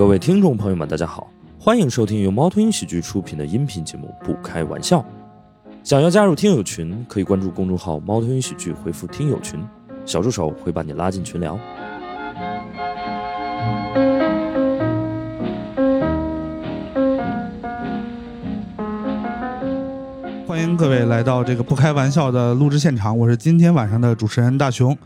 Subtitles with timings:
[0.00, 5.00] 各位听众朋友们，大家好，欢迎收听由猫头鹰喜剧出品的音频节目《不开玩笑》。
[5.84, 9.62] 想要加入听友群，可以关注公众号“猫头鹰喜剧”，回复“听友群”，
[10.06, 11.60] 小助手会把你拉进群聊。
[20.46, 24.96] 欢迎各位来到这个不开玩笑的录制现场，我是今天晚上的主持人大熊。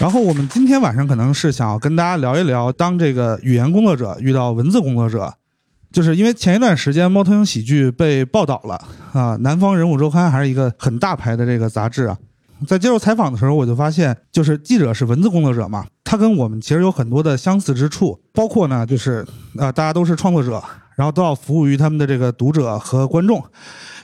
[0.00, 5.34] 然后我们今天晚上可能是想要跟大家聊一聊，当这个语言工作者遇到文字工作者，
[5.90, 8.80] 就是因为前一段时间猫头鹰喜剧被报道了
[9.12, 12.16] 啊，南方人物周刊还是一个很大牌的这个杂志啊。
[12.64, 19.26] 在接受采访的时候，我就发现，就是记者是文字工作者嘛，他跟我们其实有很多的相似之处，包括呢，就是
[19.56, 20.62] 呃，大家都是创作者，
[20.94, 23.42] 然后都要服务于他们的这个读者和观众。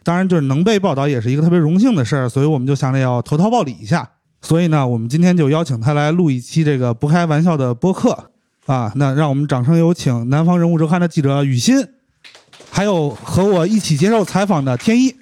[0.03, 4.11] 当然，就是能被报道也是一个特别荣幸的事儿，所以我们就想着要投桃报李一下。
[4.45, 8.31] 所以呢，我们今天就邀请他来录一期这个不开玩笑的播客
[8.67, 8.93] 啊。
[8.95, 11.89] 那让我们掌声有请南方人物周刊的记者雨欣，
[12.71, 15.17] 还有和我一起接受采访的天一。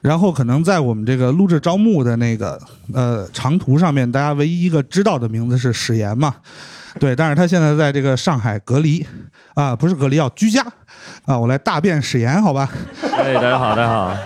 [0.00, 2.58] 然后可能在我们这个录制招募的那个
[2.94, 6.34] 呃长途上面，大家唯一一个知道的名字是史岩嘛，
[6.98, 9.06] 对，但是他现在在这个上海隔离
[9.52, 10.64] 啊，不是隔离，要居家
[11.26, 11.38] 啊。
[11.38, 12.70] 我来大便史岩，好吧？
[13.02, 14.16] 哎，大家好，大家好。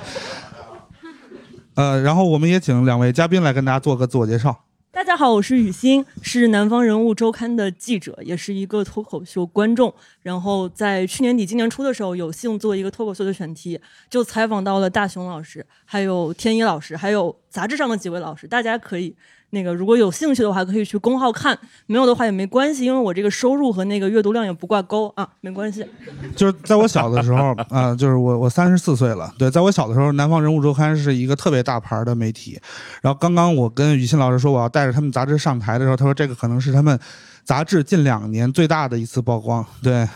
[1.75, 4.65] 呃，然后我们也请两位嘉宾来跟大家做个自我介绍。
[4.93, 9.93] 大家好，我是雨欣，是南方人物周刊的记者，也是一个脱口秀观众。
[10.23, 18.47] 然后在去年底、今年初的时候，有幸做一个脱口秀的选题，就采访到了大熊老师，还有天一老师，还有杂志上的几位老师。
[18.47, 19.17] 大家可以。
[19.55, 25.87] 那个如果有兴趣的话，可以去公号看；没有的话也没关系，因为我这个收入和那个阅读量也不挂钩啊，没关系。
[26.37, 29.33] 就是在我小的时候啊，就是我我三十四岁了。
[29.39, 32.61] 对，在我小的时候，《南方人物周刊》是一个特别大牌的媒体。
[33.01, 36.99] 然后刚刚我跟雨欣老师说我要带着他们杂志上台的时候，他说这个可能是他们
[37.45, 39.65] 杂志近两年最大的一次曝光。
[39.83, 40.09] 对，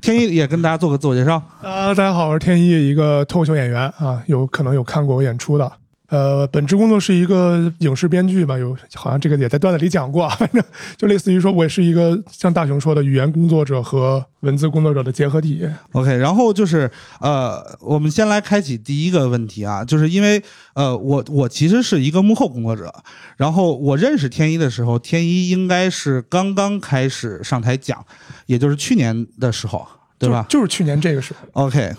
[0.00, 1.42] 天一也跟大家做个自我介绍。
[1.62, 5.72] 啊，大家好，我是天一，一个脱口秀演员啊，有可能有看过我演出的。
[6.12, 10.62] 呃，本职工作是一个影视编剧吧，有好像这个也在段子里讲过， 反正
[10.98, 15.66] 就类似于说，我也是一个像大雄说的语言工作者和文字工作者的结合体。
[15.92, 16.90] OK，然后就是
[17.20, 20.42] 呃，我们先来开启第一个问题啊，就是因为
[20.74, 22.92] 呃，我我其实是一个幕后工作者，
[23.38, 28.04] 然后我认识天一的时候，天一应该是刚刚开始上台讲，
[28.44, 29.88] 也就是去年的时候，
[30.26, 30.46] 对吧？
[30.48, 31.64] 就是去年这个时候。
[31.64, 31.92] OK，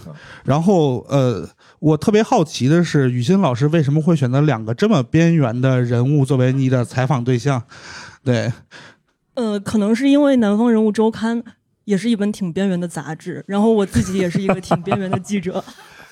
[0.43, 1.47] 然后呃。
[1.83, 7.61] 我特别好奇的是，雨欣老师为什么会选择两个这么边缘的人物作为你的采访对象？
[8.23, 8.53] 对，
[9.33, 11.43] 呃，可能是因为《南方人物周刊》
[11.83, 15.61] 也是一本挺边缘的杂志，然后我自己也是一个挺边缘的记者，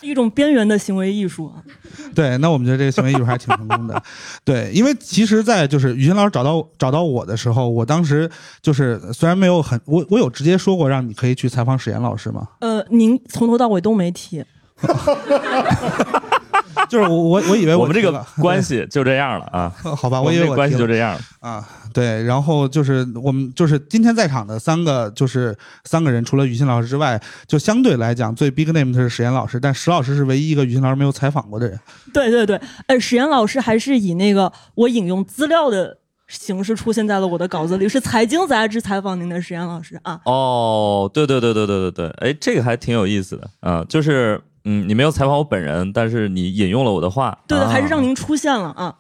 [0.02, 1.52] 一种边缘的行为艺术。
[2.14, 4.02] 对，那我们觉得这个行为艺术还挺成功的。
[4.44, 8.30] 对，因为其实，在就是于谦老师找到找到我的时候，我当时
[8.62, 12.48] 就是虽然没有很，我我有直接说过让你可以去采访史岩老师吗？
[12.60, 14.44] 呃，您从头到尾都没提。
[16.90, 25.56] 就是我我我以为我们这个 关系就这样了啊， 好吧，我以为关系就这样了啊，对，然后就是我们就是今天在场的三个就是
[25.86, 31.80] 三个人，除了雨欣老师之外，就相对来讲最 big name 的是史岩老师，但史老师是唯一一个雨欣老师没有采访过的人。
[32.14, 40.20] 对对对，呃，史岩老师还是以那个我引用资料的形式出现在了我的稿子里，是财经杂志采访您的石岩老师啊。
[40.26, 44.42] 哦，对对对对对对对，哎，这个还挺有意思的啊，就是。
[44.64, 47.38] 嗯，你没有采访我本人，但是你引用了我的话。
[47.48, 48.96] 对的，还是让您出现了啊。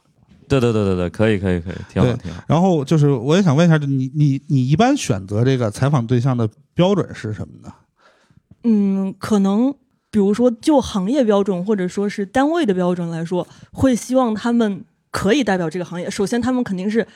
[0.47, 2.44] 对对对对对，可以可以可以，挺好挺好。
[2.47, 7.73] 然后就是，我也想问一下，你你你一般选择这个采访对象的标准是什么呢？
[8.63, 9.73] 嗯，可能
[10.09, 16.09] 比如说就行业标准或者说是单位的标准来说，会希望他们可以代表这个行业。
[16.09, 17.07] 首先，他们肯定是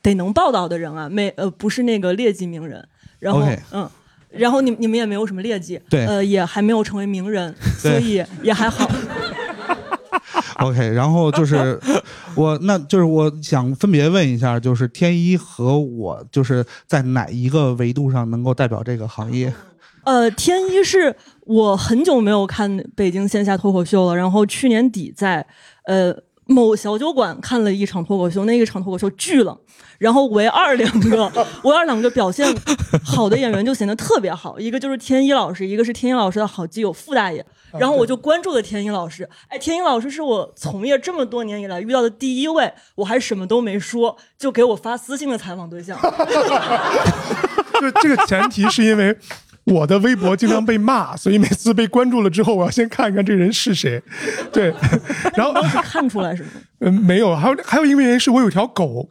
[0.00, 2.88] 得能报道的人啊，没呃不是那个劣迹名人。
[3.18, 3.42] 然后
[3.72, 3.90] 嗯。
[4.38, 8.88] 然后你你们也没有什么劣迹，对，呃，也还没有成为名人，所以也还好。
[10.60, 11.78] OK，然后就是
[12.34, 19.52] 我，那就是我想分别问一下，就是天一和我，就是在哪一个维度上能够代表这个行业？
[20.04, 21.14] 呃，天一是
[21.44, 25.46] 我很久没有看北京线下脱口秀了，然后去年底在
[25.84, 26.12] 呃
[26.48, 29.56] 某小酒馆看了一场脱口秀，那一场脱口秀巨冷。
[29.98, 32.46] 然后唯二两个，唯二两个表现
[33.04, 37.44] 好的演员就显得特别好，一个就是天一老师，一个是天一老师的好基友傅大爷。
[37.72, 45.98] 然后我就关注了天一老师，哎，天一老师是我从业这么多年以来遇到的第一位，我还什么都没说就给我发私信的采访对象。
[47.80, 49.14] 就这个前提是因为。
[49.68, 54.02] 我的微博经常被骂，所以每次被关注了之后，我要先看一看这人是谁。
[54.52, 54.74] 对，
[55.34, 56.50] 然后当时看出来是吗？
[56.80, 59.08] 嗯，没有，还有还有一个原因是我有条狗，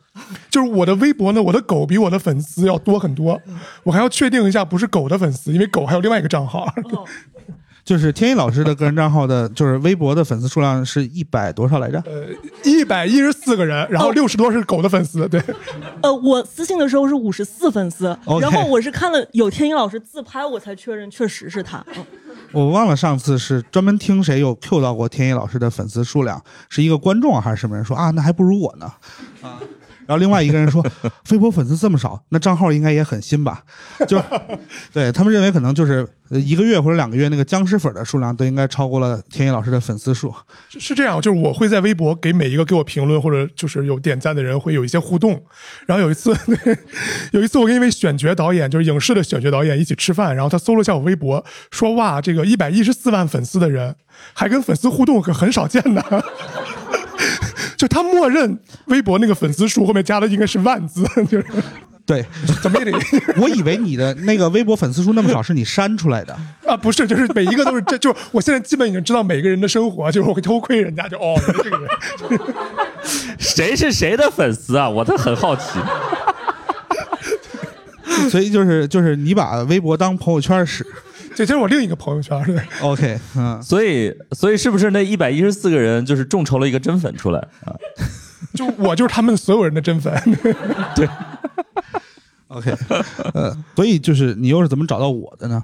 [0.50, 3.42] 就是我的微博呢，我的狗比我的粉丝要多很多，
[3.84, 6.66] 我还要确定一下不是狗的粉丝，因为狗还有另外一个账号。
[6.92, 7.06] 哦，
[7.88, 12.04] 就是天一老师的个人账号的，就是微博的粉丝数量是一百多少来着？
[12.06, 12.26] 呃
[12.66, 15.42] 一百一十四个人，然后哦六十多是狗的粉丝，对，
[16.02, 18.08] 呃，我私信的时候是五十四粉丝
[18.42, 21.82] 然后我是看了有天一老师自拍，我才确认确实是他。
[21.96, 22.06] 嗯
[22.54, 28.10] 我忘了上次是专门听谁有 Q 到过天一老师的粉丝数量，是一个观众还是什么人说啊？
[28.12, 28.86] 那还不如我呢
[29.42, 29.60] 啊。
[30.08, 30.84] 然后另外一个人说，
[31.26, 33.64] 飞博粉丝这么少，那账号应该也很新吧？
[34.08, 34.22] 就
[34.94, 40.34] 对他们认为可能就是呃一个月或者两个月那个僵尸粉的数量都应该超过了天一老师的粉丝数。
[40.70, 45.44] 是是这样，就是我会在微博给每一个给我评论或者就是有点赞的人会有一些互动。
[45.86, 46.34] 然后有一次，
[47.34, 53.96] 有一次我跟一位选角导演，就是影视的选角导演一起吃饭，然后他搜了一下我微博，说哇，这个一百一十四万粉丝的人
[54.34, 56.24] 还跟粉丝互动，可很少见的。
[57.78, 61.46] 就他默认微博那个粉丝数后面加的应该是万字， 就是
[62.06, 62.26] 对，
[62.64, 62.92] 怎么也得
[63.38, 66.34] 我以为你的那个微博粉丝数那么少是你删出来的。
[66.66, 72.56] 啊，不是，就是每一个都是这， 就我现在基本已经知道每个人的生活，就是我会偷窥人家，就哦，原来这个人。
[73.38, 74.90] 谁是谁的粉丝啊？
[74.90, 75.80] 我都很好奇。
[78.30, 80.86] 所以就是就是你把微博当朋友圈使。
[81.38, 87.78] 这这是我另一个朋友圈，对 OK，嗯，所以，所以是不是那一百一十四个人就是众筹了一个真粉出来啊？
[88.56, 90.12] 就我就是他们所有人的真粉。
[90.96, 91.08] 对
[92.48, 92.74] OK，
[93.36, 95.64] 呃，所以就是你又是怎么找到我的呢？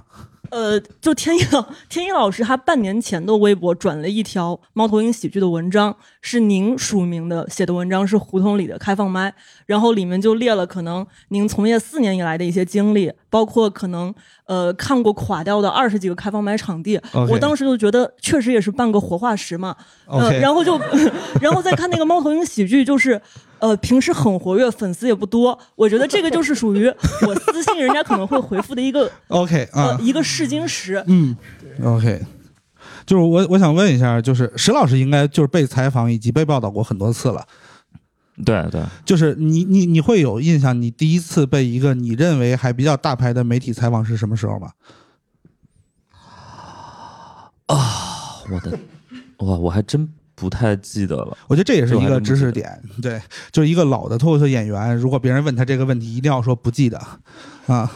[0.54, 9.34] 呃，就天一老天一老师，他半年前的微博转了一条猫头鹰喜剧的文章，是您署名的写的文章，是胡同里的开放麦，
[9.66, 14.14] 然后里面就列了可能您从业四年以来的一些经历，包括可能
[14.46, 17.00] 呃看过垮掉的二十几个开放麦场地。
[17.28, 19.74] 我当时就觉得确实也是半个活化石嘛，
[20.06, 20.78] 呃然后就
[21.42, 23.20] 然后再看那个猫头鹰喜剧，就是。
[23.64, 25.58] 呃，平时很活跃，粉丝也不多。
[25.74, 26.86] 我觉得这个就是属于
[27.26, 31.02] 我私信人家可能会回复的一个 OK 啊呃，一个试金石。
[31.06, 31.34] 嗯
[31.82, 32.20] ，OK，
[33.06, 37.42] 就是我我想问一下，就是石老师应该就是被采访以及被报道过很多次了，
[38.44, 44.72] 对对，就是你你你会有印象，你第一次被一个你认为还比较大牌的媒体采访是什么时候吗？
[47.68, 48.78] 啊我的，
[49.38, 50.06] 哇，我还真
[50.44, 51.34] 不太记得了。
[51.48, 53.18] 我觉得这也是一个知识点，对，
[53.50, 57.00] 就是一个老的脱口秀演员，如果别人问他这个问题，一定要说不记得，
[57.66, 57.90] 啊，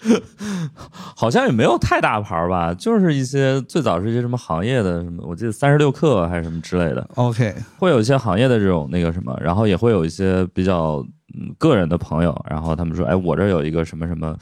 [1.14, 11.04] 好像也没有太大牌儿吧，就是一些最早是一些什么行业的什么，我记得三十六氪还是什么之类的，OK，会有一些行业的这种那个什么，然后也会有一些比较
[11.38, 14.34] 嗯个人的朋友，然后他们说，哎，我这儿有一个什么什么。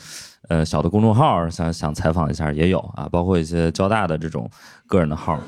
[0.48, 4.46] 呃，小的公众号想想采访一下也有啊，包括一些交大的这种
[4.86, 5.40] 个人的号，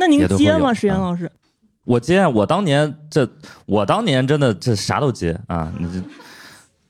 [0.00, 1.30] 那您接吗，石岩啊老师？
[1.84, 3.28] 我接，我当年这，
[3.66, 6.02] 我当年真的这啥都接啊，你这，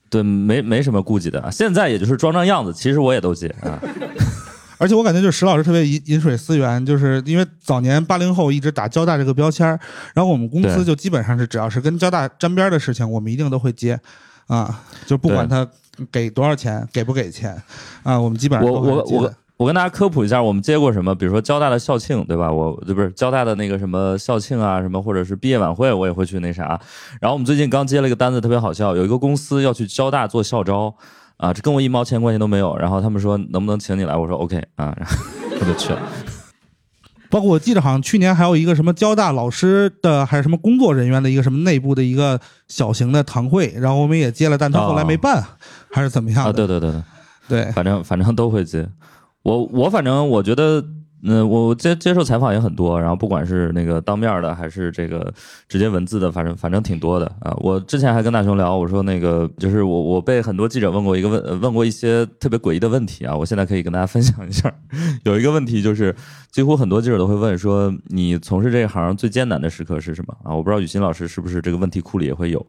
[0.08, 1.50] 对，没没什么顾忌的。
[1.50, 3.82] 现在也就是装装样子，其实我也都接啊。
[4.78, 9.78] 而且我感觉就是石老师特别饮饮水思源，就是因为早年八零后一直打交大这个标签儿，
[10.14, 13.98] 然后我们公司就基本上是只要是跟交大沾边儿的事情，我们一定都会接，
[14.46, 15.68] 啊，就不管他
[16.10, 17.60] 给多少钱，给不给钱，
[18.04, 22.50] 啊，我们基本上我都会接的我我我跟大家科普一下，我们接过什么，比如说交大的校庆，对吧？
[22.50, 26.80] 我这不是交大的那个什么校庆啊，什么或者是毕业晚会，我也会去那啥。
[27.20, 30.94] 然后我们最近刚接了一个单子，特别好笑，有一个公司要去交大做校招，
[31.36, 32.74] 啊，这跟我一毛钱关系都没有。
[32.78, 35.14] 然后他们说能不能请你来，我说 OK 啊， 然后
[35.60, 36.00] 我就去了。
[37.28, 45.44] 包括我记得好像去年还有一个什么交大老师的还是什么工作人员的一个什么内部的一个小型的堂会，然后我们也接了，但他后来没办，
[45.92, 46.48] 还是怎么样的？
[46.48, 47.02] 啊，对对对对。
[47.46, 48.88] 对反正反正都会接。
[49.42, 50.84] 我我反正我觉得，
[51.22, 55.32] 嗯、我接接受采访也很多，然后不管是那个当面的，还是这个
[55.68, 57.54] 直接文字的，反正反正挺多的啊。
[57.60, 64.72] 我之前还跟大雄聊，我说那个就是我我被很多记者问过一个问问过一些特别诡异的问题啊，我现在可以跟大家分享一下。
[65.24, 66.14] 有一个问题就是，
[66.50, 70.54] 几乎很多记者都会问说，你从事这一行最艰难的时刻是什么啊？
[70.54, 72.64] 我不知道雨欣老师是不是这个问题库里也会有，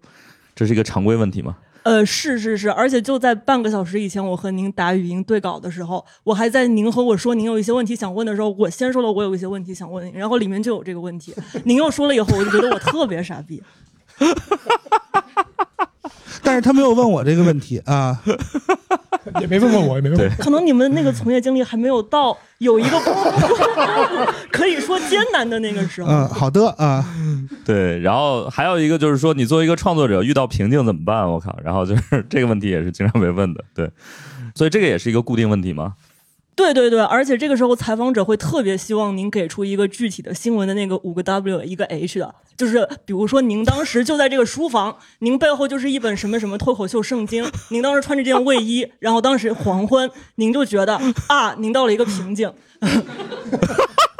[0.55, 1.55] 这是一个常规问题吗？
[1.83, 11.33] 呃，是是是，而且就在半个小时以前，我和您打语音对稿的时候，我还在您和我说您有一些问题想问的时候，我先说了我有一些问题想问您，然后里面就有这个问题，
[11.65, 13.63] 您又说了以后，我就觉得我特别傻逼。
[16.43, 18.21] 但是他没有问我这个问题啊。
[19.39, 20.43] 也没问过我，也没问过我。
[20.43, 22.99] 可能你们那个从业经历还没有到有一个
[24.51, 26.11] 可以说艰难的那个时候。
[26.11, 27.05] 嗯，好的啊，
[27.63, 31.29] 对，然后还有一个就是说，你作为一个创作者遇到瓶颈怎么办？
[31.29, 33.91] 我靠，然后就是这个问题也是经常被问的，对，
[34.55, 35.93] 所以这个也是一个固定问题吗？
[36.61, 52.53] 对对对，而且这个时候采访者会特别希望您给出一个具体的新闻的那个五个 W 一个 H 的，就是比如说您当时就在这个书房，您背后就是一本什么什么脱口秀圣经， 您当时穿着这件卫衣，然后当时黄昏，您就觉得啊，您到了一个瓶颈。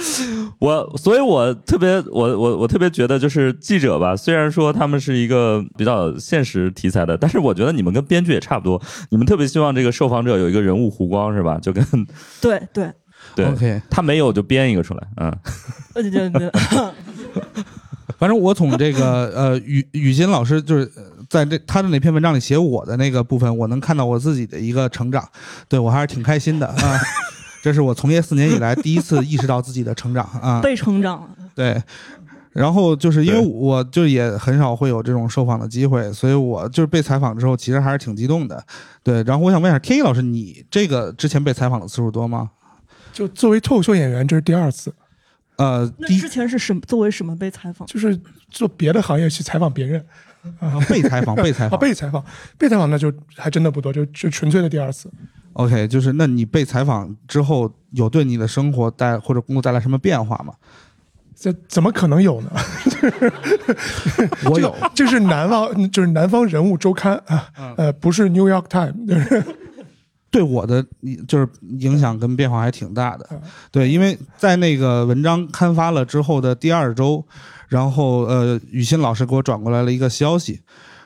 [0.58, 8.80] 我，所以我特别，我我我特别觉得，就是记者吧，虽然说他们是一个比较现实题材的，但是我觉得你们跟编剧也差不多，
[9.10, 11.58] 你们特别希望这个受访者有一个人物弧光，是吧？
[11.60, 11.84] 就跟
[12.40, 12.90] 对对
[13.34, 15.32] 对 OK 他没有就编一个出来，嗯，
[15.94, 16.50] 对对对，
[18.18, 25.26] 反正我从这个呃雨雨欣老师就是呃在这他的那篇文章里写我的那个部分，我能看到我自己的一个成长，
[25.68, 26.76] 对我还是挺开心的啊。
[27.62, 31.30] 这是我从业四年以来第一次意识到自己的成长啊，被成长了。
[31.54, 31.82] 对。
[32.52, 38.60] 然后就是因为我就也很少会有这种受访的机会，所以我就是被采访之后，其实还是挺激动的。
[39.04, 42.50] 对，然后我想问一下天一老师，你这个之前被采访的次数多吗？
[43.12, 44.92] 就作为脱口秀演员，这是第二次，
[45.58, 46.80] 呃，第之前是什么？
[46.88, 47.86] 作为什么被采访？
[47.86, 50.04] 就是做别的行业去采访别人
[50.58, 52.24] 啊被采访，被采 啊，访，被采访，
[52.58, 55.08] 被采访那就还真的不多，就就纯粹的第二次。
[55.54, 60.54] OK，就是那你被采访之后，有对你的生活带或者工作带来什么变化吗？
[61.34, 62.50] 这怎么可能有呢？
[64.44, 69.42] 我有，这是南方，就是南方人物周刊啊，呃，不是 New York Times，就是
[70.30, 70.84] 对我的
[71.26, 73.40] 就是影响跟变化还挺大的嗯。
[73.70, 77.24] 对，因为在那个文章刊发了之后的第二周，
[77.68, 80.60] 然后呃，雨欣老师给我转过来了一个消息，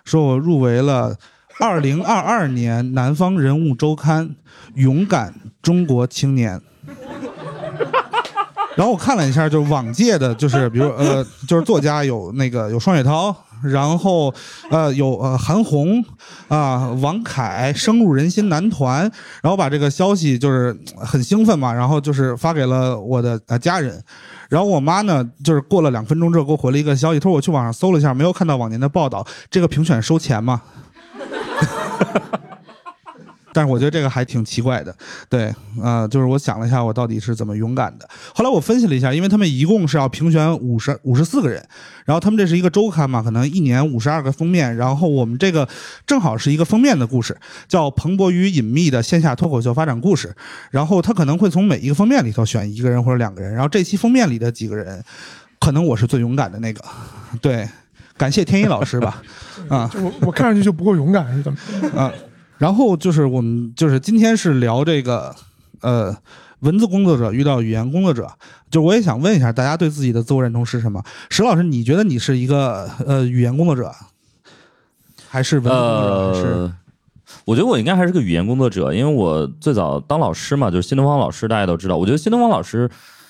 [0.05, 1.17] 说我入围了
[1.61, 4.35] 二零二二年南方人物周刊
[4.75, 6.61] 勇敢中国青年。
[8.77, 13.33] 然后我看了一下，就是往届的，就是比如呃， 就是作家有那个有双雪涛，
[13.63, 14.35] 然后
[14.69, 16.05] 呃有呃韩红
[16.49, 19.03] 啊、王凯，深入人心男团，
[19.43, 24.03] 然后把这个消息就是呃很兴奋嘛，然后就是发给了我的呃家人，
[24.49, 30.61] 然后我妈呢就是过了两分钟之后给我回了一个消息，她说我去网上搜了一下，没有看到往年的报道，这个评选收钱吗？
[33.57, 34.93] 但是我觉得这个还挺奇怪的，
[35.29, 38.09] 对，呃，就是我想了一下，我到底是怎么勇敢的。
[38.35, 41.65] 后来我分析了一下，因为他们一共是要评选五十五十四个人，
[42.05, 45.69] 然后他们这是一个周刊嘛，可能一年五十二个封面，然后我们这个
[46.05, 47.37] 正好是一个封面的故事，
[47.69, 50.27] 叫《蓬勃与隐秘的线下脱口秀发展故事》，
[50.73, 55.01] 然后他可能会从每一个封面里头选一个人或者两个人，然后这期封面里的几个人，
[55.61, 56.83] 可能我是最勇敢的那个，
[57.41, 57.69] 对，
[58.17, 59.23] 感谢天一老师吧，
[59.69, 59.91] 啊。
[59.95, 61.59] 我我看上去就不够勇敢，是怎么？
[62.01, 62.13] 啊，
[62.59, 65.35] 然后就是我们就是今天是聊这个
[65.81, 66.17] 呃
[66.61, 68.31] 文字工作者遇到语言工作者，
[68.71, 71.03] 就我也想问一下大家对自己的自我认同是什么？
[71.29, 73.93] 石老师，你觉得你是一个呃语言工作者，
[75.29, 76.33] 还是文字工作者？
[76.33, 76.75] 还是呃，
[77.45, 81.97] 我觉得我应该还是个语言工作者，因为我最早当老师嘛，就是新东方老师，大家都知道。
[81.97, 82.89] 我觉得新东方老师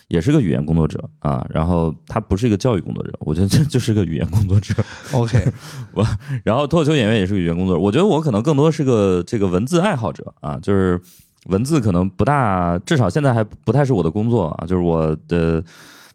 [0.08, 4.74] 也是个语言工作者啊，然后他不是一个教育工作者，我觉得这 就是个语言工作者。
[5.12, 5.44] OK
[5.94, 6.06] 我
[6.44, 11.00] 然后脱口秀演员也是个语言工作者，我觉得我可能更多是个这个文字爱好者啊，就是
[11.46, 15.60] 文字可能不大，至少现在还不太是我的工作啊，就是我的，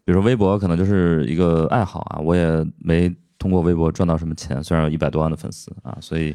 [0.04, 6.34] 比如说微博可能就是一个爱好啊，我也没通过微博赚到什么钱，虽然有一百多万的粉丝啊，所以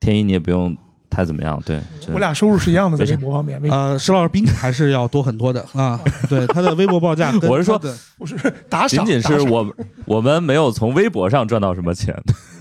[0.00, 0.76] 天一你也不用
[1.16, 1.80] 太怎么样，对，
[2.12, 5.98] 我俩收入是一样的，在微博方面，微呃，石老师比你还是要多很多的啊。
[6.28, 7.80] 对，他的微博报价我是说
[8.18, 8.36] 不 是
[8.68, 9.66] 打赏，仅仅是我
[10.04, 12.14] 我们没有从微博上赚到什么钱，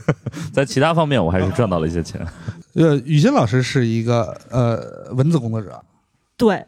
[0.53, 2.25] 在其他方面我还是赚到了一些钱。
[2.75, 5.83] 呃，雨欣老师是一个呃文字工作者，
[6.37, 6.65] 对，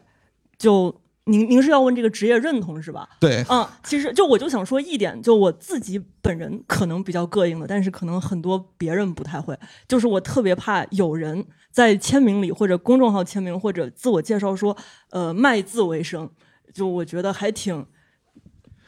[0.58, 0.94] 就
[1.28, 3.08] 您您是要问这个职业认同是吧？
[3.20, 9.58] 对，嗯，其实就我就想说一点，就我自己本人可能比较膈应的，但是可能很多别人不太会，
[9.88, 14.76] 就是我特别怕有人在签名里或者公众号签名或者自我介绍说，
[15.12, 16.30] 呃，卖字为生，
[16.74, 17.86] 就我觉得还挺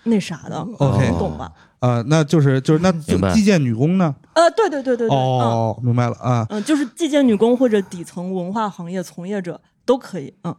[0.03, 1.51] 那啥的 OK 懂吧？
[1.79, 4.15] 呃，那就是就是那明白计件女工呢？
[4.33, 6.45] 呃，对对对对对，嗯哦，明白了啊。
[6.49, 10.55] 嗯，就是寄件女工或者底层文化行业从业者都可以，嗯，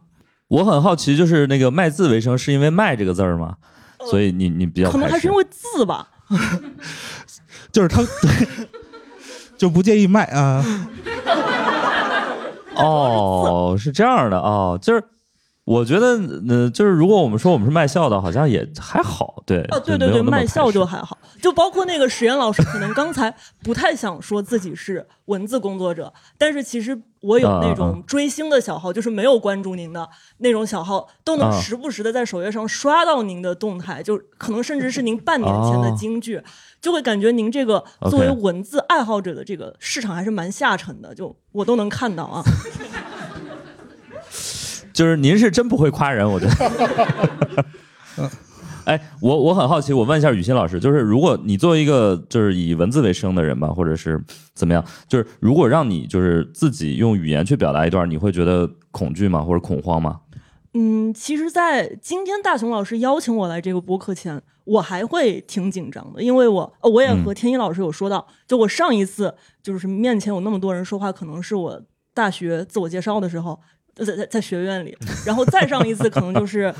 [0.51, 3.55] 我很好奇，就是那个卖字为生，是因为“卖”这个字儿吗？
[4.09, 6.09] 所以你你比较可能还是因为字吧，
[7.71, 8.01] 就是他
[9.57, 10.65] 就不介意卖啊。
[12.75, 15.01] 哦，是这样的哦，就是
[15.63, 31.61] 我觉得，呃，就是如果我们说我们是卖笑的，好像也还好，对，啊，对对对，卖笑就还好，就包括那个史岩老师，可能刚才不太想说自己是文字工作者，但是其实我有那种追星的小号，就是没有关注您的那种小号，都能啊。
[31.61, 36.41] 时不时的在首页上刷到您的动态，就可能甚至是您半年前的哦京剧，
[36.81, 42.43] 就会感觉您这个作为文字爱好者的这个市场还是蛮下沉的，就我都能看到啊。
[45.01, 47.65] 就是您是真不会夸人，我觉得。
[48.85, 60.19] 哎，我我很好奇，我问一下雨欣老师，就是如果你作为一个就是以文字为生的人吧，或者是怎么样，就是如果让你就是自己用语言去表达一段，你会觉得恐惧吗，或者恐慌吗？
[60.75, 71.81] 嗯，其实，在今天大雄老师邀请我来这个播客前，我还会挺紧张的，因为我呃我也和天一老师有说到，就我上一次就是面前有那么多人说话，可能是我
[72.13, 73.61] 大学自我介绍的时候，呃
[74.05, 76.73] 在在在学院里，然后再上一次可能就是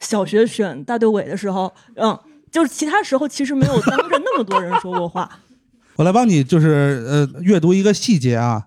[0.00, 2.18] 小学选大队委的时候，嗯，
[2.50, 5.28] 就是其他时候其实没有当着那么多人说过话。
[5.96, 8.64] 我来帮你就是呃阅读一个细节啊，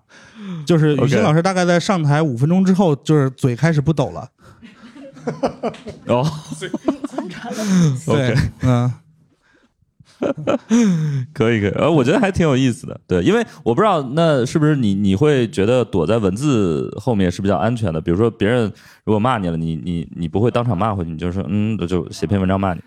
[0.64, 4.30] 就是雨欣老师大概在上台五分钟之后，就是嘴开始不抖了。
[6.06, 6.26] 哦。
[6.58, 6.70] 对
[8.06, 8.90] ，OK，，嗯，
[11.32, 18.64] 可以可以，呃，我觉得还挺有意思的，对，因为我不知道那是不是你你会觉得躲在文字后面是比较安全的，比如说别人
[19.04, 22.80] 如果骂你了，你你你不会当场骂回去，你就说嗯，就写篇文章骂你。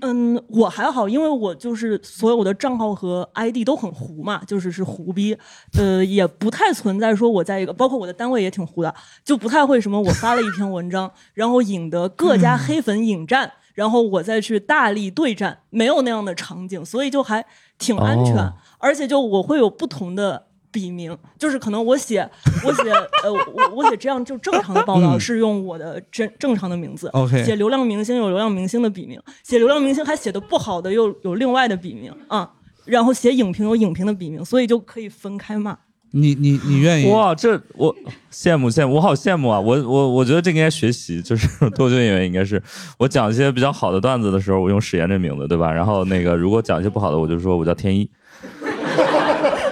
[0.00, 5.36] 嗯，我还好，因为我就是所有的账号和 ID 都很糊嘛，就是是糊逼，
[5.76, 17.44] 呃，也不太存在说我在一个，包括我的单位也挺糊的，就不太会什么我发了一篇文章，然后引得各家黑粉引战，然后我再去大力对战，没有那样的场景，所以就还
[17.78, 20.46] 挺安全，哦而且就我会有不同的。
[20.70, 22.28] 笔名就是可能我写
[22.62, 22.92] 我写
[23.24, 32.52] 呃我我写这样就正常的报道嗯是用我的正正常的名字 OK 写流量明星有流量明星的笔名，写流量明星还写的不好的又有另外的笔名啊，
[32.84, 35.76] 然后写影评有影评的笔名，所以就可以分开骂。
[36.12, 37.10] 你你你愿意？
[37.10, 37.94] 哇，这我
[38.32, 39.60] 羡慕羡慕，我好羡慕啊！
[39.60, 42.62] 我我我觉得这个应该学习，就是 脱口秀演员应该是
[42.98, 45.72] 我讲一些比较好的段子的时候，我用史岩这名字，对吧？
[45.72, 48.08] 然后那个如果讲一些不好的，我就说我叫天一。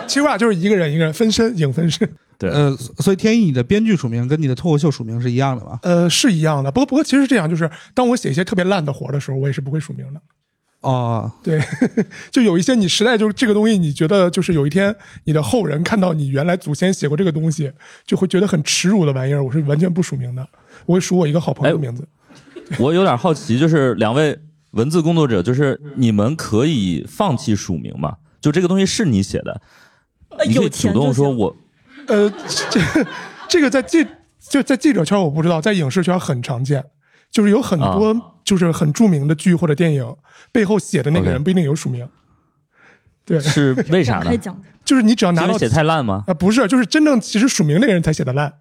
[0.07, 5.81] 其实我俩就是一个人一个人分身影分身，对，呃，所以天一你的编剧署名跟你的脱口秀署名是一样的吗？
[5.83, 6.71] 呃，是一样的。
[6.71, 10.21] 不过不过其实是这样，就是当我写一些特别烂的活的时候，我也是不会署名的。
[10.87, 11.61] 哦，对，
[12.31, 14.95] 就有一些你实在就是这个东西，你觉得就是有一天
[15.25, 17.73] 你的后人看到你原来祖先写过这个东西，
[18.07, 20.49] 就会觉得很耻辱的玩意儿，我是完全不署名的，
[20.87, 22.07] 我会署我一个好朋友的名字。
[22.79, 24.39] 我有点好奇，就是两位
[24.73, 28.19] 文字工作者，就是你们可以放弃署名吗？
[28.41, 29.61] 就这个东西是你写的，
[30.29, 31.03] 呃，你可以主有钱就行。
[31.03, 31.57] 动说我
[32.07, 32.33] 呃，
[32.71, 32.81] 这
[33.49, 34.07] 这个在记
[34.39, 36.85] 就在记者圈我不知道，在影视圈很常见，
[37.33, 40.17] 就是有很多啊就是很著名的剧或者电影
[40.51, 42.09] 背后写的那个人不一定有署名。
[43.27, 44.31] 对，是为啥呢？
[44.85, 46.23] 就是你只要拿到写太烂吗？
[46.29, 48.55] 啊，不是，就是真正其实署名那个人才写的烂，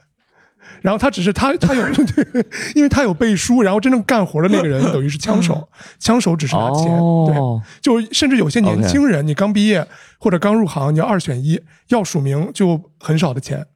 [0.81, 1.87] 然后他只是他他有，
[2.73, 5.69] 因为他有背书，然后真正干活的那个人等于是枪手，
[5.99, 13.67] 枪手只是拿钱，哦，对，就甚至有些年轻人，你刚毕业或者刚入行，你要二选一，要署名就很少的钱，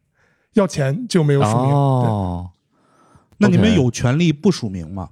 [0.54, 2.50] 要钱就没有署名，哦，
[3.38, 5.10] 那你们有权利不署名吗？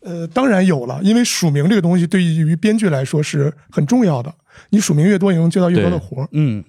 [0.00, 4.32] 对，呃，当然有了，因为署名这个东西对于编剧来说是很重要的，
[4.70, 6.28] 你署名越多，你能接到越多的活儿。
[6.32, 6.62] 嗯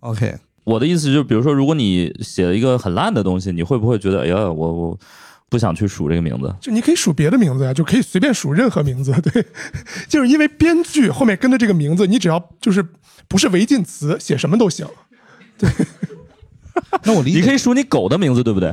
[0.00, 4.98] ，OK，我的意思就是，比如说，如果你写了一个很烂的东西，你会不会觉得，哎呀，我我
[5.48, 6.54] 不想去署这个名字？
[6.60, 9.44] 就你可以署别的名字呀，就可以随便署任何名字， 对，
[10.08, 12.84] 就是因为编剧后面跟的这个名字，你只要就是
[13.28, 14.86] 不是违禁词，写什么都行。
[15.58, 15.68] 对
[17.04, 18.72] 那我理解你可以数你狗的名字，对不对？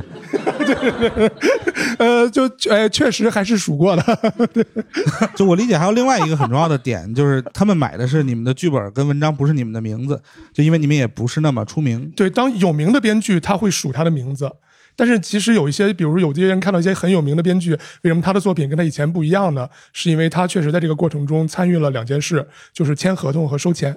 [1.98, 4.02] 呃，就呃，确实还是数过的。
[4.52, 4.64] 对
[5.36, 10.20] 就我理解，还有另外一个很重要的点，就是他们买的是你们的剧本跟文章，不是你们的名字，
[10.52, 12.10] 就因为你们也不是那么出名。
[12.16, 14.50] 对，当有名的编剧他会数他的名字，
[14.96, 19.68] 但是其实有一些，比如有些人看到一些很有名的编剧，为什么他的作品跟他以前不一样呢？
[19.92, 23.96] 是因为他确实在这个过程中参与了两件事，就是签合同和收钱。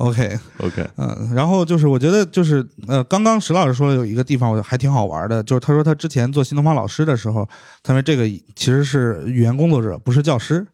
[0.00, 7.46] OK，OK，嗯，然后就是我觉得就是呃，刚刚石老师说的有一个地方我还挺好玩的，就是他说他之前做新东方老师的时候，
[7.82, 10.66] 他说这个其实是语言工作者，不是教师。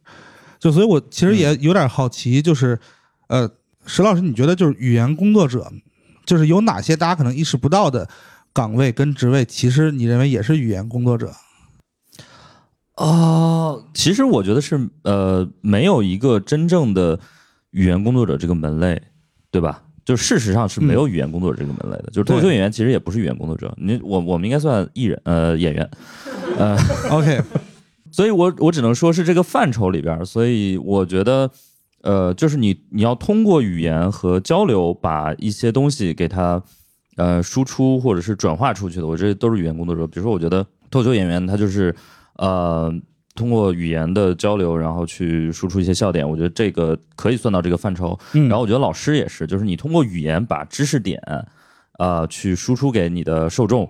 [0.59, 2.79] 就所以，我其实也有点好奇，就是
[3.29, 3.51] 呃，
[3.85, 5.71] 石老师，你觉得就是语言工作者，
[6.25, 8.09] 就是有哪些大家可能意识不到的
[8.53, 11.33] 岗位跟职位，其实你认为也是语言工作者？
[12.95, 17.21] 啊，其实我觉得是呃，没有一个真正的
[17.73, 19.03] 语言工作者这个门类，
[19.57, 19.83] 对吧？
[20.05, 25.91] 就事实上是没有语言工作者这个门类的，就是脱口秀演员其实也不是语言工作者，你我我们应该算艺人呃演员，
[26.59, 26.77] 呃
[27.11, 27.41] OK，
[28.13, 31.51] 所以我我只能说是这个范畴里边儿，所以我觉得，
[32.03, 36.63] 呃，就是你你要通过语言和交流，把一些东西给它
[37.17, 40.07] 呃输出或者是转化出去的，我这都是语言工作者。
[40.07, 41.93] 比如说，我觉得脱口秀演员他就是
[42.37, 42.93] 呃
[43.37, 48.19] 通过语言的交流，然后去输出一些笑点，我觉得这个可以算到这个范畴。
[48.33, 51.23] 嗯然后我觉得老师也是，就是你通过语言把知识点，
[51.99, 53.89] 呃，去输出给你的受众，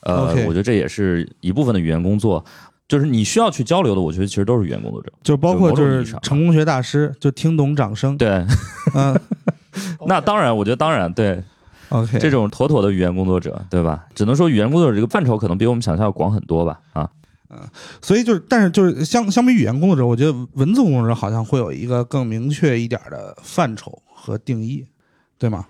[0.00, 2.44] 呃我觉得这也是一部分的语言工作。
[2.88, 5.12] 就是你需要去交流的，我觉得其实都是语言工作者。
[5.22, 8.16] 就包括就是成功学大师，就听懂掌声。
[8.16, 8.42] 对，
[8.94, 9.14] 嗯
[10.08, 11.44] 那当然，我觉得当然对
[11.90, 14.06] ，OK，这种妥妥的语言工作者，对吧？
[14.14, 16.80] 只能说语言工作者这个范畴可能比我们想象要广很多吧。
[16.94, 17.10] 啊，
[18.02, 24.86] 所以就是，但是就是相相比语言工作者，我觉得文字工作者好像会有一个更明确一点的范畴和定义，
[25.38, 25.66] 对吗？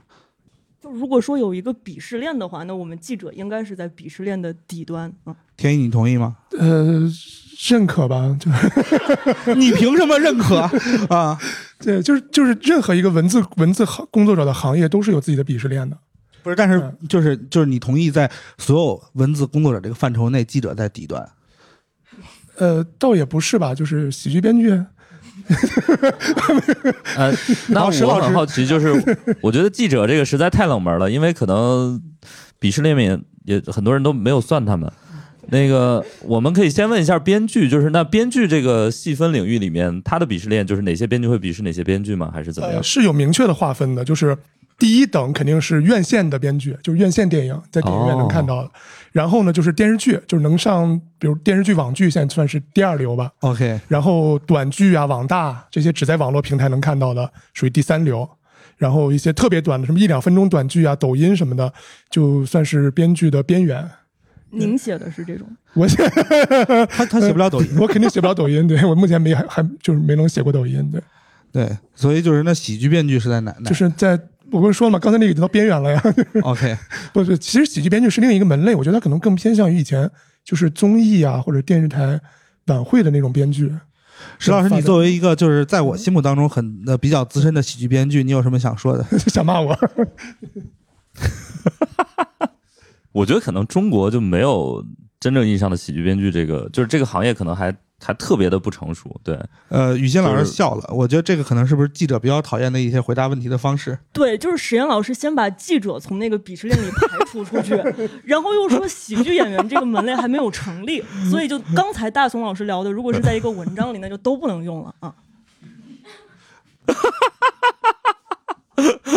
[0.83, 5.35] 就如果说有一个鄙视链的话，那我们记者应该是在鄙视链的底端嗯。
[5.57, 6.37] 天一，你同意吗？
[6.57, 7.03] 呃，
[7.69, 8.51] 认可吧，就
[9.55, 10.59] 你凭什么认可
[11.15, 11.37] 啊？
[11.81, 15.99] 对，就是就是任何一个文字文字行工作者的行业都是有自己的鄙视链的。
[16.43, 21.29] 不是，但是就是就是你同意在所有文字工作者这个范畴内，记者在底端。
[22.59, 24.71] 呃，倒也不是吧，就是喜剧编剧，
[27.17, 27.33] 呃，
[27.69, 28.93] 那我很好奇，就是
[29.41, 32.01] 我觉得记者这个实在太冷门了，因为可能
[32.61, 34.91] 鄙视链里面也很多人都没有算他们。
[35.51, 42.31] 那个，我们可以先问一下编剧，就是那编剧这个细分领域里面，他的鄙视链就是哪些编剧会鄙视哪些编剧吗？
[42.31, 42.83] 还是怎么样呃，？
[42.83, 44.37] 是有明确的划分的，就是
[44.79, 48.71] 第一等肯定是院线的编剧，就是院线电影在电影院能看到的。
[49.11, 53.31] 然后呢，就是电视剧，就是能上，比如电视剧、网剧，现在算是第二流吧。
[53.41, 58.29] OK，然后短剧啊、网大这些只在网络平台能看到的，属于第三流。
[58.77, 61.73] 然后一些特别短的，什么一两分钟短剧啊、抖音什么的，
[62.09, 63.91] 就算是编剧的边缘。
[64.51, 65.97] 您写的是这种，我写
[66.89, 71.03] 他他写不了抖音， 我肯定写不了抖音，对我目前没还还就是没能写过抖音，对，
[71.53, 73.53] 对，所以就是那喜剧编剧是在哪？
[73.59, 74.19] 哪就是在
[74.51, 74.99] 我不是说了吗？
[74.99, 76.03] 刚才那个已经到边缘了呀。
[76.43, 76.77] OK，
[77.13, 80.11] 不是，其实喜剧编剧是另一个门类，我觉得他可能更偏向于以前
[80.45, 82.21] 就是综艺啊或者电视台
[82.67, 83.73] 晚会的那种编剧。
[84.39, 89.05] 石老师，你作为一个就是在我心目当中很呃比较资深的喜剧编剧，你有什么想说的？
[89.29, 89.79] 想骂我？
[93.13, 94.85] 我觉得可能中国就没有
[95.21, 99.21] 真正意义上的喜剧编剧这个，就是这个行业可能还还特别的不成熟。
[99.23, 103.99] 对，呃，雨欣老师就是笑了，我觉得这个可能是不是记者比较讨厌的一些回答问题的方式？
[104.13, 107.75] 对，就是史岩老师先把记者从那个鄙视链里排除出去，
[108.25, 115.15] 然后又说喜剧演员这个门类还没有成立，所以就刚才大松老师聊的，如果是在一个文章里，那就都不能用了啊。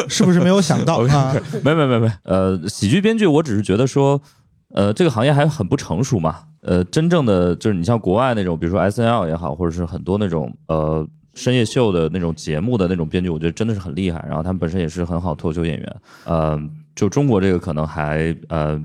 [0.09, 1.35] 是不是没有想到 啊？
[1.63, 4.19] 没没没没，呃，喜剧编剧，我只是觉得说，
[4.73, 6.43] 呃，这个行业还很不成熟嘛。
[6.61, 14.23] 呃，真正的就是你像国外那种，比如说 S N L 也好，或者是很多那种呃深夜秀的那种节目的那种编剧，我觉得真的是很厉害。
[14.27, 15.95] 然后他们本身也是很好脱口秀演员。
[16.25, 16.61] 呃，
[16.95, 18.79] 就中国这个可能还呃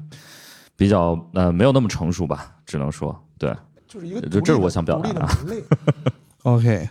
[0.77, 3.53] 比较呃没有那么成熟吧，只能说对
[3.87, 6.13] 就是一个这这是我想表达的啊独立的门类。
[6.43, 6.89] OK，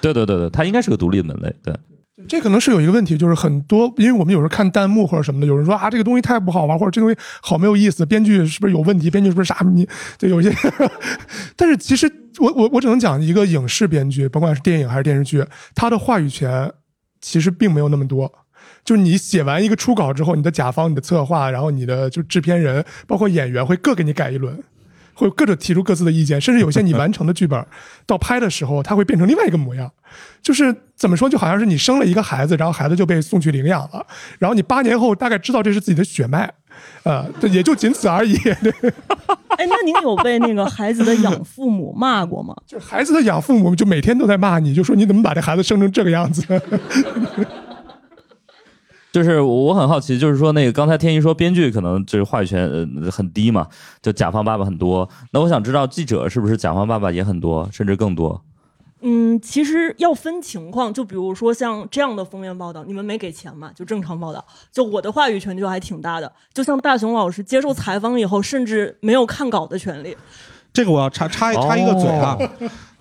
[0.00, 1.54] 对对对对，它应该是个独立的门类。
[1.62, 1.74] 对，
[2.26, 9.08] 这可能是有一个问题，就是很多，因为我们有时候看弹幕或者什么的，有人说啊这个东西太不好玩，或者这东西好没有意思，编剧是不是有问题？
[9.10, 9.88] 编剧是不是傻逼？
[10.18, 10.52] 就有些，
[11.54, 16.72] 但是其实我我我只能讲一个影视编剧，甭管是电影还是电视剧，他的话语权
[17.20, 18.32] 其实并没有那么多。
[18.84, 24.58] 就是你写完一个初稿之后，你的甲方、你的策划，然后你的就制片人，包括演员会各给你改一轮，
[25.18, 27.66] 会各种提出各自的意见，甚至有些你完成的剧本
[28.06, 29.90] 到拍的时候，它会变成另外一个模样。
[30.40, 34.06] 就是怎么说，就好像是你生了一个孩子，然后孩子就被送去领养了，
[34.38, 36.50] 然后你八年后大概知道这是自己的血脉，
[37.02, 38.38] 呃、对也就仅此而已。
[38.62, 38.72] 对，
[39.58, 42.54] 哎，那您有被那个孩子的养父母骂过吗？
[42.66, 46.42] 就孩子的养父母就每天都在骂你，就说你怎么把这孩子生成这个样子？
[49.12, 52.68] 就是我很好奇，就是说那个刚才天一说编剧可能就是话语权
[53.10, 53.66] 很低嘛，
[54.02, 55.08] 就甲方爸爸很多。
[55.32, 58.44] 那我想知道记者是不是甲方爸爸也很多，甚至更多？
[59.00, 64.44] 嗯，其实要分情况，就比如说像这样的封面报道，你们没给钱嘛，就正常报道。
[64.72, 70.16] 就我的话语权就还挺大的，就像大雄老师接受采访以后，甚至没有看稿的权利。
[70.78, 72.38] 这个我要插插插一个嘴啊，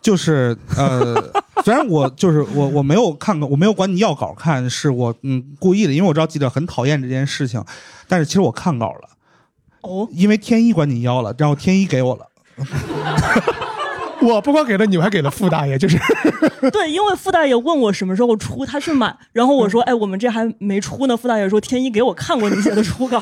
[0.01, 1.13] 就是呃，
[1.63, 7.63] 虽然我就是我我没有看过，我没有管你要稿看，是我嗯故意的，因为我知道记者很讨厌这件事情，
[8.07, 9.09] 但是其实我看稿了，
[9.81, 12.25] 哦，因为天一管你要了，然后天一给我了。
[14.19, 15.99] 我不光给了你，我还给了傅大爷，就是
[16.73, 21.15] 对，因为傅大爷问我什么时候出，他去买，然后我说，哎，我们这还没出呢。
[21.15, 23.21] 傅大爷说，天一给我看过你写的初稿。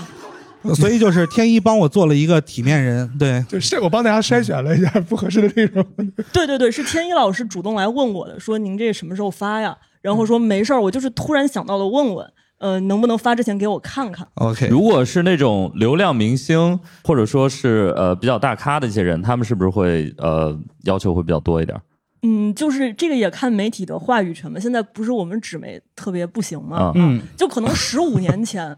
[0.74, 5.86] 所以就是天一帮我做了一个体面人，对，就是我帮大家筛选了一下 不合适的内容。
[6.34, 9.78] 对对对，是天一老师主动来问我的，说您这什么时候发呀？
[10.02, 21.80] 然后说没事儿，我就是突然想到了问问，呃，能不能发之前给我看看？OK，如果是那种流量明星，或者说是呃比较大咖的一些人，他们是不是会呃要求会比较多一点？
[22.22, 24.60] 嗯，就是这个也看媒体的话语权嘛。
[24.60, 26.78] 现在不是我们纸媒特别不行吗？
[26.78, 28.78] 啊嗯，就可能十五年前，呃，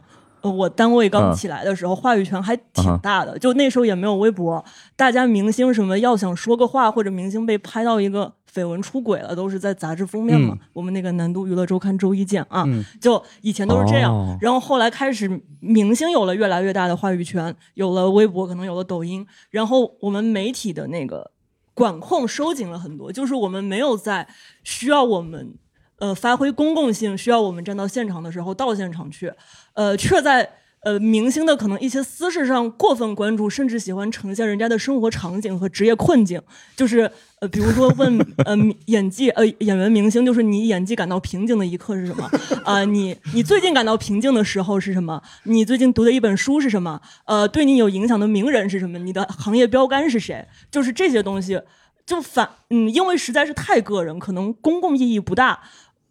[0.55, 3.37] 我单位刚嗯起来的时候，话语权还啊挺大的。
[3.39, 4.63] 就那时候也没有微博，
[4.95, 10.53] 大家明星什么要想说个话，或者明星被拍到一个绯闻出轨了，都是在杂志封面嘛。
[10.53, 14.13] 嗯我们那个南都娱乐周刊周一见啊，嗯就以前都是这样。
[14.13, 21.31] 哦然后后来开始，明星有了越来越大的话语权，有了微博，可能有了抖音，然后我们媒体的那个
[21.73, 24.27] 管控收紧了很多，就是我们没有在
[24.63, 25.55] 需要我们
[25.99, 29.31] 呃发挥公共性，需要我们站到现场的时候到现场去，
[29.73, 30.49] 呃，却在
[30.81, 36.41] 呃明星的可能一些私事上过分关注，甚至喜欢呈现人家的生活场景和职业困境，
[36.75, 38.55] 就是呃，比如说问呃
[38.85, 42.29] 演技呃演员明星，就是你演技感到瓶颈的一刻是什么
[42.63, 45.21] 啊、你你最近感到瓶颈的时候是什么？
[45.43, 47.01] 你最近读的一本书是什么？
[47.25, 48.99] 呃，对你有影响的名人是什么？
[48.99, 50.45] 你的行业标杆是谁？
[50.69, 51.59] 就是这些东西，
[52.05, 55.59] 就反嗯，因为实在是太个人，可能公共意义不大。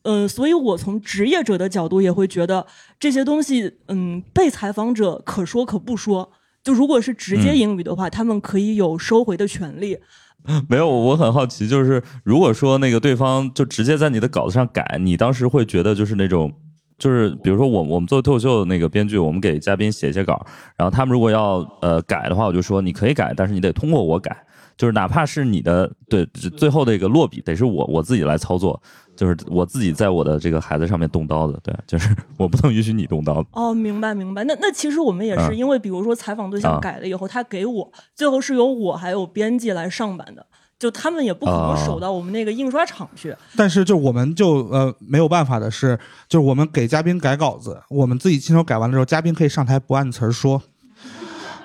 [0.06, 2.64] 呃，所以我从职业者的角度也会觉得
[2.98, 6.30] 这些东西，嗯，被采访者可说可不说。
[6.62, 9.98] 就如果是直接嗯英语的话，他们可以有收回的权利。
[10.70, 16.52] 没有，我很好奇，就是如果说那个对方就直接在你的稿子上改，你当时会觉得就是那种。
[16.98, 20.46] 就是比如说我我们做脱口秀的那个编剧，我们给嘉宾写一些稿，
[20.78, 24.34] 然后他们如果要呃改的话，我就说你可以改，但是你得通过我改，
[24.78, 26.24] 就是哪怕是你的对
[26.56, 28.80] 最后的一个落笔得是我我自己来操作，
[29.16, 33.48] 就是我自己在我的这个孩子上面动刀子，对，就是 我不能允许你动刀子。
[33.52, 34.44] 哦，明白明白。
[34.44, 40.46] 那那其实我们也啊是因为，比如说采访对象啊改了以后，他给我，最后是由我还有编辑来上版的，
[40.78, 43.34] 就他们也不可能啊守到我们那个印刷厂去。
[43.56, 45.98] 但是就我们就呃没有办法的是，
[46.28, 50.62] 就是我们给嘉宾改稿子，我们自己亲手改完了之后，嘉宾可以上台不按词儿说。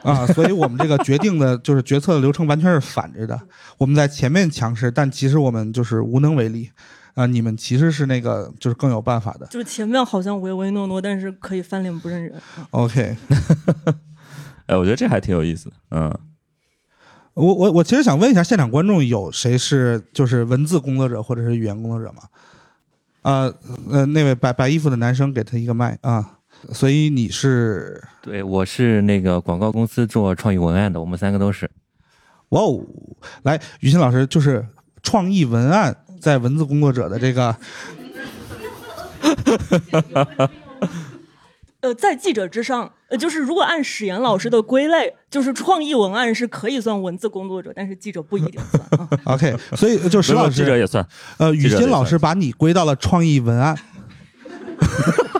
[0.03, 3.39] 啊，所以我们这个决定的就是决策的流程完全是反着的。
[3.77, 6.71] 我们在前面强势，但其实我们就是无能为力。
[7.13, 9.45] 啊、你们其实是那个就是更有办法的。
[9.47, 12.33] 就是前面好像唯唯诺诺，但是可以翻脸不认人。
[12.57, 13.15] 嗯 OK，
[14.67, 16.19] 哎，我觉得这还挺有意思的，嗯。
[17.33, 22.23] 我我我其实想问一下，现场观众有谁是就是文字工作者或者是语言工作者吗？
[23.21, 23.53] 呃
[23.89, 26.39] 呃，那位白白衣服的男生给他一个麦啊。
[26.73, 31.71] 所以你是对，我是那个广告公司做创意文案的，我们三个都是。
[32.49, 32.85] 哇哦，
[33.43, 34.67] 来，于欣老师就是
[35.01, 37.55] 创意文案在文字工作者的这个
[41.81, 49.09] 呃，在记者之上，呃，就是如果按史岩老师的归类， 就是创意文案是可以算文字工作者，但是记者不一定算啊。
[49.23, 51.03] OK，所以就史老师，记者也算，
[51.39, 53.75] 呃，于记者也算欣老师把你归到了创意文案。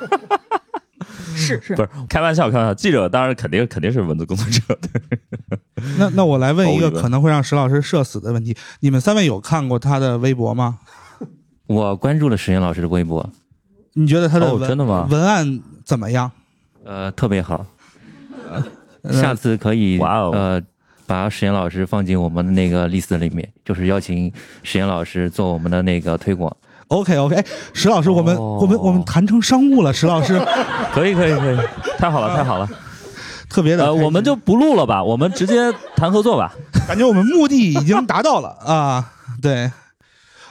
[1.42, 2.74] 是是不，是开玩笑，开玩笑。
[2.74, 5.20] 记者当然肯定肯定是文字工作者，对，
[5.98, 10.80] 那那我来问一个可能会让石老师社死的问题：你们三位有看过他的微博吗？
[11.68, 13.30] 我关注了石岩老师的微博，
[13.94, 16.32] 你觉得他的哦文、真的吗文案怎么样？
[16.84, 17.66] 呃，特别好。
[19.04, 20.62] 呃下次可以哇哦呃，
[21.08, 26.56] 把石岩老师放进我们的那个 list 里面，就是邀请石岩老师做我们的那个推广。
[26.92, 30.38] OK OK，哎，石老师，我们、哦我们我们谈成商务了，石老师
[30.94, 31.58] 可以可以可以，
[31.98, 32.70] 太好了太好了。
[33.50, 36.54] 特别的、呃，我们就不录了吧，我们直接谈合作吧。
[36.88, 39.72] 感觉我们目的已经达到了啊，对，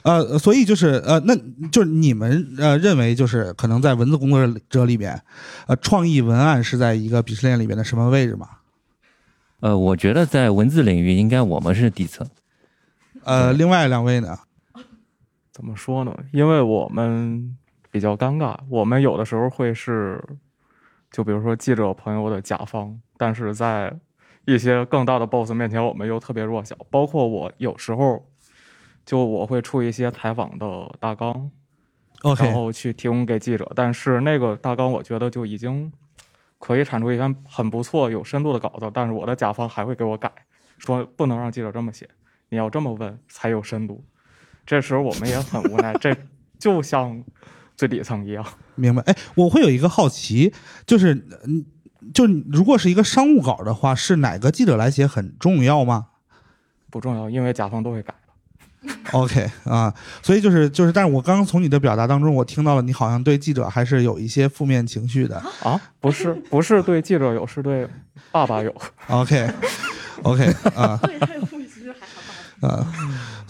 [0.03, 1.35] 呃，所以就是呃，那
[1.71, 5.21] 就是你们呃认为就是可能在文字工作者里边，
[5.67, 8.49] 呃，创意文案是在一个鄙视链里边的什么位置吗？
[9.61, 12.27] 呃，我觉得在文字领域，应该我们是底层。
[13.25, 14.39] 呃，另外两位呢？
[15.61, 16.17] 怎么说呢？
[16.33, 17.55] 因为我们
[17.91, 20.19] 比较尴尬，我们有的时候会是，
[21.11, 23.95] 就比如说记者朋友的甲方，但是在
[24.47, 26.75] 一些更大的 boss 面前，我们又特别弱小。
[26.89, 28.27] 包括我有时候，
[29.05, 31.51] 就我会出一些采访的大纲，
[32.39, 35.93] 然后去提供给记者，但是那个大纲我觉得就已经
[36.59, 40.33] 可以产出一篇很不错、有深度的稿子，但是我的甲方还会给我改，
[40.79, 42.09] 说不能让记者这么写，
[42.49, 44.03] 你要这么问才有深度。
[44.71, 46.17] 这时候我们也很无奈，这
[46.57, 47.21] 就像
[47.77, 48.47] 最底层一样。
[48.77, 49.03] 明白。
[49.03, 50.55] 哎，我会有一个好奇，
[50.87, 51.13] 就是
[51.45, 51.65] 嗯，
[52.15, 56.07] 就如果是一个商务稿的话，是哪个记者来写很重要吗？
[56.89, 58.15] 不重要，因为甲方都会改。
[59.11, 65.37] OK 啊，所以就是就是，但是我刚刚从你的表达当中，我听到了你好像对记者还是有一些负面情绪的。
[65.65, 67.89] 啊，不是不是对记者有，是对
[68.31, 68.73] 爸爸有。
[69.09, 69.51] OK
[70.23, 70.45] OK
[70.77, 72.69] 啊对，他有负面情绪还好吧？
[72.69, 72.87] 啊，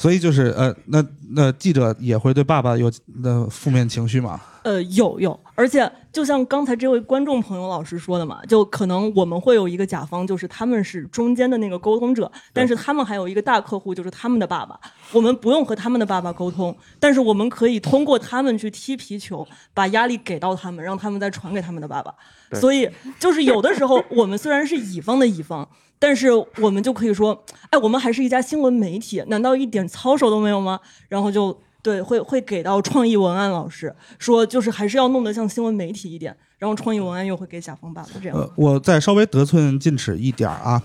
[0.01, 2.91] 所以就是呃，那那记者也会对爸爸有
[3.23, 4.41] 那负面情绪吗？
[4.63, 14.81] 呃，有有，而且就像刚才这位观众朋友老师说的嘛，就可能我们会有一个甲方，就是他们是中间的那个沟通者，但是他们还有一个大客户，就是他们的爸爸。
[15.13, 22.15] 我们不用和他们的爸爸沟通，但是我们可以通过他们去踢皮球，把压力给到他们，让他们再传给他们的爸爸。
[22.55, 25.69] 所以就是有的时候，我们虽然是乙方的乙方。
[26.01, 30.81] 但是我们就可以说，哎，我们还是一家新闻媒体，难道一点操守都没有吗？
[31.09, 38.37] 然后就对，会会给到创意文案老师说，就是还是要弄得像新闻媒体一点，然后创意文案又会给甲方爸爸这样。
[38.37, 40.83] 呃，我再稍微得寸进尺一点儿啊，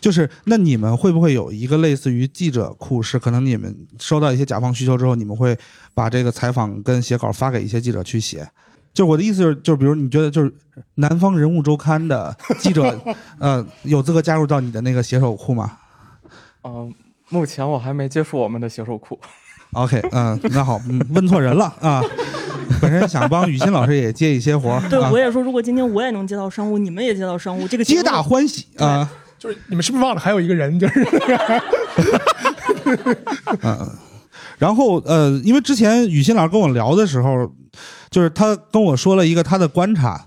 [0.00, 5.58] 就是那你们会不会有一个类似于记者库，是可能你们收到一些甲方需求之后，你们会
[5.94, 8.48] 把这个采访跟写稿发给一些记者去写？
[8.94, 10.50] 就我的意思就是，就比如你觉得就是
[10.96, 12.98] 《南方人物周刊》的记者，
[13.38, 15.72] 呃，有资格加入到你的那个写手库吗
[16.64, 16.92] 嗯、
[17.30, 19.18] 目前我还没接触我们的写手库。
[19.72, 22.02] ？OK，嗯、那好，嗯，问错人了啊。
[22.80, 29.08] 本身想帮雨欣老师也接一些活儿， 对，啊我，也说，如果今天我也能接到商务，你们也接到商务，这个皆大欢喜啊。
[29.38, 30.78] 就是你们是不是忘了还有一个人？
[30.78, 31.06] 就是
[33.62, 33.90] 嗯
[34.58, 37.50] 然后呃，因为之前雨欣老师跟我聊的时候，
[38.10, 40.26] 就是他跟我说了一个他的观察，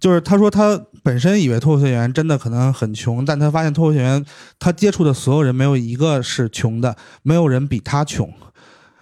[0.00, 4.24] 就是他说他本身以为脱口秀演员真的可能很穷，但他发现脱口秀演员
[4.58, 8.32] 他接触的所有人没有一个是穷的，没有人比他穷。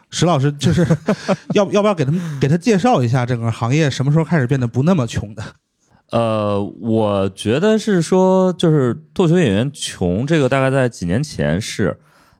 [0.08, 0.86] 石老师就是
[1.54, 5.42] 要要不要给他们给他介绍一下整个行业什么时候开始变得不那么穷的？
[6.12, 11.98] 呃，我觉得是说，就是脱口秀演员穷，这个大概在几年前是，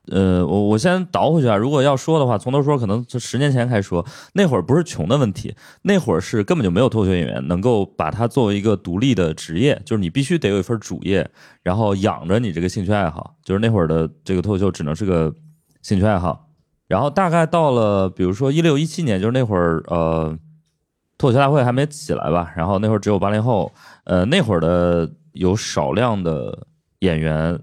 [0.09, 1.57] 呃，我我先倒回去啊。
[1.57, 11.29] 如果要说的话，从头说，可能就十年前开始说，那会儿不是穷的问题，那会儿是根本就没有脱口秀演员能够把它作为一个独立的职业，就是你必须得有一份主业，
[11.63, 13.37] 然后养着你这个兴趣爱好。
[13.45, 15.35] 就是那会儿的这个脱口秀只能是个
[15.83, 16.49] 兴趣爱好。
[16.87, 20.39] 然后大概到了，比如说一六一七年，就是那会儿，呃，
[21.19, 23.73] 脱口秀大会还没起来吧，然后那会儿只有八零后，
[24.05, 26.67] 呃，那会儿的有少量的
[27.01, 27.59] 演员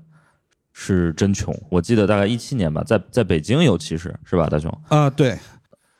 [0.73, 1.55] 是真穷。
[1.69, 4.69] 我记得大概一七年吧，在在北京尤其是是吧，大雄？
[4.89, 5.37] 啊、对，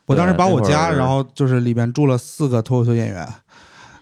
[0.06, 3.26] 我当时把我家，然后就是里边住了四个脱口秀演员，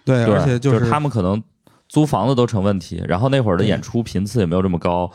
[0.04, 1.40] 对，对，而且就是他们可能
[1.88, 5.10] 租房子都成问题，然后那会儿的演出频次也没有这么高，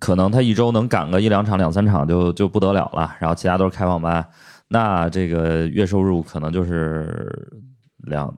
[0.00, 4.26] 可能他一周能赶个一两场、两三场就就不得了了，然后其他都是开放班，
[4.68, 7.52] 那这个月收入可能就是
[7.98, 8.34] 两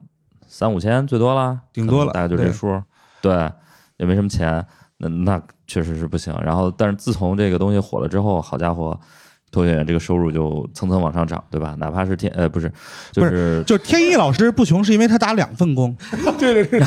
[0.47, 2.81] 三五千最多了，顶多了大概就这数，
[3.21, 3.49] 对，
[3.97, 4.65] 也没什么钱，
[4.97, 6.33] 那那确实是不行。
[6.43, 8.99] 然后，但是自从这个东西火了之后，好家伙。
[9.51, 11.75] 脱口秀演员这个收入就蹭蹭往上涨，对吧？
[11.79, 12.69] 哪怕是天呃不是，
[13.13, 15.95] 就不是就是天一老师不穷，是因为他打两份工。
[16.37, 16.81] 对对对，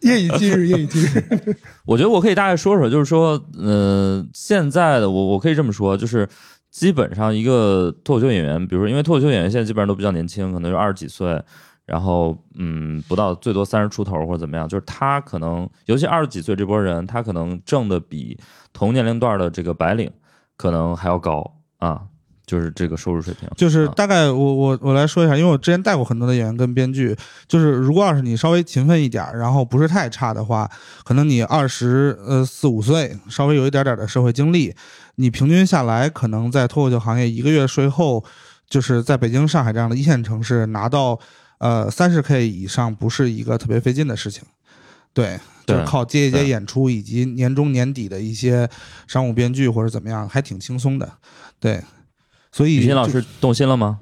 [0.00, 1.22] 夜以继日，夜以继日。
[1.86, 6.28] 我觉得我可以大概说说，就是说，呃，现在的我我可以这么说，就是
[6.72, 11.40] 基本上一个脱口秀演员，比如说，因为脱口秀演员现在基本上都比较年轻，可能就二十几岁，
[11.86, 18.38] 然后嗯，不到最多三十出头或者怎么样，就是他可能，尤其二十几岁这波人，他可能挣的比
[18.72, 20.10] 同年龄段的这个白领
[20.56, 22.00] 可能还要高啊，
[22.46, 23.48] 就是这个收入水平。
[23.56, 27.14] 就是啊大概我我我来说一下，因为我之前带过很多的演员跟编剧，
[27.46, 30.70] 就是如果要是你稍微勤奋一点儿，然后不是太差的话，
[31.04, 34.74] 可能你二十呃四五岁，稍微有一点点的社会经历，
[35.16, 38.24] 你平均下来可能在脱口秀行业一个月税后，
[38.68, 41.18] 就是在北京、上海这样的一线城市拿到
[41.64, 44.42] 呃三十 K 以上，不是一个特别费劲的事情。
[45.14, 48.68] 对，就是靠接一接演出以及年终年底的一些
[49.06, 51.10] 商务编剧或者怎么样，还挺轻松的。
[51.58, 51.82] 对，
[52.52, 53.98] 所以就雨欣老师动心了吗？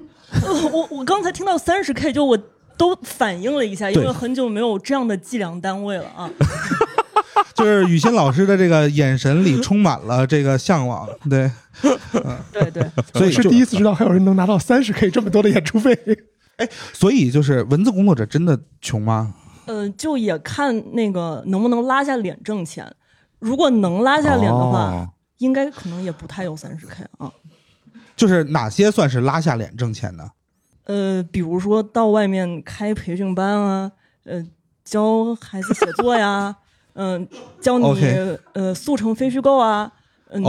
[0.73, 2.37] 我我刚才听到三十 K，就我
[2.75, 6.29] 都反应了一下，因为很久没有这样的计量单位了啊。
[7.55, 11.49] 就是雨欣老师的这个眼神里充满了这个向往，对，
[12.51, 15.97] 对对，所以是第一次知道还有人能拿到三十 K 这么多的演出费。
[16.93, 19.33] 所以就是文字工作者真的穷吗？
[19.65, 22.93] 呃，就也看那个能不能拉下脸挣钱。
[23.39, 27.31] 如果能拉下脸的话，哦应该可能也不太有三十 K 啊。
[28.15, 30.29] 就是哪些算是拉下脸挣钱呢？
[30.85, 33.91] 呃，比如说到外面开培训班啊，
[34.25, 34.45] 呃，
[34.85, 36.55] 教孩子写作呀，
[36.93, 37.27] 嗯、
[37.59, 39.91] 教你呃速成非虚构啊，
[40.29, 40.43] 嗯、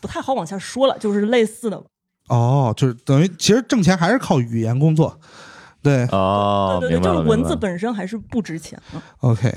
[0.00, 1.82] 不太好往下说了，就是类似的。
[2.28, 5.18] 哦，就是等于其实挣钱还是靠语言工作，
[5.82, 9.00] 对哦，对对对，就是文字本身还是不值钱的。
[9.20, 9.54] ，OK，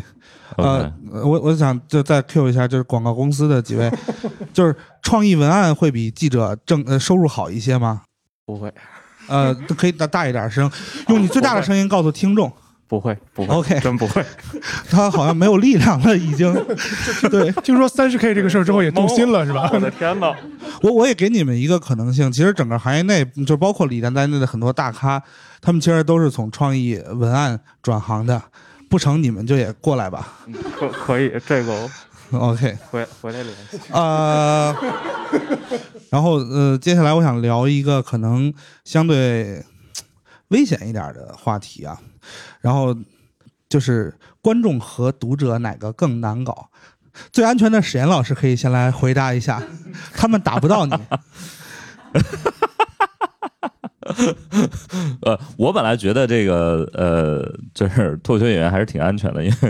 [0.57, 0.91] 呃 OK，
[1.23, 3.89] 我我想就再 Q 一下，就是广告公司的几位，
[4.51, 8.01] 就是创意文案会比记者挣呃收入好一些吗？
[8.45, 8.73] 不会，
[9.27, 10.69] 呃，可以大大一点声，
[11.07, 12.51] 用你最大的声音告诉听众，
[12.87, 14.25] 不会，不会 OK 真不会。
[14.89, 16.53] 他好像没有力量了，已经。
[17.29, 19.69] 对听说三十 K 这个事儿之后也动心了，是吧？
[19.73, 20.33] 我的天哪！
[20.81, 25.21] 我我也给你们一个可能性，其实整个行业内，就包括李诞在内的很多大咖，
[25.61, 28.41] 他们其实都是从创意文案转行的。
[28.89, 30.37] 不成，你们就也过来吧。
[30.79, 31.89] 可可以，这个
[32.31, 33.77] OK，回回来联系。
[33.91, 34.73] 呃，
[36.09, 38.53] 然后呃，接下来我想聊一个可能
[38.85, 39.61] 相对
[40.49, 41.99] 危险一点的话题啊，
[42.61, 42.95] 然后
[43.67, 46.69] 就是观众和读者哪个更难搞？
[47.31, 49.61] 最安全的史岩老师可以先来回答一下，
[50.13, 50.93] 他们打不到你。
[55.21, 57.43] 呃，我本来觉得这个呃，
[57.73, 59.67] 就是脱口秀演员还是挺安全的，因为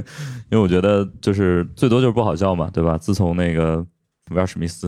[0.49, 2.97] 因为我觉得就是最多就是不好笑嘛，对吧？
[2.97, 3.83] 自从那个
[4.31, 4.87] 威尔史密斯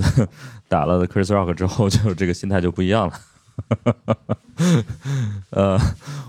[0.68, 3.14] 打了 Chris Rock 之后，就这个心态就不一样了。
[5.50, 5.80] 呃，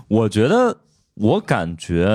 [0.07, 0.75] 我觉得
[1.13, 2.05] 我感觉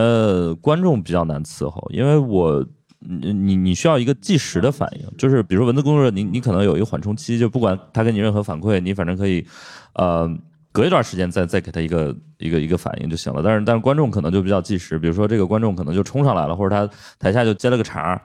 [0.60, 2.66] 观众比较难伺候，因为我
[3.09, 9.46] 你你你需要一个即时的反应，就是比如说文字工作者，你你可能有一个缓冲期，就不管他给你任何反馈，你反正可以
[9.94, 10.28] 呃
[10.72, 13.40] 隔一段时间再再给他一个一个一个反应就行了。
[13.42, 16.88] 但是但是观众可能就比较即时，比如说这个观众可能就冲上来了，或者他
[17.18, 18.20] 台下就接了个茬儿。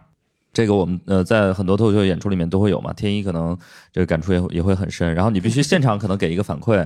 [0.53, 3.57] 这个我们呃在很多脱口秀演出里面都会有嘛，天一可能
[3.93, 6.86] 这个感触也也会很深，然后你必须现场可能给一个反馈。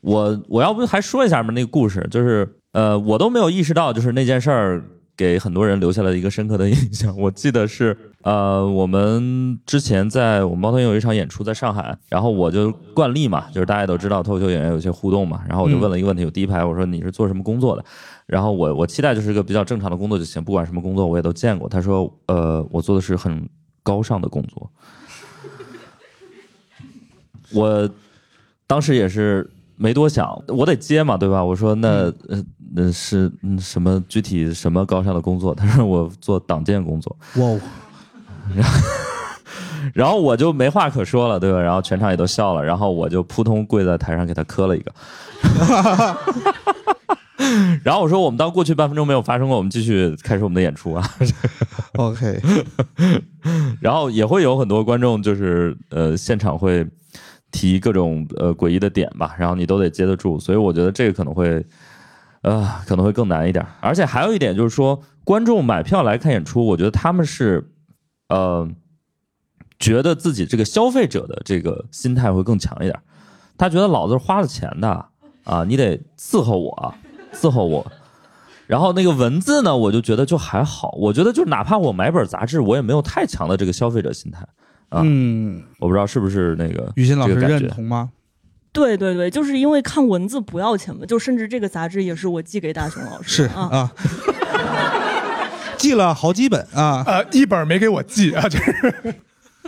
[0.00, 4.84] 我我要不还说一下嘛那个故事，就是呃我都没有意识到，就是那件事儿
[5.16, 7.16] 给很多人留下了一个深刻的印象。
[7.16, 17.84] 我记得是呃我们之前在我们猫头鹰有一场演出在上海，然后我就惯例嘛，就是大家都知道脱口秀演员有些互动嘛，然后我就问了一个问题，我第一排我说你是做什么工作的？
[18.26, 21.68] 然后我我期待就是一个比较正常的工作就行，不管什么工作我也都见过。
[21.68, 23.48] 他说呃我做的是很
[23.82, 24.70] 高尚的工作。
[27.52, 27.88] 我
[28.66, 31.44] 当时也是没多想，我得接嘛，对吧？
[31.44, 32.44] 我说那呃
[32.74, 35.54] 那是嗯什么具体什么高尚的工作？
[35.54, 37.60] 他说我做党建工作，哇哦，
[39.94, 41.60] 然后我就没话可说了，对吧？
[41.60, 44.92] 然后全场也都笑了，然后我就扑通跪在台上给他磕了一个。
[47.82, 51.04] 然后我说我们当过去半分钟没有发生过，我们继续开始我们的演出啊。
[51.96, 52.40] OK，
[53.80, 56.86] 然后也会有很多观众就是呃现场会
[57.54, 61.64] 提各种呃诡异的点吧，然后你都得接得住，所以我觉得这个可能会
[62.42, 63.64] 呃可能会更难一点。
[63.80, 67.70] 而且还有一点就是说，观众买票来看演出，我觉得他们是
[68.28, 68.68] 呃
[69.78, 72.98] 觉得自己这个消费者的这个心态会更强一点，
[73.56, 75.06] 他觉得老子是花了钱的
[75.44, 76.94] 啊，你得伺候我，
[77.32, 77.86] 伺候我。
[78.66, 84.44] 然后那个文字呢，我就觉得就还好，我觉得就哪怕我买本杂志，我也没有太强的这个消费者心态。
[84.88, 88.10] 啊嗯，我不知道是不是那个于心老师认同吗？
[88.72, 93.68] 对对对，就是因为看文字不要钱嘛，就甚至这个杂志也是我寄给大熊老师是啊。
[93.70, 93.92] 啊，
[95.78, 97.04] 寄了好几本啊。
[97.06, 99.14] 呃，一本没给我寄啊，就是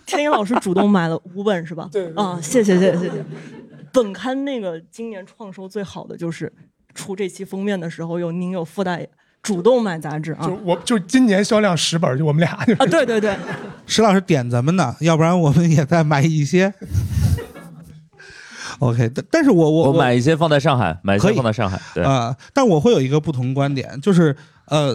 [0.05, 1.89] 天一老师主动买了五本是吧？
[1.93, 3.25] 对对对啊，谢谢谢谢谢谢。
[3.93, 6.53] 本刊那个今年创收最好的就是
[6.93, 9.07] 出这期封面的时候有您有附带
[9.47, 13.37] 主动买杂志啊就我就今年销量十本，就我们俩就是啊对对对，
[13.87, 16.75] 石老师点咱们呢，要不然我们也再买一些。
[18.81, 21.81] OK，但但是我我我买一些放在上海，买一可以些放在上海。
[21.95, 24.37] 对，啊、但我会有一个不同观点，就是
[24.67, 24.93] 呃，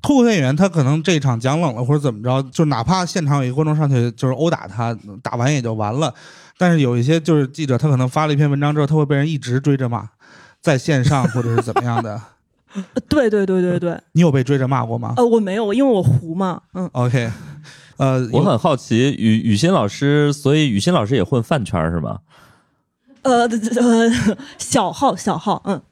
[0.00, 6.14] 脱口秀演员他可能这一场讲冷了或者怎么着，就哪怕现场有一个观众上去就是殴打他，打完也就完了。
[6.56, 10.08] 但是有一些就是记者，他可能发了一篇文章之后，他会被人一直追着骂，
[10.62, 12.18] 在线上或者是怎么样的。
[12.74, 17.30] 呃对对对对对， 你有被追着骂过吗呃，我没有，因为我糊嘛，嗯，？OK，
[17.96, 22.18] 呃，我很好奇，雨雨欣老师，所以雨欣老师也混饭圈是吗？
[23.22, 25.82] 呃呃，小号小号，嗯，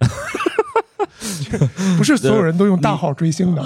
[1.98, 3.62] 不是所有人都用大号追星的。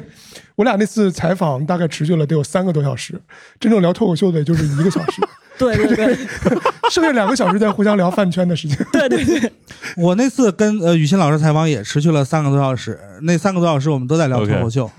[0.56, 3.20] 我俩那次采访大概持续了得有三个多小时，
[3.58, 5.22] 真正聊脱口秀的也就是一个小时，
[5.60, 6.18] 对对对
[6.90, 8.76] 剩下两个小时在互相聊饭圈的事情。
[8.92, 9.52] 对对对，
[9.96, 14.90] 我那次跟呃雨欣老师采访也持续了三个多小时，那三个多小时我们都在聊脱口秀。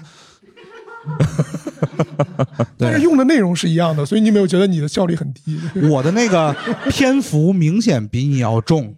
[2.77, 5.59] 但是用的内容是一样的，所以你有没有觉得你的效率很低？
[5.89, 6.55] 我的那个
[6.89, 8.93] 篇幅明显比你要重，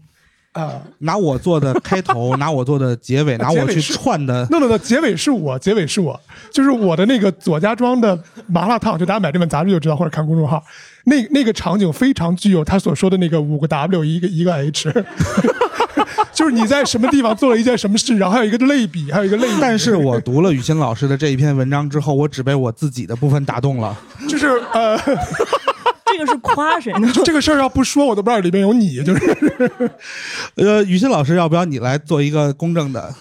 [0.53, 0.81] 啊。
[0.99, 4.47] 拿我做的开头，拿我做的结尾，拿我去串的。
[4.49, 6.19] no no no，结尾是我，结尾是我，
[6.51, 10.63] 就是我的那个左家庄的麻辣烫，就大家买这本杂志就知道，或者看公众号，
[11.05, 14.91] 那那个场景非常具有他所说的那个五个 W 一个一个 H，
[16.33, 23.95] 就是你在什么地方做了一件什么事，然后还有一个类比，还有一个类比，但是我读了雨欣老师的这一篇文章之后，我只被我自己的部分打动了。
[24.27, 24.97] 就是呃，
[26.17, 27.11] 这个是夸谁呢？
[27.25, 29.91] 这个事儿要不说，我都不知道里面有你，就是
[30.55, 33.13] 呃，雨欣老师，要不要你来做一个公正的？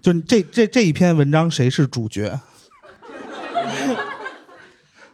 [0.00, 2.38] 就这这这一篇文章谁是主角？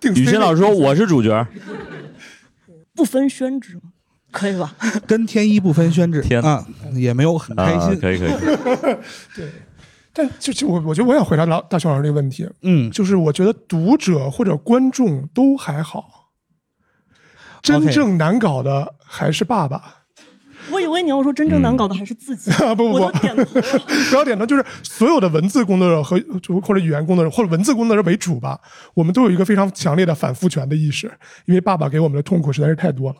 [0.14, 1.46] 雨欣老师说我是主角，
[2.94, 3.82] 不分宣纸吗？
[4.30, 4.74] 可以吧？
[5.06, 7.98] 跟天一不分宣纸，天啊，也没有很开啊，心。
[7.98, 8.30] 可以可以，
[9.34, 9.48] 对，
[10.12, 16.15] 但就就我我觉得我想回答老大熊老师这个问题，嗯，就是我觉得读者或者观众都还好，
[17.66, 20.02] 真正难搞的还是爸爸。
[20.70, 23.44] 我以为你要说真正难搞的还是自己， 啊不不不点头。
[24.10, 26.20] 不要点头，就是所有的文字工作者和
[26.60, 28.58] 或者语言工作者或者文字工作者为主吧，
[28.94, 31.10] 我们都有一个非常强烈的反复权的意识，
[31.44, 33.16] 因为爸爸给我们的痛苦实在是太多了。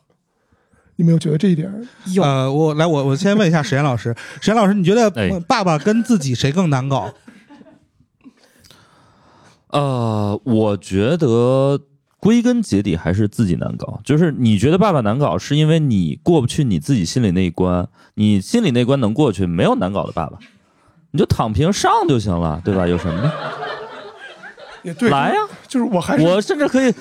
[0.97, 1.71] 你没有觉得这一点？
[2.07, 5.09] 有呃，我来，我我先问一下史岩老师， 史岩老师，你觉得
[5.47, 7.13] 爸爸跟自己谁更难搞？
[9.69, 11.79] 呃，我觉得
[12.27, 14.01] 归根结底还是自己难搞。
[14.03, 20.37] 就是你觉得爸爸难搞，是因为你过不去你自己心里那一关，你心里那关能过去，没有难搞的爸爸，
[21.13, 22.85] 你就躺平上就行了，对吧？
[22.85, 23.33] 有什么呢？
[24.83, 26.93] 也对，来呀、就是我还是我甚至可以，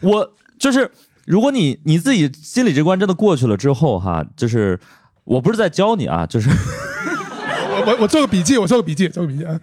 [0.00, 0.90] 我就是，
[1.26, 4.80] 如果你你自己心里这关真的过去了之后，哈，就是
[5.24, 6.48] 我不是在教你啊，就是
[7.76, 9.60] 我我我做个笔记，我做个笔记，做个笔记啊。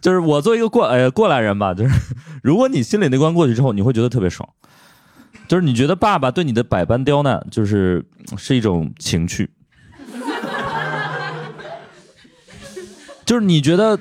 [0.00, 1.94] 就是我作为一个过呃过来人吧，就是
[2.42, 4.48] 如果你心里那关过去之后，你会觉得特别爽，
[5.48, 8.04] 就是你觉得爸爸对你的百般刁难，就是
[8.36, 9.50] 是一种情趣，
[13.24, 13.98] 就是你觉得。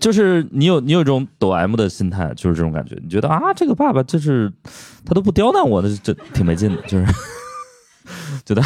[0.00, 2.98] 就是你有你有一种抖 M 的心态，就是这种感觉。
[3.00, 4.52] 你觉得啊，这个爸爸就是
[5.06, 7.06] 他都不刁难我，那这挺没劲的，就是
[8.48, 8.62] 觉得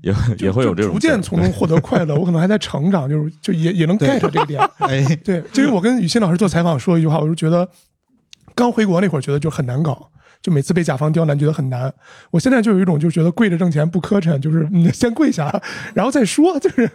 [0.00, 4.60] 也也会有这种逐渐从中获得快乐，我可能还在成长，就是就也也能 get 这个点。
[4.80, 7.68] 哎，对，就是我跟雨欣老师做采访说一句话，我就觉得
[8.56, 10.10] 刚回国那会儿觉得就很难搞，
[10.42, 11.92] 就每次被甲方刁难觉得很难。
[12.30, 15.62] 我现在就有一种就觉得跪着挣钱不磕碜，就是你先跪下，
[15.94, 16.90] 然后再说，就是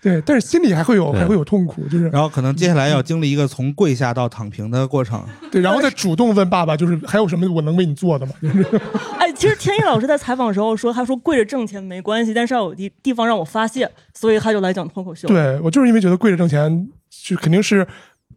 [0.00, 5.22] 对，但是心里还会有还会有痛苦，就是然后可能接下来要经历一个从跪下到躺平的过程。
[5.50, 8.32] 对，然后再主动问爸爸，就是还有什么我能为你做的吗？
[8.40, 8.64] 就是
[9.18, 16.88] 哎，其实天一老师在采访的时候说，他说跪着挣钱没关系，但是要有地地方让我发泄，所以他就来讲脱口秀。，对我就是因为觉得跪着挣钱，
[17.24, 17.86] 就肯定是。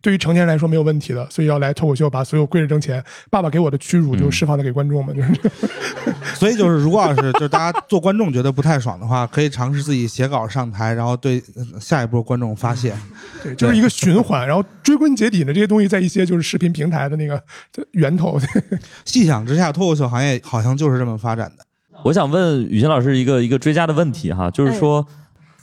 [0.06, 5.34] 对于成年人来说没有问题的，所以要来脱口秀，把所有跪着挣钱、爸爸给我的屈辱就释放的给观众们，就是
[6.38, 12.96] 所以就是，如果要是就是大家做观众觉得不太爽的话，可以尝试自己写稿上台，然后对呃下一波观众发泄。
[13.42, 14.48] 对，就是一个循环。
[14.48, 17.42] 然后追根结底呢，这些东西在一些就是视频平台的那个
[17.94, 18.40] 源头。
[19.06, 21.66] 细想之下，脱口秀行业好像就是这么发展的。
[22.04, 25.04] 我想问雨欣老师一个一个追加的问题哈，就是说，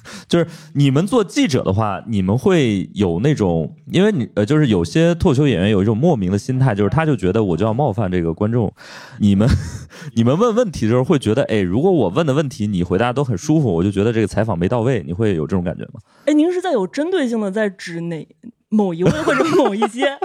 [0.29, 8.73] 就是你们做记者的话，你们会有那种，因为你呃，就是有些脱口秀演员有一种莫名的心态，就是他就觉得我就要冒犯这个观众，
[9.19, 9.49] 你们
[10.15, 16.01] 你们问问题的时候会觉得，哎，如果我问的问题你回答都很舒服，我就觉得这个采访没到位，你会有这种感觉吗？
[16.27, 18.27] 哎，您是在有针对性的在指哪
[18.69, 20.19] 某一位或者某一些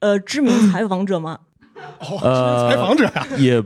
[0.00, 1.38] 呃知名采访者吗？
[2.22, 3.62] 呃，采访者呀，也。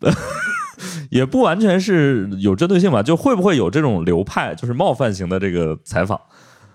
[1.10, 6.20] 也不完全是有针对性吧，就会不会有这种流派，就是冒犯型的这个采访？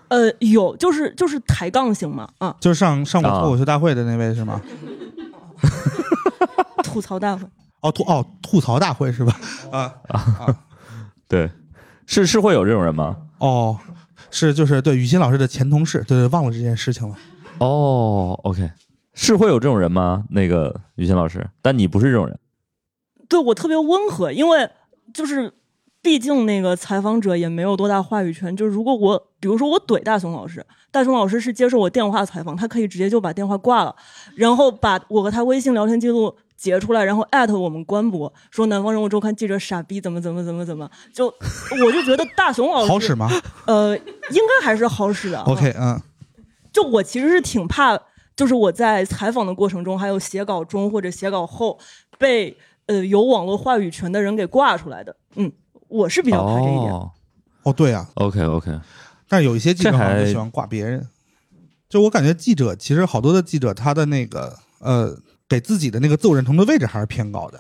[0.10, 4.62] 呃，有，就是就是抬杠型嘛，啊，就是上上过啊脱口秀大会的那位是吗？
[6.84, 7.45] 吐槽大会。
[7.82, 9.38] 哦吐哦吐槽大会是吧？
[9.72, 10.56] 啊 啊
[11.28, 11.49] 对，
[12.06, 13.18] 是是会有这种人吗？
[13.39, 13.78] 哦，
[14.30, 17.16] 是就是对雨欣老师的前同事，对对，忘了这件事情了。
[17.58, 18.70] 哦，OK，
[19.14, 20.24] 是会有这种人吗？
[20.30, 22.38] 那个雨欣老师，但你不是这种人。
[23.34, 24.70] 对我特别温和，因为
[25.12, 25.52] 就是
[26.04, 28.56] 毕竟那个采访者也没有多大话语权。
[28.56, 33.96] 就是如果我比如说我怼大熊老师，大熊老师是接受我电话采访，他可以直接就把电话挂了，
[34.36, 43.28] 然后把我和他微信聊天记录截出来，然后艾特我们官博说南方人物周刊记者傻逼怎么怎么怎么怎么，就我就觉得大熊老师好使吗
[43.66, 44.04] 呃，应
[44.48, 45.42] 该还是好使的。？
[45.50, 46.00] OK，嗯，
[46.72, 48.00] 就我其实是挺怕，
[48.36, 51.80] 就是我在采访的过程中，还有写稿中或者写稿后
[52.20, 52.56] 被
[52.88, 55.16] 呃有网络话语权的人给挂出来的。
[55.36, 55.52] 嗯，
[55.88, 56.92] 我是比较怕这一点。
[56.92, 57.12] 哦
[57.64, 58.80] 哦对啊，，OK OK，
[59.28, 61.08] 但是有一些记者好像喜欢挂别人。
[61.88, 65.18] 就我感觉记者其实好多的记者他的那个呃
[65.48, 67.60] 给自己的那个自我认同的位置还是偏高的。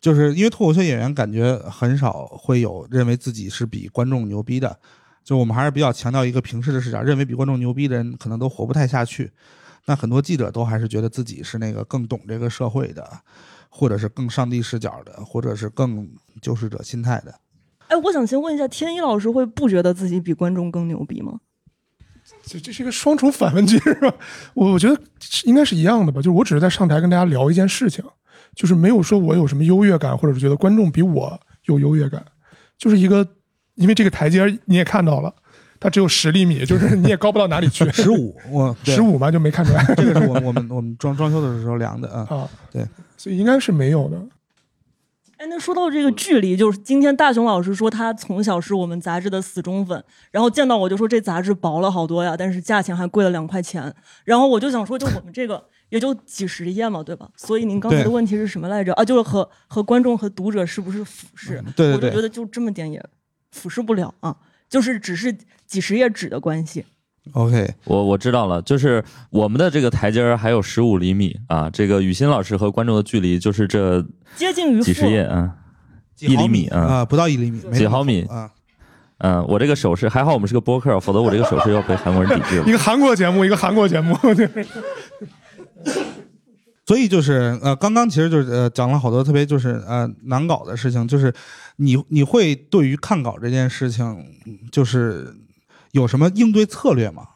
[0.00, 4.78] 就是因为脱口秀演员感觉很少会有认为自己是比观众牛逼的，
[5.24, 9.32] 就我们还是比较强调一个平视的视角，认为比观众牛逼的人可能都活不太下去。
[9.86, 13.10] 那很多记者都还是觉得自己是那个更懂这个社会的，
[13.78, 16.10] 或者是更上帝视角的，或者是更
[16.42, 17.32] 救世者心态的。
[17.86, 21.38] 哎，我想先问一下，天一老师会不觉得自己比观众更牛逼吗？
[22.42, 24.12] 这这是一个双重反问句是吧？
[24.54, 25.00] 我我觉得
[25.44, 28.04] 应该是一样的吧，就是我只是在上台跟大家聊一件事情，
[28.56, 32.24] 就是没有说我有什么优越感，或者是觉得观众比我有优越感，
[32.76, 33.24] 就是一个
[33.76, 35.32] 因为这个台阶你也看到了，
[35.80, 37.88] 它只有十厘米， 就是你也高不到哪里去。
[37.92, 42.26] 十五，我十五嘛就没看出来 这个是我我们我们装装修的时候量的啊。
[42.28, 44.20] 啊，对，所以应该是没有的。
[45.36, 50.02] 哎，那说到这个距离，就是今天大雄老师说他从小是我们杂志的死忠粉，
[50.32, 53.94] 然后见到我就说这杂志薄了好多呀，但是价钱还贵了两块钱。
[54.24, 57.28] 然后我就想说，就我们这个也就几十页嘛，对吧？
[57.36, 58.92] 所以您刚才的问题是什么来着？
[58.94, 61.62] 啊，就是和和观众和读者是不是俯视？
[61.76, 63.00] 对对对我就觉得就这么点也
[63.52, 64.36] 俯视不了啊，
[64.68, 65.32] 就是只是
[65.68, 66.84] 几十页纸的关系。
[67.32, 74.02] OK，我我知道了，就是我们的这个台阶儿还有十五厘米啊，这个雨欣老师和观众的距离就是这
[74.34, 75.54] 接近于几十页啊，
[76.18, 78.22] 一厘米啊啊，不到一厘米，几毫米。
[78.22, 78.50] 啊。
[79.20, 82.64] 嗯，我这个手势还好，我们是个播客，否则我这个手势要被韩国人抵制了。
[82.70, 82.72] 一。
[82.72, 84.48] 个韩国节目，一个韩国节目，对
[86.86, 91.34] 所以就是呃，刚刚其实就是呃讲了好多特别就是呃难搞的事情，就是
[91.76, 94.06] 你你会对于看稿这件事情，
[94.46, 95.34] 嗯就是
[95.92, 97.28] 有什么应对策略吗？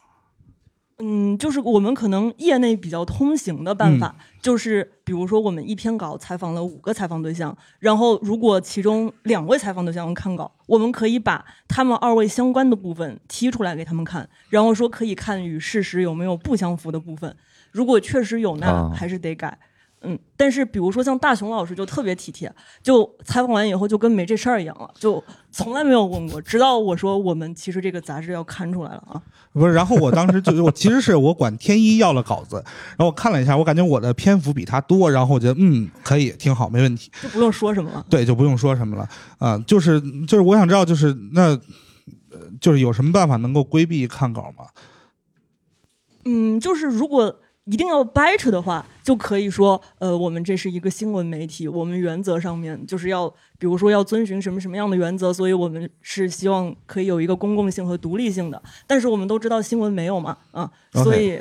[0.99, 17.35] 嗯，就是我们可能业内比较通行的办法，就是比如说我们一篇稿采访了五个采访对象，然后如果其中两位采访对象看稿，我们可以把他们二位相关的部分提出来给他们看，然后说可以看与事实有没有不相符的部分，
[17.71, 19.57] 如果确实有，那啊还是得改。
[20.03, 29.21] 嗯，但是比如说像大熊老师就特别体贴，就采访完以后就跟没这事儿一样了，就从来没有问过，直到我说我们其实这个杂志要刊出来了啊，
[29.53, 32.55] 不是，然后我当时就我其实是我管天一要了稿子，
[32.89, 38.05] 然后我看了一下，我感觉我的篇幅比他多，然后我觉得嗯可以挺好，没问题，就不用说什么了。
[38.09, 41.59] 对，就不用说什么了啊、就是就是我想知道就是那。
[42.31, 44.65] 呃就是有什么办法能够规避看稿吗？
[46.25, 58.61] 嗯，就是如果一定要掰扯的话，就可以说，呃，我们这是一个新闻媒体，我们原则上面就是要，比如说要遵循什么什么样的原则，所以我们是希望可以有一个公共性和独立性的。
[58.85, 61.39] 但是我们都知道新闻没有嘛，啊，所以。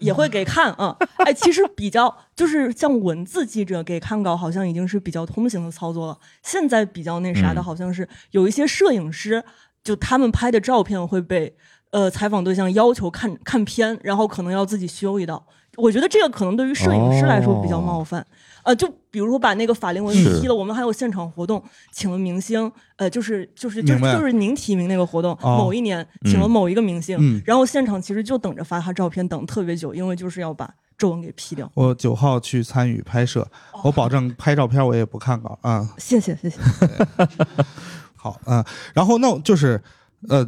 [0.00, 6.18] 也会给看啊，哎，其实比较就是像文字记者给看稿，好像已经是比较通行的操作了。
[6.42, 9.44] 现在比较那啥的，嗯好像是有一些摄影师，
[9.84, 11.54] 就他们拍的照片会被
[11.90, 15.44] 呃采访对象要求看看片，然后可能要自己修一道。
[15.76, 18.26] 我觉得这个可能对于摄影师来说比较冒犯。
[18.62, 21.62] 呃，就比如说把那个法令纹是踢了，我们还有现场活动，
[21.92, 31.70] 请了明星，呃，就是就是就是就是您提名那个活动，哦某一年请了嗯某一个明星，嗯然后现场其实就等着发他照片，等特别久，因为就是要把皱纹给 P 掉。
[31.72, 33.48] 我九号去参与拍摄，
[33.82, 36.58] 我保证拍照片我也不看稿啊、谢谢谢谢。
[38.14, 38.62] 好啊、
[38.92, 39.82] 然后那就是
[40.28, 40.46] 呃，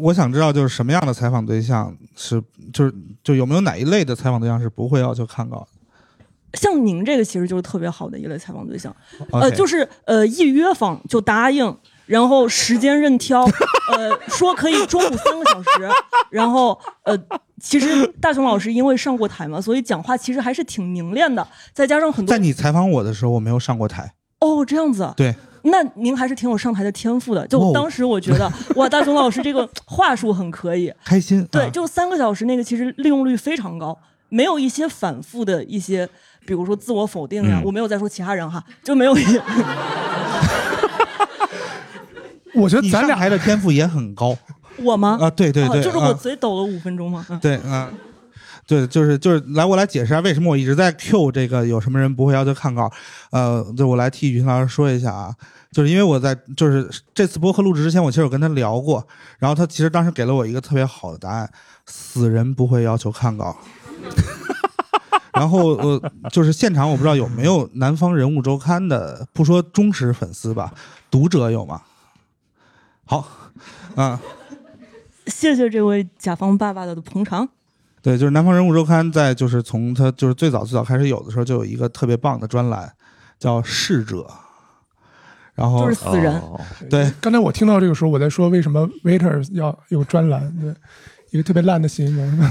[0.00, 2.42] 我想知道就是什么样的采访对象是
[2.72, 5.66] 就是就有没有哪一类的采访对象是不会要求看稿的？
[6.54, 8.94] 像您这个其实就是特别好的一类采访对象？
[9.30, 11.76] 呃，就是呃一约访就答应，
[12.06, 13.44] 然后时间任挑，
[13.94, 15.88] 呃说可以中午三个小时，
[16.30, 17.16] 然后呃
[17.60, 25.32] 其实大雄老师因为上过台嘛，所以讲话其实还是挺凝练的，再加上很多在你采访我的时候，我没有上过台，哦这样子，对，
[25.62, 27.46] 那您还是挺有上台的天赋的。
[27.46, 30.92] 就哦当时我觉得， 哇，大熊老师这个 话术很可以。
[31.04, 31.46] 开心。
[31.50, 33.96] 对，啊就三个小时那个，其实利用率非常高，
[34.28, 36.08] 没有一些反复的一些，
[36.46, 37.58] 比如说自我否定呀。
[37.60, 39.40] 嗯我没有再说其他人哈，就没有一些。
[42.54, 44.36] 我觉得咱俩还的天赋也很高
[44.78, 45.16] 我吗？
[45.20, 45.30] 啊！
[45.30, 47.24] 对对对，哦就是我啊嘴抖了五分钟吗？
[47.30, 47.88] 嗯对啊。
[48.70, 52.88] 对，就是就是来，我来解释一下为什么我一直在 Q 这个有什么人不会要求看稿。
[53.32, 55.34] 呃，就我来替云老师说一下啊，
[55.72, 59.04] 就是因为我在就是这次播客录制之前，我其实有跟他聊过，
[59.40, 61.50] 然后他其实当时给了我一个特别好的答案：
[61.84, 63.56] 死人不会要求看稿。
[65.32, 66.00] 然后呃，
[66.30, 70.72] 就是现场我不知道有没有南方人物周刊的，不说忠实粉丝吧，
[71.10, 71.82] 读者有吗？
[73.04, 73.26] 好，
[73.96, 74.20] 啊、
[75.26, 77.48] 谢谢这位甲方爸爸的捧场。
[78.02, 82.90] 对，就是南方人物周刊在就是从它就是最早最早开始有的时候，就有一个特别棒的专栏，
[83.38, 84.26] 叫逝者。
[85.54, 90.74] 然后就是死人哦对，刚才我听到这个时候，我在说为什么 waiter 要有专栏，对，
[91.32, 92.48] 一个特别烂的形容。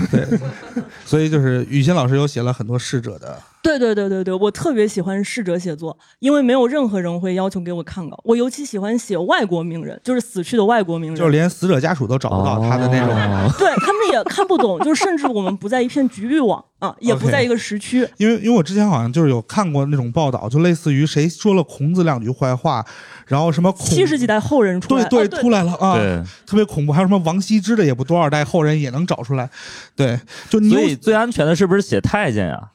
[1.05, 8.17] 所以就是雨欣老师有写了很多逝者的对对对对对，我特别喜欢逝者写作，因为没有任何人会要求给我看稿。
[8.23, 13.09] 我尤其喜欢写外国名人，就是死去的外国名人，就是连死者家属都找不到他的那种。
[13.09, 18.07] 哦 对他们也看不懂，就是甚至我们不在一片局域网啊，也不在一个时区。
[18.17, 22.85] 因为因为我之前好像就是有看过那种报道，就类似于谁说了孔子两句坏话，
[23.27, 26.93] 然后什么孔七十几代后人出来，对对、哦对出来了啊，对，特别恐怖。
[26.93, 29.49] 还有什么王羲之的，也不多少代后人也能找出来。
[29.97, 30.17] 对，
[30.49, 32.69] 就你所以最安全的是不是写太监呀？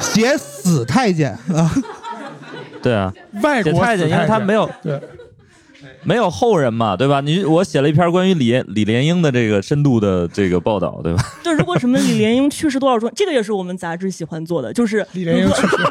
[0.00, 1.70] 写死太监啊，
[2.82, 5.00] 对啊，外国写太监，因为他没有有对。
[6.02, 7.20] 没有后人嘛，对吧？
[7.20, 11.22] 你我写了一篇关于李李莲英的这个深度的这个报道，对吧？
[11.44, 15.76] 就如果什么李莲英去世多少周，这个也是我们杂志喜欢做的，就是李莲英去世，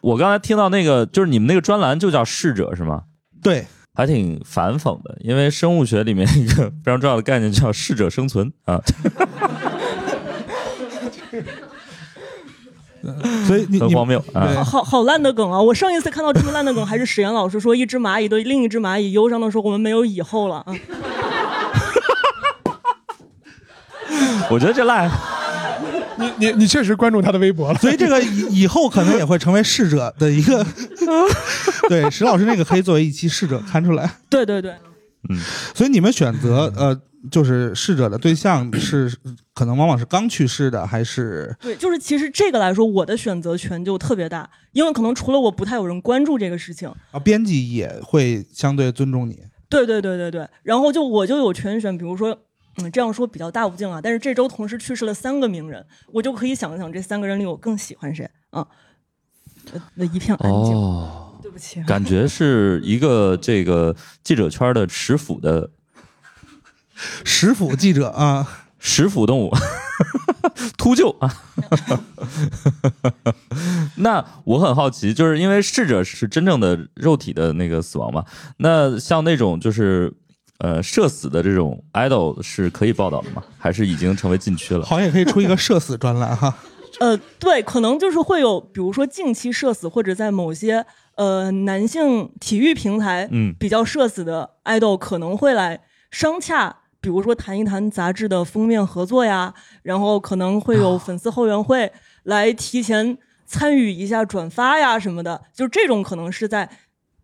[0.00, 3.02] 我刚才听到那个，就是你们那个专栏就叫逝者是吗？
[3.42, 8.80] 对，还挺反讽的，因为生物学里面一个 非常重要的概念叫适者生存啊，
[13.46, 14.64] 所以你你很荒谬啊。
[14.64, 15.60] 好好烂的梗啊！
[15.60, 20.66] 我上一次看到这么烂的梗，还是史岩老师说一只蚂蚁对另一只蚂蚁忧伤的说我们没有以后了啊。
[24.50, 25.10] 我觉得这烂
[26.16, 30.66] 你你你确实关注他的微博了，所以这个以以后可能也会成为逝者的一个，
[31.88, 34.10] 对史老师那个可以作为一期逝者看出来。
[34.28, 34.72] 对对对，
[35.28, 35.38] 嗯
[35.74, 39.12] 所以你们选择呃，就是逝者的对象是
[39.54, 46.88] 可能往往是刚去世的，还是对，就是其实这个来说，我的选择权就特别大，因为可能除了我不太有人关注这个事情。
[47.10, 49.42] 啊编辑也会相对尊重你？
[49.68, 52.38] 对对对对对，然后就我就有权选，比如说，
[52.76, 58.66] 嗯，这样说比较大不敬啊，但是这周同时去世了三个名人，我就可以想一想这三个人里我更喜欢谁啊？
[59.72, 63.94] 呃那一片安静，哦，对不起，感觉是一个这个
[64.24, 65.68] 记者圈的食腐的
[67.24, 69.52] 食腐记者啊，食腐动物，
[70.76, 71.34] 秃鹫啊。
[73.96, 78.24] 那我很好奇，就是因为逝者是真正的肉体的那个死亡嘛，
[78.58, 80.12] 那像那种就是
[80.58, 83.42] 呃社死的这种 idol 是可以报道的吗？
[83.58, 84.84] 还是已经成为禁区了？
[84.84, 86.54] 好像也可以出一个社死专栏哈。
[87.00, 90.84] 呃，对，可能就是会有，比如说近期社死，或者在某些
[91.16, 95.80] 呃男性体育平台，嗯比较社死的爱豆可能会来
[96.10, 96.76] 商洽，
[97.08, 101.90] 比如说谈一谈杂志的封面合作呀，然后可能会有粉丝后援会
[102.24, 106.68] 来提前参与一下转发呀什么的，就这种可能是在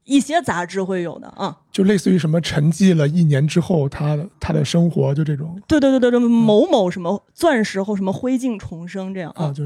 [0.05, 1.59] 一些杂志会有的啊。
[1.71, 9.65] 就类似于什么沉寂了一年之后，他的他的生活就这种对对对对对，某某什么钻石后什么灰烬重生这样啊，就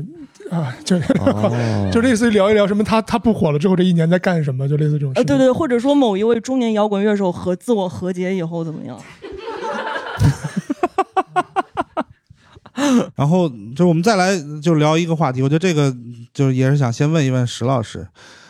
[0.50, 5.26] 啊 就哦就类似于聊一聊什么他他不火了之后这一年在干什么，就类似这种事呃，情。
[5.36, 8.98] 对对，或者说某一位中年摇滚乐手和自我和解以后怎么样？
[13.16, 15.94] 然后就我们再来就聊一个话题，我觉得这个
[16.32, 18.08] 就也是想先问一问石老师，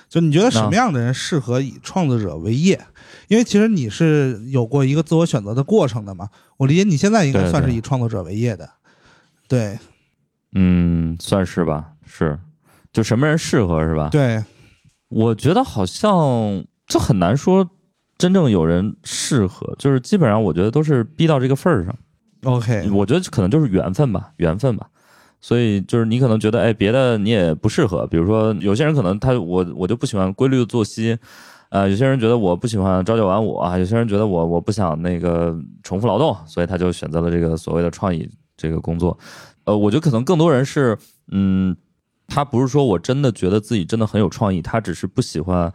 [0.08, 2.80] 就你觉得什么样的人适合以创作者为业？
[3.28, 8.68] 因为其实你是有过一个自我选择的过程的嘛，我理解你现在应该算是以创作者为业的，
[9.46, 9.78] 对。
[10.52, 12.38] 嗯，算是吧，是，
[12.90, 14.08] 就什么人适合是吧？
[14.10, 14.42] 对，
[15.08, 17.68] 我觉得好像这很难说，
[18.18, 21.94] 真正有人适合，就是基本上我觉得都是逼到这个份儿上。
[22.44, 24.88] OK，我觉得可能就是缘分吧，缘分吧。
[25.40, 31.16] 所以就是你可能觉得，哎，别的你也不适合，比如说有些人可能他我我就不喜欢规律的作息，
[31.68, 39.16] 呃，有些人觉得我不喜欢朝九晚五啊，有些人觉得我我不想那个重复劳动，所以他就选择了这个所谓的创意这个工作。
[39.62, 40.98] 呃，我觉得可能更多人是，
[41.30, 41.76] 嗯，
[42.26, 45.72] 他不是说我真的觉得自己真的很有创意，他只是不喜欢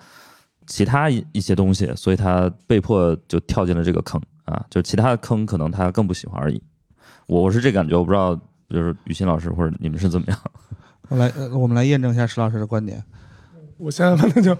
[0.68, 6.62] 其他一一些东西，所以他被迫就跳进了这个坑啊，就其他的坑可能他更不喜欢而已。
[7.28, 8.36] 我我是这感觉，我不知道
[8.70, 10.40] 就是雨欣老师或者你们是怎么样？
[11.10, 13.04] 我来呃我们来验证一下石老师的观点。
[13.78, 14.58] 我现在反正就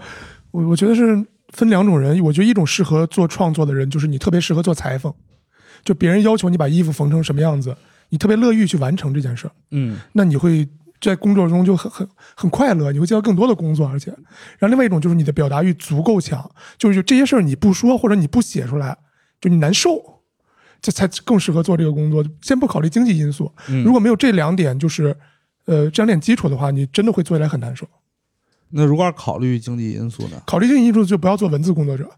[0.50, 5.12] 我我觉得是分两种人，我觉得一种适合做创作的人，就是你特别适合做裁缝，
[5.84, 7.76] 就别人要求你把衣服缝成什么样子，
[8.10, 10.68] 你特别乐意去完成这件事儿，嗯那你会
[11.10, 14.10] 在工作中就很很很快乐，你会接到更多的工作，而且，
[14.58, 18.96] 然后另外一种就是你的表达欲足够强，就是这些事儿你不说或者你不写出来，
[19.40, 20.20] 就你难受，
[20.80, 22.24] 这才更适合做这个工作。
[22.40, 23.52] 先不考虑经济因素，
[23.84, 25.16] 如果没有这两点，就是
[25.66, 27.86] 呃这两点基础的话，你真的会做起来很难受。
[28.70, 30.42] 那如果要考虑经济因素呢？
[30.46, 32.10] 考虑经济因素就不要做文字工作者，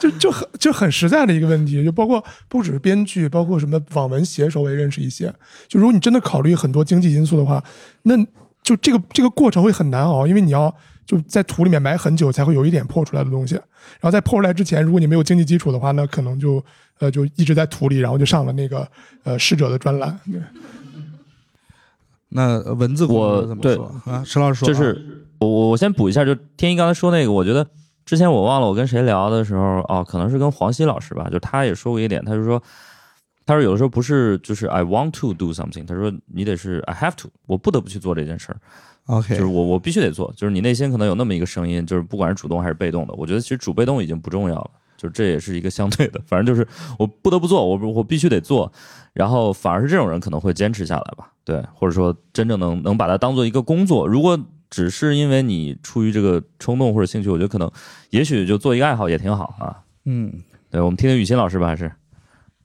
[0.00, 5.32] 就 就就很就很实在的一个问题，就包括不只是编剧，包括什么网文写手，我也认识一些。
[5.68, 7.62] 就如果你真的考虑很多经济因素的话，
[8.02, 8.16] 那
[8.62, 10.74] 就这个这个过程会很难熬，因为你要
[11.06, 13.54] 就在土里面埋很久才会有一点破出来的东西。
[13.54, 16.64] 然后在破出来之前，如果你没有经济基础的话，那可能就
[16.98, 18.88] 呃就一直在土里，然后就上了那个
[19.22, 20.18] 呃逝者的专栏。
[20.24, 20.40] 对
[22.34, 24.24] 那文字我工作怎么对说啊？
[24.24, 27.66] 石老师说啊，就是我我我先补一下，就天一刚才说那个，我觉得
[28.04, 32.62] 之前我忘了我跟谁聊的时候，哦，可能是跟黄西老师吧，就他也说过一点，他就说，
[33.44, 38.56] 他说有的时候不是就是 I want to do something，他说你得是 I have to，我不得不去做这件事儿
[39.06, 44.70] ，OK，就是我我必须得做，就是你内心可能有那么一个声音，就是不管是主动还是被动的，我觉得其实主被动已经不重要了。
[45.02, 46.64] 就这也是一个相对的，反正就是
[46.96, 48.72] 我不得不做，我我必须得做，
[49.12, 54.06] 然后反而是这种人可能会坚持下来吧，对，或者说真正能能把它当做一个工作。
[54.06, 54.38] 如果
[54.70, 57.68] 只是因为你出于这个冲动或者兴趣，我觉得可能
[58.10, 59.82] 也许就做一个爱好也挺好啊。
[60.04, 60.32] 嗯，
[60.70, 61.90] 对，我们听听雨欣老师吧，还是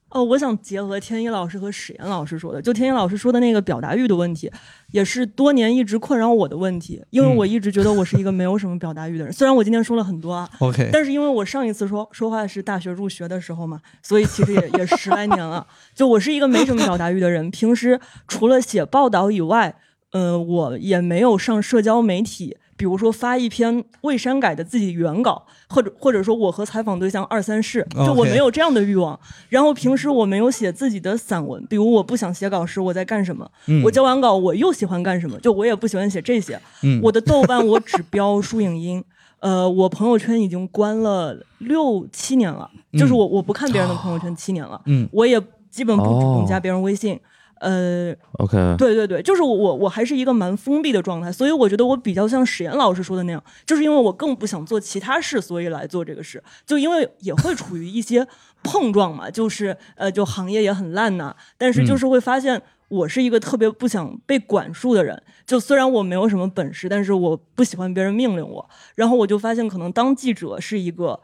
[0.10, 4.50] 哦，我想结合天一老师和史岩老师说的，就天一老师说的那个表达欲的问题，
[4.92, 9.34] 也是多年一直困扰我的问题，因为我一直觉得我是一个没有什么表达欲的人。
[9.34, 15.68] 虽然我今天说了很多啊，OK，但是因为我上一次说说话是大学入学的时候嘛，所以其实也也十来年了。
[15.94, 18.00] 就我是一个没什么表达欲的人，平时
[18.30, 19.76] 除了写报道以外，
[20.14, 29.20] 呃，我也没有上社交媒体，比如说发一篇未删改的自己原稿，或者或者说我和采访对象二三事，就我没有这样的欲望。
[29.50, 36.58] 然后平时我没有写自己的散文，比如我不想写稿时我在干什么，嗯我交完稿我又喜欢干什么，就我也不喜欢写这些。
[36.84, 39.04] 嗯我的豆瓣我只标书影音。
[39.40, 47.20] 呃，我朋友圈已经关了六七年了，就是我我不看别人的朋友圈七年了，嗯我也基本不主动哦加别人微信。
[47.60, 48.76] 呃，OK？
[48.78, 58.28] 对对对，就是我我我还是一个蛮封闭的状态，所以我觉得我比较像史岩老师说的那样，就是因为我更不想做其他事，所以来做这个事，就因为也会处于一些
[58.64, 71.20] 碰撞嘛，就是呃，就行业也很烂呐、但是就是会发现我是一个特别不想被管束的人，就虽然我没有什么本事，但是我不喜欢别人命令我，然后我就发现可能当记者是一个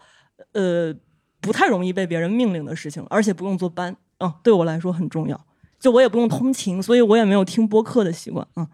[0.54, 0.94] 呃
[1.40, 5.46] 不太容易被别人命令的事情，而且不用坐班，嗯，对我来说很重要。
[5.84, 8.48] 就我也不用通勤，所以我也没有听播客的习惯。
[8.56, 8.66] 嗯，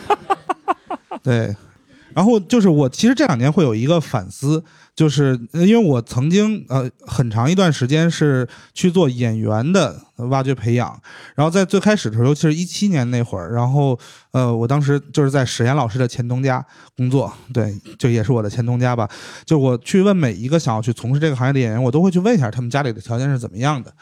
[1.24, 1.56] 对。
[2.14, 4.62] 然后就是我其实这两年会有一个反思，
[4.94, 9.98] 就是因为我曾经呃很长一段时间是去做演员的
[10.30, 10.98] 挖掘培养，
[11.34, 13.98] 然后在最开始的时候，尤其是一七年那会儿，然后
[14.32, 16.64] 呃我当时就是在史岩老师的前东家
[16.96, 19.08] 工作，对，就也是我的前东家吧。
[19.44, 23.92] 就我去问每一个想要去从事这个行业的演员，我都会去问一下他们家里的条件是怎么样的。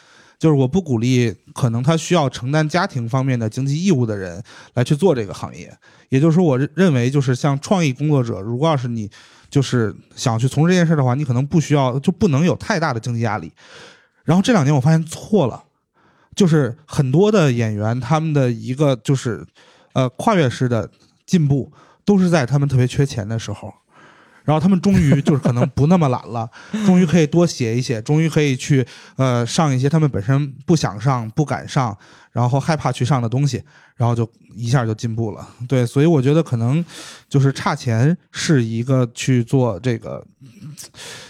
[0.44, 4.42] 就是我不鼓励可能他需要承担家庭方面的经济义务的人
[4.74, 5.74] 来去做这个行业。
[6.10, 9.10] 也就是说，我认认为就是像创意工作者，如果要是你
[9.48, 13.50] 就是想去从事这件事的话，你可能不需要就不能有太大的经济压力。
[14.22, 15.64] 然后这两年我发现错了，
[16.36, 19.42] 就是很多的演员他们的一个就是
[19.94, 20.90] 呃跨越式的
[21.24, 21.72] 进步，
[22.04, 23.72] 都是在他们特别缺钱的时候。
[24.44, 26.48] 然后他们终于就是可能不那么懒了，
[26.86, 28.86] 终于可以多写一写，终于可以去
[29.16, 31.96] 呃上一些他们本身不想上、不敢上，
[32.30, 33.62] 然后害怕去上的东西，
[33.96, 35.48] 然后就一下就进步了。
[35.66, 36.84] 对，所以我觉得可能
[37.28, 40.24] 就是差钱是一个去做这个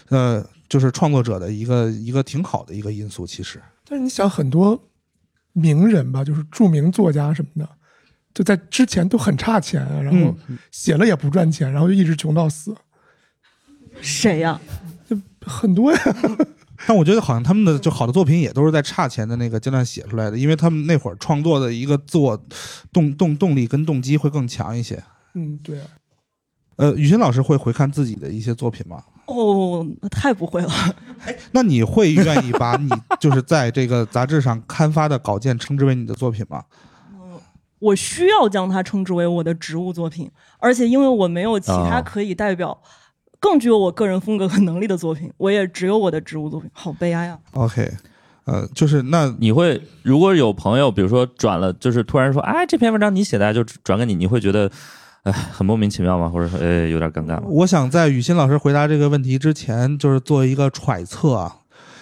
[0.09, 3.27] 呃就是创作者的一个一个挺好的一个因素。
[3.27, 4.83] 其实，但是你想，很多
[5.53, 7.69] 名人吧，就是著名作家什么的，
[8.35, 10.35] 就在之前都很差钱啊，然后
[10.73, 12.75] 写了也不赚钱，然后就一直穷到死，
[14.05, 14.61] 谁呀、
[15.45, 15.99] 很多呀。
[16.87, 22.39] 但我觉得好像他们的就好的作品也都是在差钱的那个阶段写出来的，因为他们那会儿创作的一个自我
[22.93, 25.03] 动动动力跟动机会更强一些。
[25.33, 25.87] 嗯，对啊。
[26.77, 29.03] 呃，雨欣老师会回看自己的一些作品吗？
[29.27, 30.69] 哦，太不会了。
[31.25, 36.65] 哎那你会愿意把你就是在这个杂志上刊发的稿件称之为你的作品吗？
[37.79, 42.79] 我需要将它称之为我的职务作品，而且因为我没有其他哦可以代表
[43.45, 47.93] 更具有我个人风格和能力的作品， 我也只有我的植物作品，好悲哀啊！OK，
[48.47, 54.71] 呃，就是那你会如果有朋友，比如说转了，就是突然说，哎，这篇文章你写的，就转给你，你会觉得，
[55.25, 56.27] 哎，很莫名其妙吗？
[56.27, 57.43] 或者说，哎，有点尴尬吗？
[57.49, 61.57] 我想在雨欣老师回答这个问题之前，就是做一个揣测啊，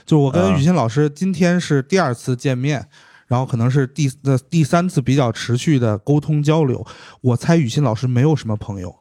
[0.07, 2.87] 就是我跟啊雨欣老师今天是第二次见面。
[3.29, 6.87] 然后可能是第呃第三次比较持续的沟通交流，
[7.23, 8.95] 我猜雨欣老师没有什么朋友。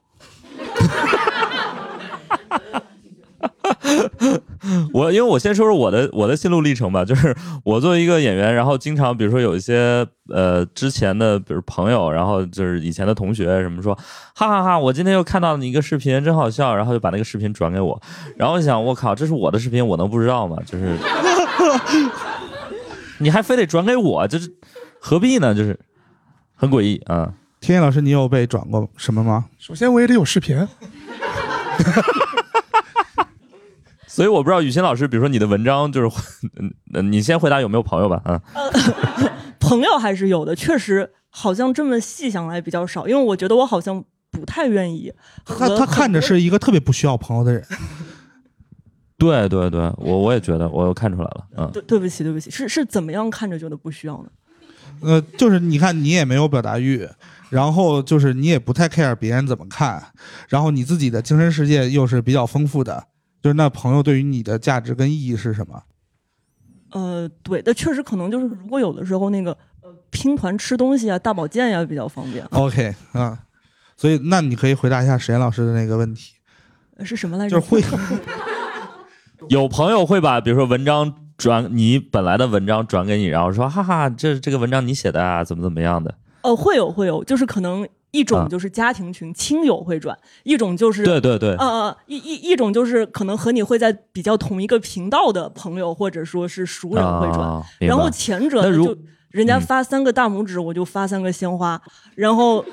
[4.93, 13.95] 我因为我先说说我的我的心路历程吧，就是我作为一个演员，然后经常比如说有一些呃之前的比如朋友，然后就是以前的同学什么说，
[14.36, 17.99] 哈哈哈我今天又看到你一个视频，真好笑，然后就把那个视频转给我，
[18.38, 20.57] 然后我想我靠，这是我的视频，我能不知道吗？
[20.65, 20.95] 就是
[23.17, 24.51] 你还非得转给我，这是
[24.99, 25.55] 何必呢？
[25.55, 25.79] 就是
[26.55, 27.34] 很诡异啊。
[27.59, 29.45] 天野老师，你有被转过什么吗？
[29.59, 30.57] 首先我也得有视频，
[34.12, 36.18] 所以我不知道雨欣老师，比如说你的文章就是，
[36.59, 38.41] 嗯，嗯你先回答有没有朋友吧，啊，
[39.59, 45.14] 朋友还是有的，确实好像这么细想来比较少，因为我觉得我好像不太愿意
[45.45, 47.66] 和他他看着是一个特别不需要朋友的人。
[49.18, 54.30] 对对对，我我也觉得，我看出来了，嗯，对对不起对不起，是是怎么样看着觉得不需要呢？
[55.01, 57.07] 呃，就是你看你也没有表达欲，
[57.49, 60.03] 然后就是你也不太 care 别人怎么看，
[60.49, 63.03] 然后你自己的精神世界又是比较丰富的，
[63.42, 65.84] 就是那朋友对于你的价值跟意义是什么？
[66.92, 72.46] 呃，对，那确实可能就是如果有的时候那个呃拼团吃东西啊、大保健呀、比较方便。
[72.52, 73.39] OK 啊，
[73.96, 76.34] 所以那你可以回答一下史岩老师的那个问题，
[76.98, 77.60] 呃是什么来着？
[77.60, 77.82] 就是会
[79.50, 86.14] 有朋友会把比如说文章转你本来的文章转给你，然后说哈哈，这这个文章你写的啊，怎么怎么样的，
[86.44, 98.97] 呃，会有会有，就是可能一啊种就是家庭群、亲友会转，一种就是对对对，呃呃一一一种就是可能和你会在比较同一个频道的朋友或者说是熟人会转，啊然后前者呢就
[99.30, 101.82] 人家嗯发三个大拇指，我就发三个鲜花，
[102.16, 102.64] 然后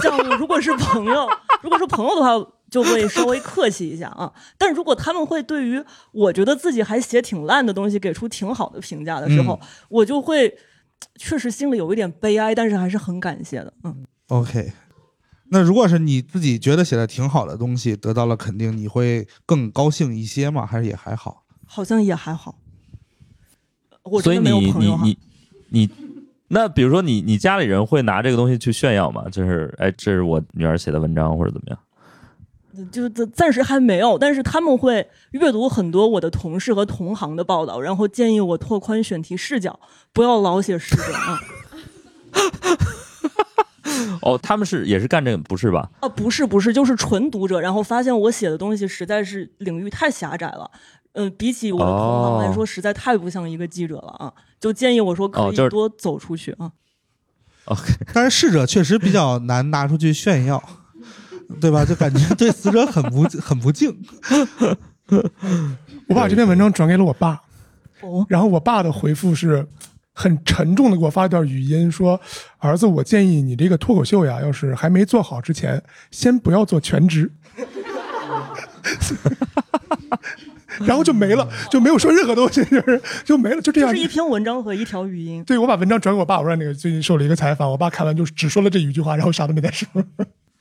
[0.00, 1.28] 像如果是朋友，
[1.62, 2.46] 如果是朋友的话。
[2.72, 10.56] 就会稍微客气一下啊，但如果他们会对于我觉得自己还写挺烂的东西给出挺好的评价的时候，我就会
[11.16, 13.70] 确实心里有一点悲哀，但是还是很感谢的。
[13.84, 13.94] 嗯，
[14.28, 14.72] OK。
[15.50, 20.64] 那如果是你自己觉得写的挺好的东西得到了肯定，你会更高兴一些吗？
[20.64, 21.44] 还是也还好？
[21.66, 22.58] 好像也还好。
[24.04, 25.04] 我所以真的没有你你朋友哈。
[25.04, 25.18] 你
[25.68, 25.90] 你，
[26.48, 29.28] 那比如说你你家里人会拿这个东西去炫耀吗？
[29.30, 31.78] 就是哎，这是我女儿写的文章或者怎么样？
[32.90, 39.78] 就暂暂时还没有，但是他们会阅读很多我的同事和同行的报道，然后建议我拓宽选题视角，
[40.14, 41.38] 不要老写诗者啊。
[44.22, 45.90] 哦，他们是也是干这个，不是吧？
[46.00, 50.70] 啊，不是不是，就是纯读者，然后发现我写的东西实在是领域太狭窄了，
[51.12, 56.72] 嗯、比起我的同行来说，哦实在太不像一个记者了啊，就建议我说可以多走出去啊。
[57.66, 60.62] OK，但是逝者确实比较难拿出去炫耀，
[61.60, 61.84] 对吧？
[61.84, 63.96] 就感觉对死者很不 很不敬。
[66.08, 67.40] 我把这篇文章转给了我爸，
[68.00, 69.66] 哦，然后我爸的回复是
[70.12, 72.20] 很沉重的给我发了段语音，说
[72.58, 77.30] ：“儿子，我建议你这个脱口秀呀，要是还没做好之前，先不要做全职。
[80.86, 84.02] ”然后就没了，就没有说任何东西， 就是就没了，就这样就是。
[84.02, 85.44] 一篇文章和一条语音。
[85.44, 89.86] 对，我把文章转给我爸，我说那个最近受了一个采访，我爸看完就只说了这一句话，然后啥都没再说。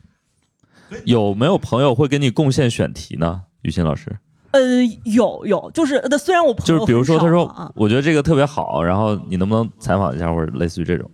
[1.05, 3.43] 有没有朋友会给你贡献选题呢？
[3.61, 4.17] 于欣老师，
[4.51, 11.09] 呃，有有，就是呃，虽然我朋友就是比如说，他说啊，我觉得这个特别好，然后你能不能采访一下，或者类似于这种？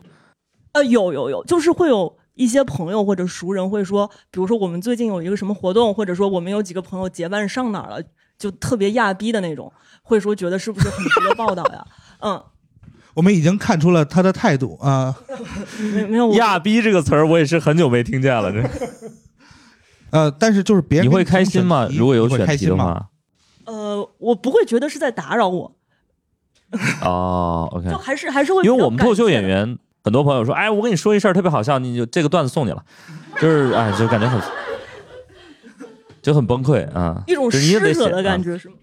[0.73, 8.01] 呃，有有有，就是会有一些朋友或者熟人会说，比如说我们最近有一个什么活动，或者说我们有几个朋友结伴上哪儿了，
[8.37, 9.71] 就特别亚逼的那种，
[10.03, 11.85] 会说觉得是不是很值得报道呀？
[12.21, 12.43] 嗯，
[13.13, 15.15] 我们已经看出了他的态度啊、
[15.93, 18.51] 没没有亚逼这个词儿，我也是很久没听见了。
[18.51, 18.63] 这
[20.09, 22.75] 呃，但是就是别人你会开心吗如果有选开心吗？
[22.75, 23.09] 题的话，
[23.67, 25.75] 呃，我不会觉得是在打扰我，
[27.03, 32.81] 哦，OK，就还是还是会因为我们脱口秀演员，很多朋友说，哎，我跟你说一事儿特别好笑，你就这个段子送你了，
[33.41, 34.41] 就是哎，就感觉很
[36.21, 38.75] 就很崩溃啊，一种施舍的感觉是吗？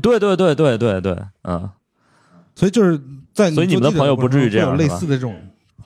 [0.00, 1.68] 对对对对对对，嗯，
[2.54, 3.00] 所以就是
[3.34, 5.34] 在所以你们的朋友不至于这样有类似的这种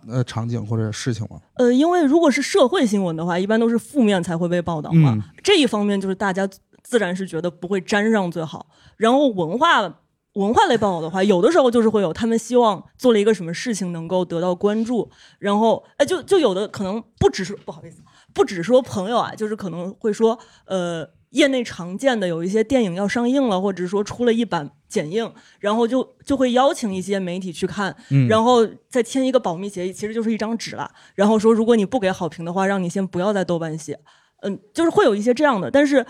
[0.09, 1.39] 呃场景或者事情吗？
[1.55, 5.13] 呃，因为如果是社会新闻的话，一般都是负面才会被报道嘛。
[5.17, 5.23] 嗯。
[5.43, 6.49] 这一方面就是大家
[6.83, 8.67] 自然是觉得不会沾上最好。
[8.97, 10.01] 然后文化
[10.35, 18.03] 文化类报道的话，有的时候就是会有他们希望做了一个什么事情能够得到关注，然后哎，就就有的可能不只是不好意思，
[18.33, 21.11] 不只说朋友啊，就是可能会说呃。
[21.31, 30.91] 业内常见的有一些电影要上映了，或者说出了一版剪映，然后就就会邀请一些媒体去看，嗯然后再签一个保密协议，其实就是一张纸了。
[31.15, 34.01] 然后说，如果你不给好评的话，让你先不要在豆瓣写。
[34.43, 35.71] 嗯，就是会有一些这样的。
[35.71, 36.05] 但是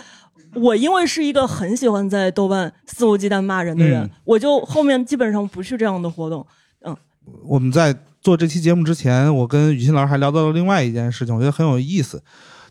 [0.55, 6.47] 我因为是一个很喜欢在豆瓣肆无忌惮骂人的人，嗯我就后面基本上不去这样的活动。
[6.85, 6.97] 嗯
[7.45, 12.23] 我们在做这期节目之前，我跟雨欣老师还聊到了另外一件事情，我觉得很有意思，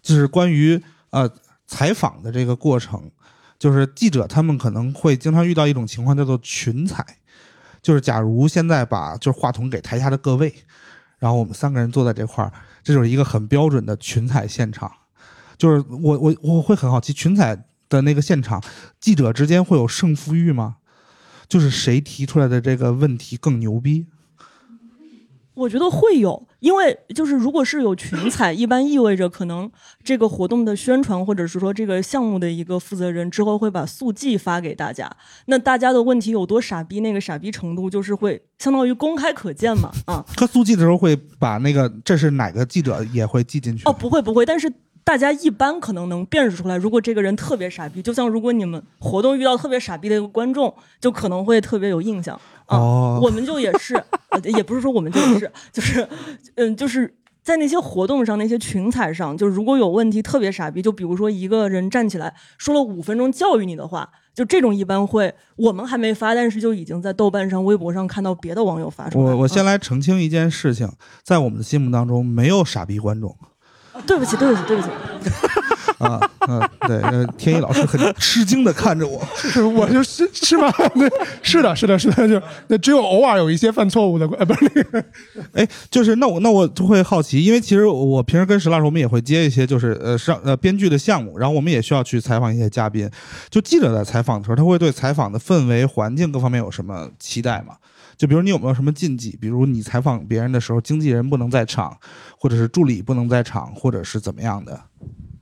[0.01, 1.30] 就是关于呃
[1.65, 3.09] 采访的这个过程，
[3.57, 7.05] 就是记者他们可能会经常遇到一种情况叫做群采，
[7.82, 10.53] 就是假如现在把就是话筒给台下的各位，
[11.20, 12.51] 然后我们三个人坐在这块儿，
[12.84, 14.91] 这就是一个很标准的群采现场，
[15.60, 18.64] 就是我我我会很好奇群采的那个现场，
[18.99, 20.78] 记者之间会有胜负欲吗？
[21.47, 24.07] 就是谁提出来的这个问题更牛逼？
[25.55, 29.70] 我觉得会有，因为就是如果是有群采，一般意味着可能
[30.01, 35.12] 这个活动的宣传或者是说这个项目的一个负责人之后会把速记发给大家，
[35.47, 44.72] 那大家的问题有多傻逼，那个傻逼程度就是会相当于公开可见嘛，啊，他速记的时候会把那个这是哪个记者也会记进去哦，不会不会，但是
[45.10, 52.39] 大家一般可能能辨识出来，如果这个人特别傻逼，就像如果你们活动遇到特别傻逼的一个观众，就可能会特别有印象。
[52.68, 53.95] 啊，哦我们就也是，
[54.30, 56.07] 呃，也不是说我们就也是， 就是，
[56.57, 69.34] 嗯，就是在那些活动上、那些群采上，就如果有问题特别傻逼，就比如说一个人站起来说了五分钟教育你的话，就这种一般会我们还没发，但是就已经在豆瓣上、微博上看到别的网友发出来。
[69.34, 70.88] 我我先嗯来澄清一件事情，
[71.24, 73.49] 在我们的心目当中没有傻逼观众啊
[74.08, 74.89] 对不起，对不起，对不起。
[76.00, 80.72] 啊，嗯，对，呃天一老师很吃惊的看着我， 是我就是是吧？
[80.95, 85.06] 对，是的，是的，是的，就那只有偶尔有一些犯错误的，呃，不是那个，
[85.52, 93.10] 哎，就是那我那我就会好奇，因为其实我平时跟石老师我们也会接一些就是呃上呃编剧的项目，然后我们也需要去采访一些嘉宾。
[93.50, 97.76] 就记者在采访的时候，他会对采访的氛围、环境各方面有什么期待吗？
[98.20, 99.38] 就比如你有没有什么禁忌？
[99.39, 101.97] 比如你采访别人的时候，经纪人不能在场，
[102.38, 104.78] 或者是助理不能在场，或者是怎么样的？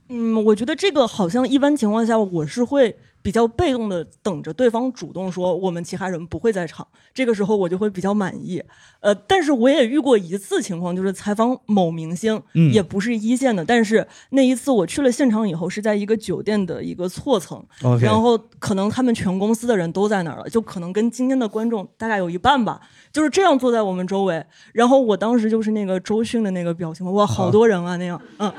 [0.08, 2.96] 嗯，我觉得这个好像一般情况下我是会
[3.28, 8.64] 比较被动的等着对方主动说我们其他人不会在场，这个时候我就会比较满意。
[9.00, 17.62] 呃，但是我也遇过一次情况，就是采访某明星，嗯也不是一线的，但是那一次我去了现场以后是在一个酒店的一个错层
[18.00, 22.80] 然后可能他们全公司的人都在那儿了，就可能跟今天的观众大概有一半吧，
[23.12, 24.42] 就是这样坐在我们周围。
[24.72, 28.50] 然后我当时就是那个周迅的那个表情，哇，好多人啊那样，嗯。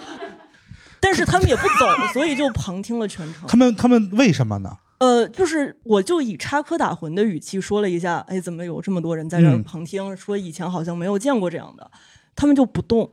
[1.01, 3.47] 但是他们也不走，所以就旁听了全程。
[3.47, 4.77] 他们他们为什么呢？
[4.99, 10.15] 呃，就是我就以插科打诨的语气说了一下，哎，怎么有这么多人在这旁听？
[10.17, 11.89] 说以前好像没有见过这样的，
[12.35, 13.09] 他们就不动，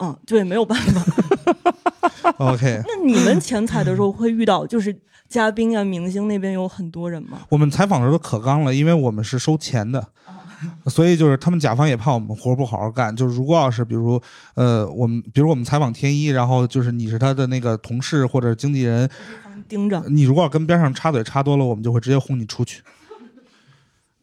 [0.00, 2.32] 嗯，就也没有办法。
[2.38, 4.96] OK， 那你们前采的时候会遇到，就是
[5.28, 7.42] 嘉宾啊、明星那边有很多人吗？
[7.50, 10.08] 我们采访的时候都可刚了，因为我们是收钱的，
[10.86, 13.14] 所以就是他们甲方也怕我们活不好好干。
[13.14, 14.20] 就是如果要是比如
[14.54, 19.08] 呃，我们比如我们采访天一，然后就是你是他的那个同事或者经纪人，
[19.68, 22.82] 盯着，你如果要跟边上插嘴插多了，我们就会直接轰你出去。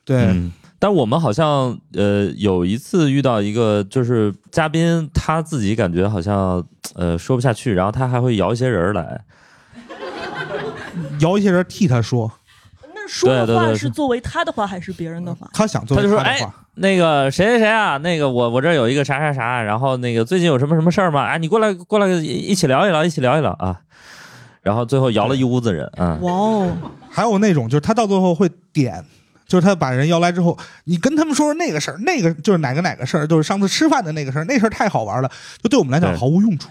[0.04, 6.66] 对，嗯，但我们好像呃有一次遇到一个就是嘉宾，他自己感觉好像
[6.96, 9.24] 呃说不下去，然后他还会摇一些人儿来。
[11.22, 12.49] 摇一些人替他说，那
[13.10, 15.50] 说的话是作为他的话还是别人的话？
[15.54, 21.26] 他想做他就说：“哎他的话，，那个谁谁谁啊，那个我我这有一个啥啥啥，然后那个最近有什么什么事儿吗？
[21.26, 23.82] 哎，你过来过来一一起聊一聊，一起聊一聊啊。”
[24.62, 26.78] 然后最后摇了一屋子人，啊，哇哦，
[27.10, 29.04] 还有那种就是他到最后会点。
[29.48, 35.32] 就是他把人邀来之后，你跟他们说说那个事儿，那个就是哪个哪个事儿，就是上次吃饭的那个事儿，那事儿太好玩了，
[35.64, 36.70] 就对我们来讲毫无用处。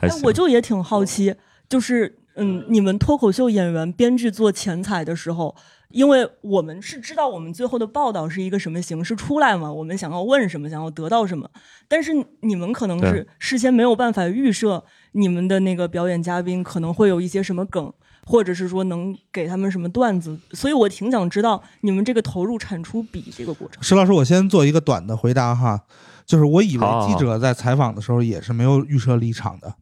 [0.00, 1.34] 哎，我就也挺好奇，
[1.68, 5.54] 就是嗯，你们脱口秀演员编剧做前采的时候，
[5.90, 11.48] 因为我们是知道我们最后的报道是一个什么形式出来嘛，我们想要问什么，想要得到什么，
[11.88, 17.92] 但是你们可能是事先没有办法预设你们的那个表演嘉宾可能会有一些什么梗。
[18.26, 23.82] 或者是说能给他们什么段子，所以我挺想知道你们这个投入产出比这个过程。
[23.82, 25.78] 石老师，我先做一个短的回答哈，
[26.24, 29.74] 就是我以为记者在采访的时候也是没有预设立场的。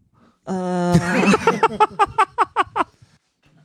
[0.43, 0.93] 呃，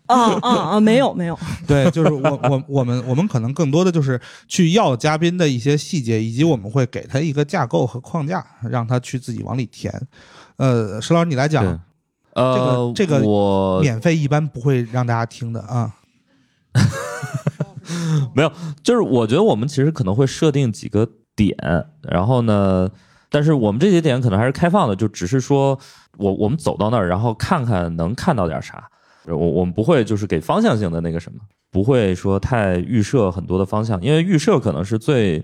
[0.08, 1.38] 啊啊啊，没有没有，
[1.68, 9.94] 对，就是我我我们我们可能更多的就是去要嘉宾的一些细节，以及我们会给他一个架构和框架，让他去自己往里填。
[10.58, 11.82] 呃，石老师你来对讲，，
[12.34, 15.94] 呃，这个我免费一般不会让大家听的啊。
[18.34, 18.52] 没有，
[18.84, 21.56] 就是我觉得我们其实可能会设定几个点，
[22.02, 22.90] 然后呢，
[23.30, 25.78] 但是我们这些点可能还是开放的，就只是说
[26.18, 28.90] 我我们走到那儿，然后看看能看到点啥。
[29.36, 31.40] 我我们不会就是给方向性的那个什么，
[31.72, 35.44] 不会说太预设很多的方向，因为预设可能是最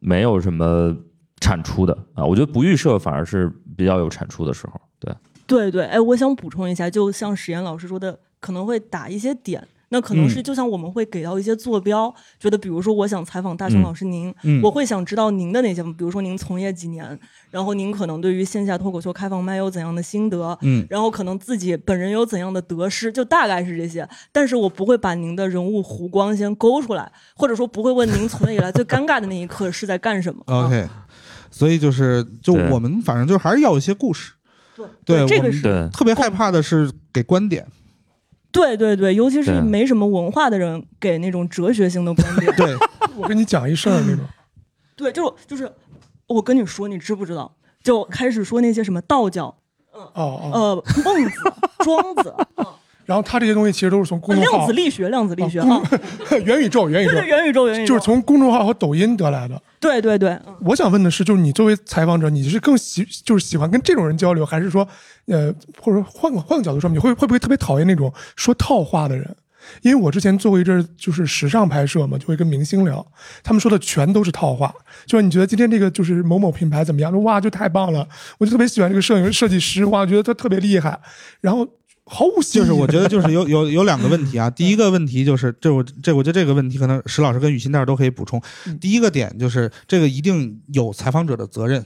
[0.00, 0.96] 没有什么
[1.40, 2.24] 产出的啊。
[2.24, 4.80] 我觉得不预设反而是比较有产出的时候。
[4.98, 5.14] 对，
[5.46, 9.66] 对对，哎，我想补充一下，就像史岩老师说的，可能会打一些点。
[9.90, 13.82] 那可能是就像我们会给到一些坐标，觉得比如说我想采访大雄嗯。
[13.82, 14.60] 老师您，嗯。
[14.62, 17.18] 我会想知道您的那些，比如说您从业几年，
[17.50, 20.86] 然后您可能对于线下脱口秀开放麦有怎样的心得，嗯。
[20.90, 24.06] 然后可能自己本人有怎样的得失，就大概是这些。
[24.30, 30.42] 但是我不会把您的人物弧光先勾出来，或者说不会问您从业以来最尴尬的那一刻是在干什么。
[30.46, 30.86] 啊 OK，
[31.50, 34.32] 所以就是就我们反正就还是要有一些故事。
[34.76, 34.86] 对。
[35.04, 37.66] 对这个是，特别害怕的是给观点，
[38.58, 42.52] 对对对，尤其是没什么文化的人给那种哲学性的观点。
[42.56, 42.74] 对，
[43.16, 44.24] 我跟你讲一事儿那种，
[44.96, 45.72] 对，就是就是
[46.26, 47.54] 我跟你说，你知不知道？
[47.82, 49.56] 就开始说那些什么道教，
[49.94, 51.30] 嗯哦哦，呃，孟子、
[51.78, 52.74] 庄子，啊
[53.08, 55.80] 然后他这些东西其实都是从公众号量子、力学、量子力学哦
[56.30, 59.58] 啊， 元宇宙、 元宇宙对对，，元宇宙、元宇宙，就是从公众号和抖音得来的。
[59.80, 64.86] 对对对，嗯我想问的是，就是你作为采访者，你是更喜就是喜欢跟这种人交流，还是说，
[65.24, 69.34] 呃，或者换个换个角度说，你会会不会特别讨厌那种说套话的人？
[69.82, 73.04] 因为我之前做过一阵儿就是时尚拍摄嘛，就会跟明星聊，
[73.42, 74.70] 他们说的全都是套话，
[75.06, 77.10] 就是你觉得今天这个就是某某品牌怎么样？
[77.10, 78.06] 说哇，就太棒了，
[78.38, 80.98] 我就特别喜欢这个摄影设计师，哇，我觉得他特别厉害，
[81.40, 81.66] 然后
[82.08, 82.68] 毫无吸引力。
[82.68, 88.42] 就是我觉得就是有有有两个问题啊，第一个问题就是这我这我觉得这个问题可能石老师跟雨欣那儿都可以补充。
[88.80, 91.84] 第一个点就是这个一定有采访者的责任，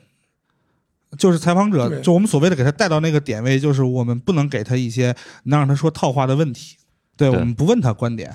[1.19, 6.77] 就是采访者就我们所谓的给他带到那个点位，就是我们不能给他一些能让他说套话的问题，
[7.17, 8.35] 对对我们不问他观点。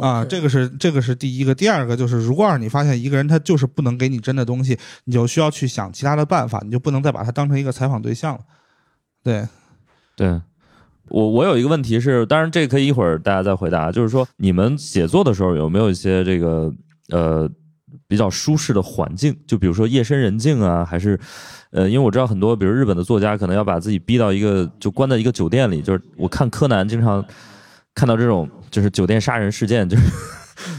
[0.00, 8.40] 啊，这个是这个是第一个，第二个就是，如果要是你发现一个人他就是不能给你真的东西，你就需要去想其他的办法，你就不能再把他当成一个采访对象了。
[9.24, 9.48] 对，
[10.14, 10.40] 对。
[11.10, 16.72] 我我有一个问题是，当然这可以一会儿大家再回答，就是说你们写作的时候有没有一些这个
[17.10, 17.48] 呃
[18.06, 19.36] 比较舒适的环境？
[19.46, 21.18] 就比如说夜深人静啊，还是
[21.70, 27.24] 呃，因为我知道很多，比如日本的作家可能要把自己逼到一个就关在一个酒店里，就是我看柯南经常
[27.94, 30.02] 看到这种就是酒店杀人事件，就是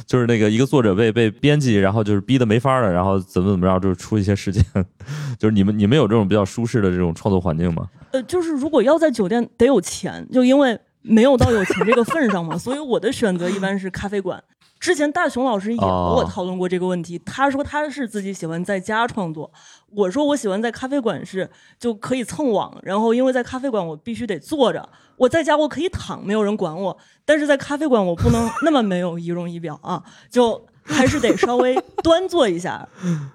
[0.06, 4.64] 就是那个一个作者被被编辑，然后就是逼的没法了，然后怎么怎么着，就是出一些事件，
[5.40, 7.88] 就是你们你们有这种比较舒适的这种创作环境吗？
[8.12, 14.44] 呃，就是如果要在酒店得有钱，就因为没有到有钱这个份上嘛，所以我的选择一般是咖啡馆。
[14.80, 19.52] 之前大熊老师也和我哦讨论过这个问题，他说他是自己喜欢在家创作，
[19.92, 24.88] 我说我喜欢在咖啡馆是就可以蹭网，然后因为在咖啡馆我必须得坐着，
[25.18, 30.02] 我在家我可以躺，没有人管我，但是在咖啡馆我不能那么没有仪容仪表啊，
[30.32, 32.88] 就还是得稍微端坐一下，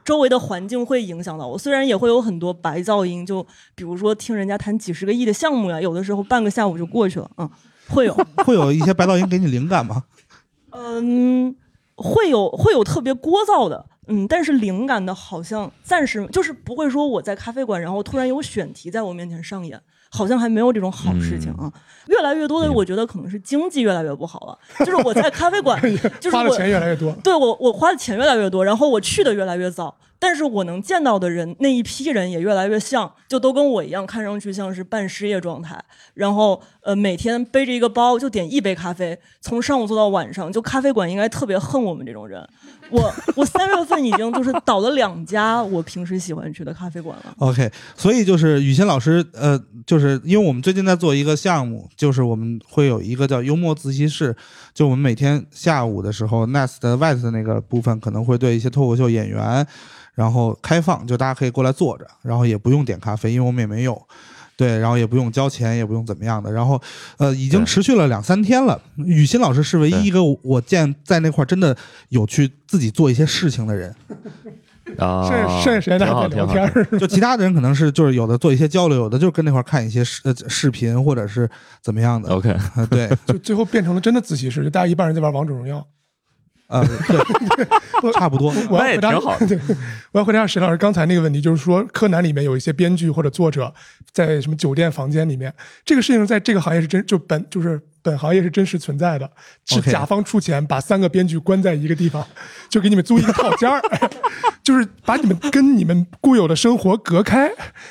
[0.03, 1.59] 周围的环境会影响到我。
[1.59, 7.51] 虽然也会有很多白噪音，就比如说听人家谈几十个亿的项目呀，有的时候半个下午就过去了，嗯，
[7.89, 8.15] 会有，
[8.47, 10.05] 会有一些白噪音给你灵感吗？
[10.75, 11.55] 嗯，
[11.97, 19.81] 会有会有特别聒噪的，嗯，但是灵感的好像暂时就是不会说我在咖啡馆，然后突然有选题在我面前上演。
[20.11, 21.69] 好像还没有这种好事情啊，
[22.07, 24.57] 越来越多的，我觉得可能是经济越来越不好了。
[24.79, 25.77] 就是我在咖啡馆，
[26.21, 27.11] 就是花的我钱越来越多。
[27.15, 29.93] 对我，我花的钱越来越多，然后我去的越来越早，
[30.27, 35.79] 但是我能见到的人那一批人也越来越像，就都跟我一样，看上去像是半失业状态，
[36.15, 42.43] 然后呃每天背着一个包就点一杯咖啡，从上午做到晚上，就咖啡馆应该特别恨我们这种人。
[42.91, 47.35] 我我三月份已经就是倒了两家我平时喜欢去的咖啡馆了。
[47.39, 54.35] OK，所以就是雨欣老师，呃，就是因为我们最近在做一个项目，就是我们会有一个叫幽默自习室，
[54.75, 59.65] 就我们每天下午的时候，Nest West 的那个部分可能会对一些脱口秀演员，
[60.15, 64.03] 然后开放，就大家可以过来坐着，然后也不用点咖啡，因为我们也没有。
[64.57, 66.81] 对，然后也不用交钱，也不用怎么样的，然后，
[67.17, 68.81] 呃，已经持续了两三天了。
[68.99, 71.77] 雨欣老师是唯一一个我我见在那块儿真的
[72.11, 73.93] 有去自己做一些事情的人，
[74.99, 76.85] 啊，剩下剩下时间大家在聊天儿。
[76.99, 81.49] 就其他的人可能是就是有的做一些交流，有的就是跟那块看一些视呃视频或者是
[81.83, 82.29] 怎么样的。
[82.35, 85.87] OK，呃对， 就最后变成了真的自习室，就大家一半人在玩王者荣耀。
[86.66, 88.53] 呃，对，差不多。
[88.55, 89.59] 那也我要回答挺好对，
[90.12, 93.73] 我要回答沈老师刚才那个问题，就是说柯南里面有一些编剧或者作者
[94.12, 95.55] 在什么酒店房间里面，
[95.85, 99.28] 这个事情在这个行业是真就本就是本行业是真实存在的，
[99.64, 102.24] 是甲方出钱把三个编剧关在一个地方，
[102.68, 103.81] 就给你们租一个套间儿，
[104.62, 107.51] 就是把你们跟你们固有的生活隔开。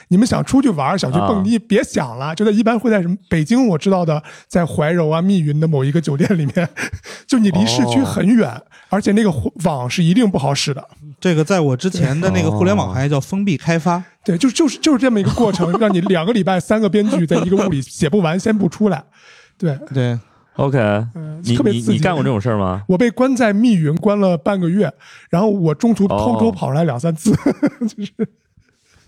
[0.09, 6.69] 你们想出去玩儿，想去蹦啊迪，别想了，就在一般会在什么北京我知道的，在怀柔啊、密云的某一个酒店里面，
[7.25, 9.33] 就你离市区哦很远，而且那个
[9.63, 10.87] 网是一定不好使的。
[11.19, 14.03] 这个在我之前的那个互联网行业叫封闭开发。
[14.23, 19.03] 对，就就是就是这么一个过程，让你两个礼拜三个编剧在一个屋里写不完，先不出来。
[19.63, 20.19] 对，对
[20.57, 20.77] ，OK，
[21.15, 21.91] 嗯、你特别刺激。
[21.91, 22.83] 你你干过这种事儿吗？
[22.87, 24.91] 我被关在密云关了半个月，
[25.29, 27.31] 然后我中途偷偷哦跑出来两三次，
[27.87, 28.11] 就是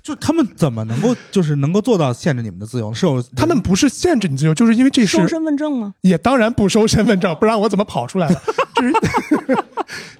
[0.05, 2.93] 就他们怎么能够就是能够做到限制你们的自由？
[2.93, 5.95] 是有他们不是限制你自由，就是因为这是收身份证吗？
[6.01, 8.39] 也当然不收身份证，不然我怎么跑出来的？
[8.75, 8.93] 这是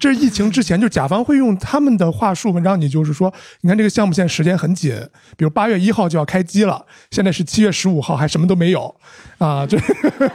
[0.00, 4.92] 这是疫情之前，就甲方会用他们的话术让你就是说，你看这个项目现在时间很紧，
[5.36, 8.92] 比如八月一号就要开机了，现在是七月十五号，还什么都没有
[9.38, 9.78] 啊，就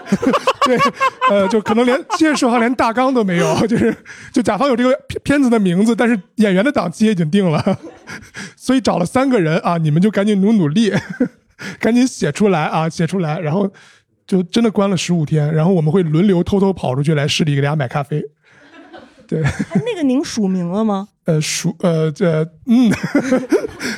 [0.64, 0.78] 对，
[1.30, 3.94] 呃，就可能连七月十五号连大纲都没有，就是
[4.32, 7.78] 就甲方有这个片片子的名字，但是演员的档期也已经定了，
[8.56, 10.94] 所以找了三个人啊，你们就赶紧努努力，
[11.80, 13.72] 赶紧写出来啊，写出来，然后。
[14.28, 18.24] 就真的关了十五天，然后我们会轮流偷偷跑出去来市里给大家买咖啡。
[19.28, 21.10] 对，哎，那个您署名了吗？
[21.26, 22.90] 呃，署呃这嗯，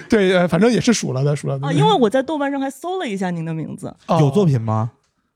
[0.09, 1.67] 对，呃，反正也是署了的，署了的。
[1.67, 4.89] 啊，因为我在豆瓣上还搜了一下您的名字，哦有作品吗？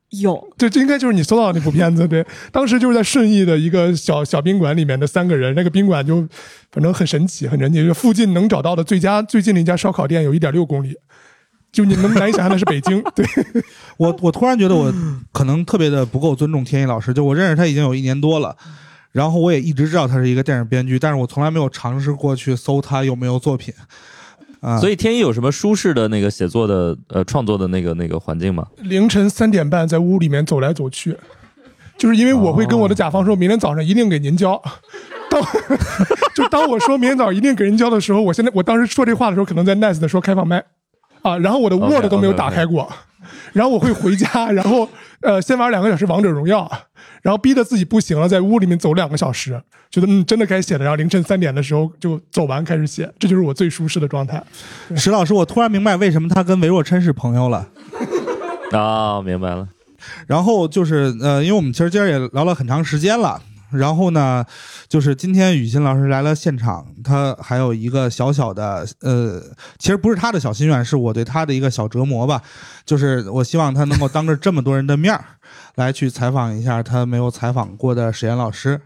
[0.09, 0.47] 有。
[0.57, 2.07] 对，这应该就是你搜到的那部片子。
[2.07, 6.27] 对，当时就是在顺义的一个小小宾馆里面的三个人，那个宾馆就
[6.71, 7.85] 反正很神奇，很神奇。
[7.85, 10.95] 就附近能找到的最佳最近的一家烧烤店有一点六公里，
[11.71, 13.03] 就你能难以想象的是北京。
[13.15, 13.25] 对，
[13.97, 14.93] 我我突然觉得我
[15.33, 18.55] 可能特别的不够尊重天一老师，就我认识他已经有一年多了，
[19.11, 23.73] 然后我也一直知道他是一个电影编剧，但是我从来没有尝试过去搜他有没有作品。
[24.67, 28.67] 啊，所以天一有什么舒适的那个写作的呃创作的那个那个环境吗？
[28.79, 31.17] 凌晨三点半在屋里面走来走去，
[31.97, 34.61] 就是因为我会跟我的甲方说，明天早上一定给您交。
[35.31, 35.41] 当
[36.35, 40.63] 就当我说明天早上一定给人交的时候，我现在我当时说这话的时候，可能在 Nice 的说开放麦
[41.21, 42.91] 啊，然后我的 Word 都没有打开过，
[43.53, 44.87] 然后我会回家，然后
[45.21, 46.69] 呃先玩两个小时王者荣耀，
[47.21, 54.41] 然后逼得自己不行了，在屋里面走两个小时，觉得嗯真的该写了，然后凌晨三点的时候就走完开始写，这就是我最舒适的状态。
[54.95, 57.67] 石老师，我突然明白为什么他跟韦若琛是朋友了。
[58.71, 59.67] 啊，明白了。
[60.25, 63.41] 然后就是呃，因为我们其实今儿也聊了很长时间了。
[63.71, 64.45] 然后呢，
[64.87, 69.41] 就是今天雨欣老师来了现场，他还有一个小小的呃，
[69.77, 72.41] 其实不是他的小心愿，是我对他的一个小折磨吧。
[72.85, 75.23] 就是我希望他能够当着这么多人的面儿，
[75.75, 78.79] 来去采访一下他没有采访过的史岩老师。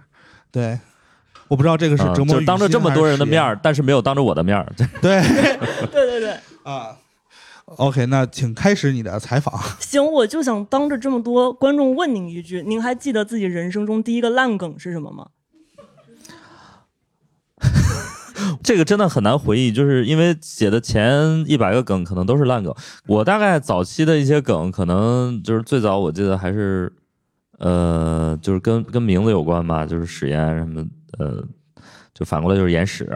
[0.52, 0.80] 对，
[1.48, 4.66] 我不知道这个是啊折磨、就是当着这么多人的面儿，但是没有当着我的面儿。
[5.02, 5.22] 对
[5.92, 6.32] 对对对，
[6.64, 6.98] 啊。
[7.78, 9.58] OK，那请开始你的采访。
[9.80, 15.28] 行，我就想当着这么多观众问您一句：您还记得自己人生中第一个烂梗是什么吗？
[18.64, 22.74] 这个真的很难回忆，就是因为写的前一百个梗可能都是烂梗。
[23.06, 26.92] 我大概早期的一些梗，可能就是最早我记得还是，
[27.60, 30.84] 呃，就是跟跟名字有关吧，就是史岩什么，
[31.20, 31.44] 呃，
[32.14, 33.10] 就反过来就是眼屎，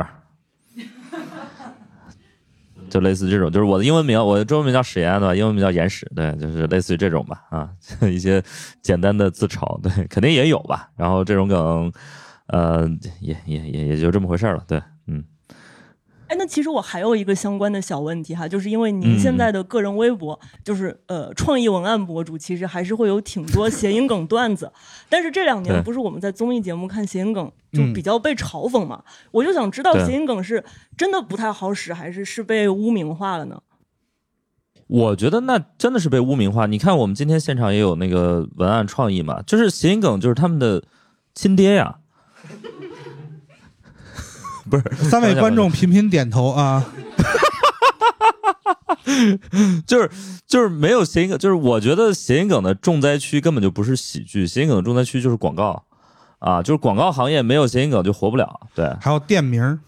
[2.96, 5.36] 就类似这种，就是我的英文名，我的中文名叫史岩对吧？
[5.36, 7.70] 英文名叫岩史，对，就是类似于这种吧，啊，
[8.10, 8.42] 一些
[8.82, 10.90] 简单的自嘲，对，肯定也有吧。
[10.96, 11.92] 然后这种梗，
[12.48, 12.90] 呃，
[13.20, 14.82] 也也也也就这么回事了，对，
[16.28, 24.72] 哎，那其实我还有一个相关的小问题哈，就是因为您现在的个人微博，就是呃创意文案博主，其实还是会有挺多谐音梗段子。
[25.08, 29.04] 但是这两年不是我们在综艺节目看谐音梗，就嗯比较被嘲讽嘛。
[29.32, 30.64] 我就想知道谐音梗是
[30.98, 33.62] 真的不太好使，还是是被污名化了呢？
[34.88, 36.66] 我觉得那真的是被污名化。
[36.66, 40.84] 你看，我们今天现场也有那个文案创意嘛，就是谐音梗，就是他们的
[41.34, 42.00] 亲爹呀。
[44.70, 46.86] 不是三位观众频频点头啊。
[49.86, 50.10] 就是
[50.48, 55.86] 就是没有谐音梗，就是我觉得谐音梗的重灾区根本就不是喜剧，谐音梗的重灾区就是广告
[56.40, 58.62] 啊，就是广告行业没有谐音梗就活不了。
[58.74, 59.80] 对，还有店名儿，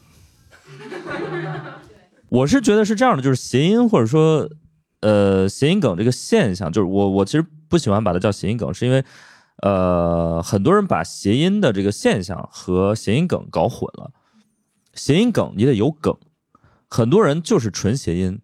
[2.30, 4.48] 我是觉得是这样的，就是谐音或者说
[5.02, 9.04] 呃谐音梗这个现象，就是我我其实不喜欢把它叫谐音梗，是因为
[9.64, 14.12] 呃很多人把谐音的这个现象和谐音梗搞混了。
[14.98, 16.14] 谐音梗你得有梗，
[16.90, 18.38] 很多人就是纯谐音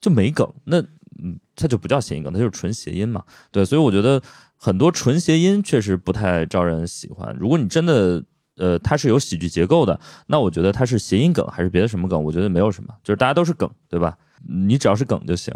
[0.00, 0.80] 就没梗，那
[1.22, 3.22] 嗯它就不叫谐音梗，它就是纯谐音嘛。
[3.50, 4.20] 对，所以我觉得
[4.56, 7.36] 很多纯谐音确实不太招人喜欢。
[7.38, 8.24] 如果你真的
[8.56, 14.18] 呃它是有喜剧结构的，那我觉得它是谐音梗还是别的什么梗，我觉得没有什么，就是大家都是梗，对吧？
[14.48, 15.54] 你只要是梗就行。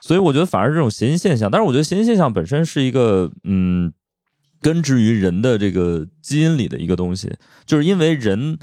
[0.00, 3.92] 所以我觉得反而这种谐音现象，但是我觉得谐音现象本身是一个嗯，
[4.62, 8.58] 根植于人的这个基因里的一个东西，就是因为人。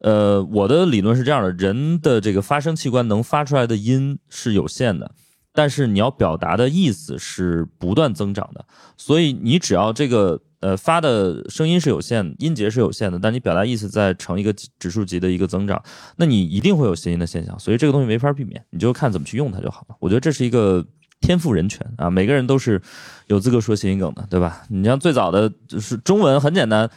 [0.00, 5.10] 呃，我的理论是这样的：人的这个发声器官能发出来的音是有限的，
[5.52, 8.64] 但是你要表达的意思是不断增长的。
[8.96, 15.82] 所以你只要这个呃发的声音是有限，音节是有限的，但你表达意思在成一个指数级的一个增长，
[16.16, 17.58] 那你一定会有谐音的现象。
[17.58, 19.96] 所以这个东西没法避免，你就看怎么去用它就好了。
[19.98, 20.84] 我觉得这是一个
[21.22, 22.80] 天赋人权啊，每个人都是
[23.28, 24.62] 有资格说谐音梗的，对吧？
[24.68, 26.90] 你像最早的就是中文很简单。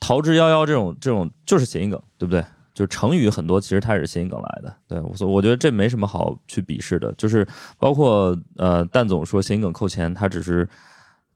[0.00, 2.44] 逃之夭夭这种这种就是谐音梗，对不对？
[2.74, 4.72] 就是成语很多，其实它也是谐音梗来的。
[4.86, 7.12] 对，所以我觉得这没什么好去鄙视的。
[7.14, 7.44] 就是
[7.76, 10.68] 包括呃，蛋总说谐音梗扣钱，他只是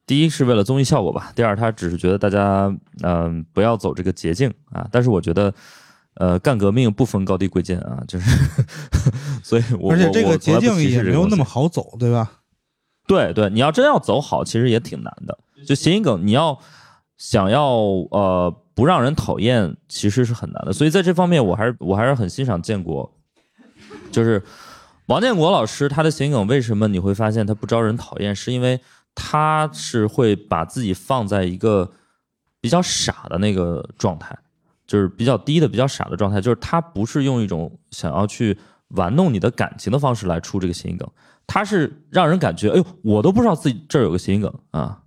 [0.07, 2.67] 第一是为了综艺效果吧，第二他只是觉得大家
[3.03, 4.87] 嗯、呃、不要走这个捷径啊。
[4.93, 5.53] 但是我觉得
[6.15, 8.31] 呃干革命不分高低贵贱啊，就是
[9.43, 12.31] 所以我而且这个捷径也没有那么好走，对吧？
[13.09, 15.37] 对对，你要真要走好，其实也挺难的。
[15.67, 16.57] 就谐音梗，你要
[17.23, 17.71] 想要
[18.11, 20.73] 呃不让人讨厌，其实是很难的。
[20.73, 23.09] 所以在这方面，我还是我还是很欣赏建国，
[24.11, 24.43] 就是
[25.07, 28.81] 王建国老师他的谐音梗为什么你会发现他不招人讨厌，是因为
[29.15, 31.89] 他是会把自己放在一个
[32.61, 34.37] 比较傻的那个状态，
[34.85, 38.59] 就是比较低的、比较傻的状态，就是他不是用一种想要去
[38.89, 41.09] 玩弄你的感情的方式来出这个谐音梗，
[41.47, 45.02] 他是让人感觉，哎呦，我都不知道自己这儿有个谐音梗啊，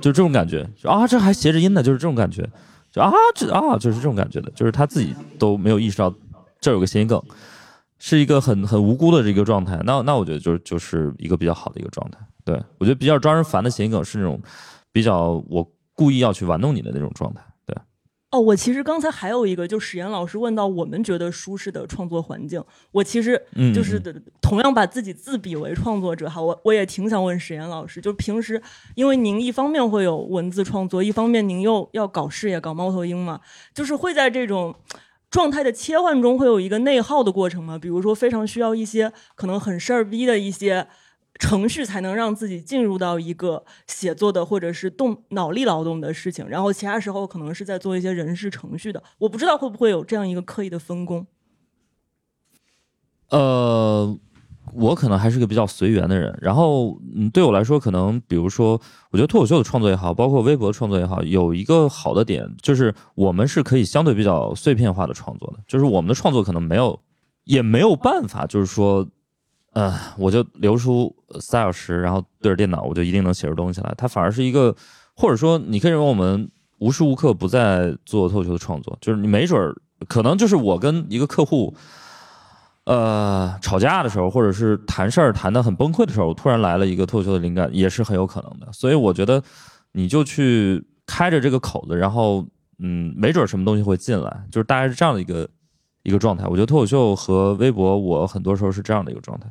[0.00, 2.48] 就这种感觉，啊，这还谐着音呢，就是这种感觉，
[2.90, 6.12] 就啊，这啊，就是这种感觉的，就是他自己都没有意识到
[6.60, 7.22] 这有个谐音梗，
[7.98, 9.78] 是一个很很无辜的这个状态。
[9.84, 12.18] 那那我觉得就是就是一个比较好的一个状态。
[12.44, 14.40] 对我觉得比较招人烦的谐音梗是那种
[14.90, 17.42] 比较我故意要去玩弄你的那种状态。
[18.30, 22.62] 对，哦，我其实刚才还有一个，就史岩老师问到我们觉得舒适的创作环境，
[22.92, 24.00] 我其实嗯就是
[24.40, 28.62] 同样把自己自比为创作者哈，我我也挺想问史岩老师，就平时
[28.94, 33.40] 因为您一方面会有文字创作，一方面您又要搞事业、搞猫头鹰嘛，
[33.74, 34.74] 就是会在这种。
[35.30, 37.78] 状态的切换中会有一个内耗的过程吗？
[37.78, 40.84] 比如说非常需要一些可能很事儿逼的一些
[41.40, 49.02] 程序，才能让自己进入到一个写作的或者是动脑力劳动的事情，然后其他时候可能是在做一些人事程序的。
[49.18, 51.26] 我不知道会不会有这样一个刻意的分工。
[53.30, 54.18] 呃，
[54.74, 56.36] 我可能还是个比较随缘的人。
[56.42, 58.80] 然后，嗯，对我来说，可能比如说，
[59.10, 65.62] 我觉得脱口秀的创作也好，包括微博的创作也好，有一个好的点，就是我们是可以相对比较碎片化的创作的。
[65.66, 67.00] 就是我们的创作可能没有，
[67.44, 69.08] 也没有办法，就是说，
[69.72, 73.94] 呃，我就留出三小时，然后对着电脑，我就一定能写出东西来。
[73.96, 74.74] 它反而是一个，
[75.16, 79.74] 或者说，你可以认为我们无时无刻不在做脱口秀的创作，就是你没准儿
[80.08, 81.74] 可能就是我跟一个客户。
[82.84, 88.66] 呃，吵架的时候，或者是谈事儿谈得很崩溃的时候，突然来了一个脱口秀的灵感，也是很有可能的。
[88.72, 89.40] 所以我觉得，
[89.92, 92.44] 你就去开着这个口子，然后
[92.78, 95.48] 嗯，没准什么东西会进来，就是大概是这样的一个
[96.02, 96.46] 一个状态。
[96.46, 99.46] 我觉得脱口秀和微博，我很多时候是这样的一个状态。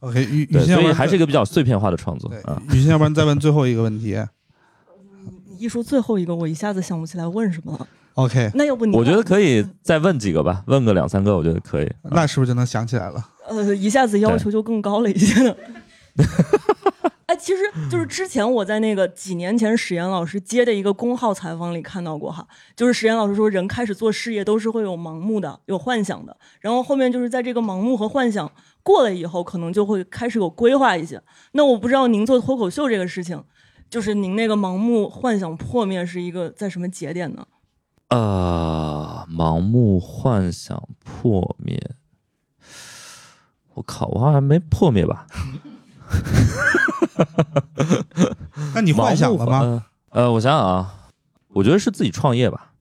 [0.00, 2.60] OK，雨雨对，欣，所以还是一个比较碎片化的创作对啊。
[2.72, 4.18] 雨欣，要不然再问最后一个问题。
[5.48, 7.86] 你一说最后一个，我一下子想不起来问什么了。
[8.14, 11.86] OK，那要不你我觉得可以再问几个吧，问个两三个，我觉得可以。
[12.02, 13.24] 啊那是不是就能想起来了？
[13.48, 15.54] 呃，一下子要求就更高了一些呢。
[17.26, 22.44] 哎，其实就是之前我在那个几年前史岩老师接的一个公号采访里看到过哈，
[22.74, 28.50] 就是史岩老师说人开始做事业都是会有盲目的、有幻想的，然后后面就是在这个盲目和幻想
[28.90, 31.22] 过了以后，可能就会开始有规划一些。
[31.52, 33.44] 那我不知道您做脱口秀这个事情，
[33.88, 37.46] 就是您那个盲目幻想破灭是一个在什么节点呢？
[38.08, 41.80] 呃，盲目幻想破灭，
[43.74, 45.26] 我靠，我好像没破灭吧？
[48.74, 49.86] 那你幻想了吗？
[50.10, 51.06] 呃，我想想啊，
[51.54, 52.72] 我觉得是自己创业吧。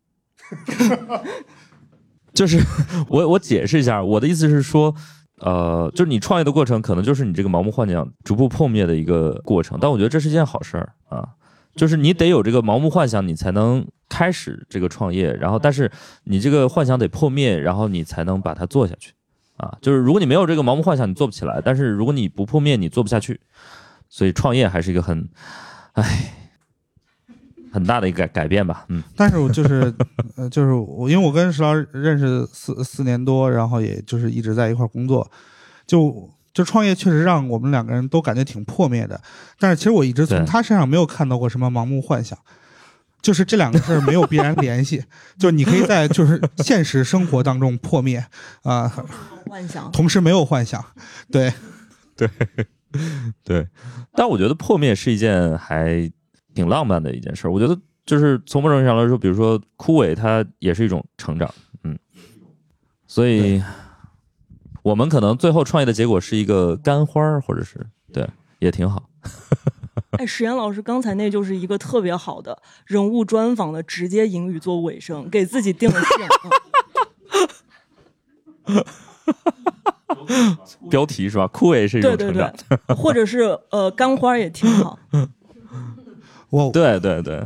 [2.34, 2.60] 就是
[3.10, 4.96] 我我解释一下，我的意思是说，
[5.40, 9.78] 呃，就是你创业的过程，可能就是你这个盲目幻想逐步破灭的一个过程。
[9.82, 11.28] 但我觉得这是一件好事儿啊，
[11.76, 15.34] 就是你得有这个盲目幻想，你才能开始这个创业。
[15.34, 15.92] 然后，但是
[16.26, 19.14] 你这个幻想得破灭，然后你才能把它做下去。
[19.58, 23.42] 啊，就是如果你没有这个盲目幻想，你做不起来；但是如果你不破灭，你做不下去。
[24.08, 25.30] 所以创业还是一个很，
[25.94, 26.34] 唉，
[27.72, 28.86] 很大的一个改改变吧。
[28.90, 29.94] 嗯，但是我就是，
[30.36, 35.30] 呃，就是我，因为我跟石老师认识四四年多，然后也就是一直在一块儿工作，
[35.86, 39.20] 就就创业确实让我们两个人都感觉挺破灭的。
[39.60, 42.38] 但是其实我一直从他身上没有看到过什么盲目幻想，
[43.22, 45.04] 就是这两个事儿没有必然联系，
[45.38, 48.26] 就是你可以在就是现实生活当中破灭
[48.64, 48.88] 啊、
[49.48, 49.92] 幻想。
[49.92, 50.84] 同时没有幻想，
[51.32, 51.54] 对
[52.16, 52.30] 对，
[53.44, 53.68] 对。
[54.14, 56.12] 但我觉得破灭是一件还
[56.60, 57.52] 挺浪漫的一件事儿。
[57.52, 61.50] 我觉得就是从某种意义上来说，比如说枯萎，它也是一种成长。
[61.86, 61.98] 嗯，
[63.08, 63.64] 所以
[64.84, 67.80] 我们可能最后创业的结果是一个干花儿，或者是
[68.12, 68.28] 对，
[68.60, 69.10] 也挺好。
[70.20, 76.10] 哎，石岩老师刚才那就是一个特别好的人物专访的直接引语做尾声，给自己定了性。
[78.66, 78.84] 嗯
[80.90, 81.48] 标题是吧？
[81.48, 82.54] 枯萎是一种对对成长。
[82.68, 85.00] 对，或者是呃干花也挺好。
[86.50, 87.42] 我对对对，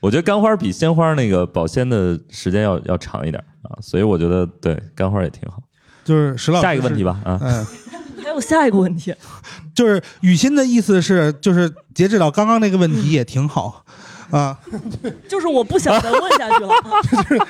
[0.00, 5.62] 我觉得干花比鲜花那个保鲜的时间要要长一点啊，所以我觉得对干花也挺好。
[6.04, 7.66] 就是石老师下一个问题，吧啊，嗯、
[8.22, 9.14] 还有下一个问题，
[9.74, 13.84] 就是雨欣的意思是，就是截止到刚刚那个问题也挺好
[14.30, 14.56] 啊。
[15.28, 16.70] 就是我不想再问下去了。
[17.10, 17.42] 就是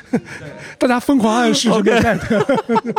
[0.79, 2.95] 大家疯狂暗示这个 get。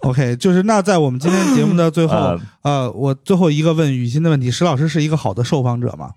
[0.00, 6.12] OK，就是那在我们今天节目的最后，呃呃，我最后一个问雨欣的问题：石老师是一个好的受访者吗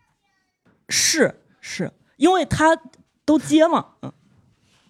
[0.91, 2.77] 是是，因为他
[3.25, 3.85] 都接嘛。
[4.01, 4.11] 嗯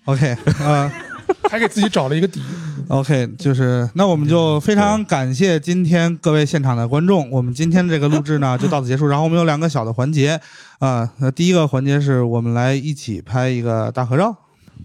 [0.06, 0.92] ，？OK，呃，
[1.50, 2.42] 还给自己找了一个底。
[2.88, 7.30] OK，就是那我们就非常感谢今天各位现场的观众。
[7.32, 9.08] 我们今天这个录制呢就到此结束。
[9.08, 10.38] 然后我们有两个小的环节
[10.80, 14.36] 啊，那第一个环节是我们来一起拍一个大合照。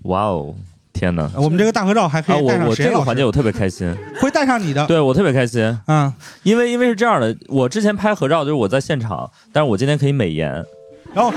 [0.02, 0.54] 哇哦，
[0.92, 1.28] 天哪！
[1.34, 4.86] 我们这个大合照还可啊，以带上我我这个环节我特别开心， 会带上你的。
[4.86, 6.12] 对我特别开心，嗯，
[6.44, 10.64] 因为因为是这样的，我之前拍合照就是我在现场，但是我今天可以美颜，
[11.16, 11.32] 然后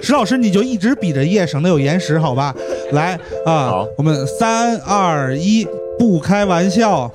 [0.00, 2.54] 石老师你就一直比着耶，省得有延时，好吧？
[2.92, 5.66] 来啊好，我们三二一，
[5.98, 7.10] 不开玩笑。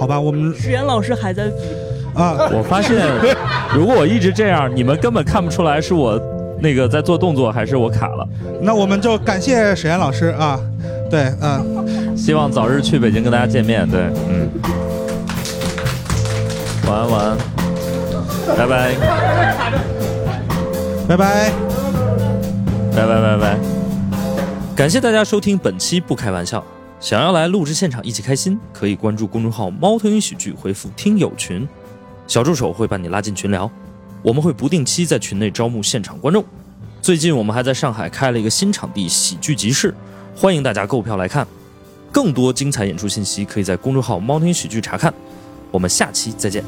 [0.00, 1.54] 好吧，我们石岩老师还在比，
[2.20, 3.06] 啊，我发现
[3.72, 6.20] 如果我一直这样，你们根本看不出来是我
[6.60, 8.28] 那个在做动作还是我卡了。
[8.60, 10.60] 那我们就感谢石岩老师啊，
[11.08, 13.88] 对，嗯、希望早日去北京跟大家见面。
[13.88, 14.48] 对，嗯，
[16.88, 17.36] 晚安晚安，
[18.56, 18.94] 拜拜
[21.08, 21.52] 拜拜。
[22.94, 23.58] 拜拜拜拜。
[24.74, 26.64] 感谢大家收听本期不开玩笑。
[27.00, 31.66] 想要来录制现场一起开心，可以关注公众号“猫头鹰喜剧”，回复“听友群”，
[32.26, 33.70] 小助手会把你拉进群聊。
[34.20, 36.44] 我们会不定期在群内招募现场观众。
[37.00, 39.94] 最近我们还在上海开了一个新场地——喜剧集市，
[40.34, 41.46] 欢迎大家购票来看。
[42.10, 45.14] 更多精彩演出信息可以在公众号“猫头鹰喜剧”查看。
[45.70, 46.64] 我们下期再见。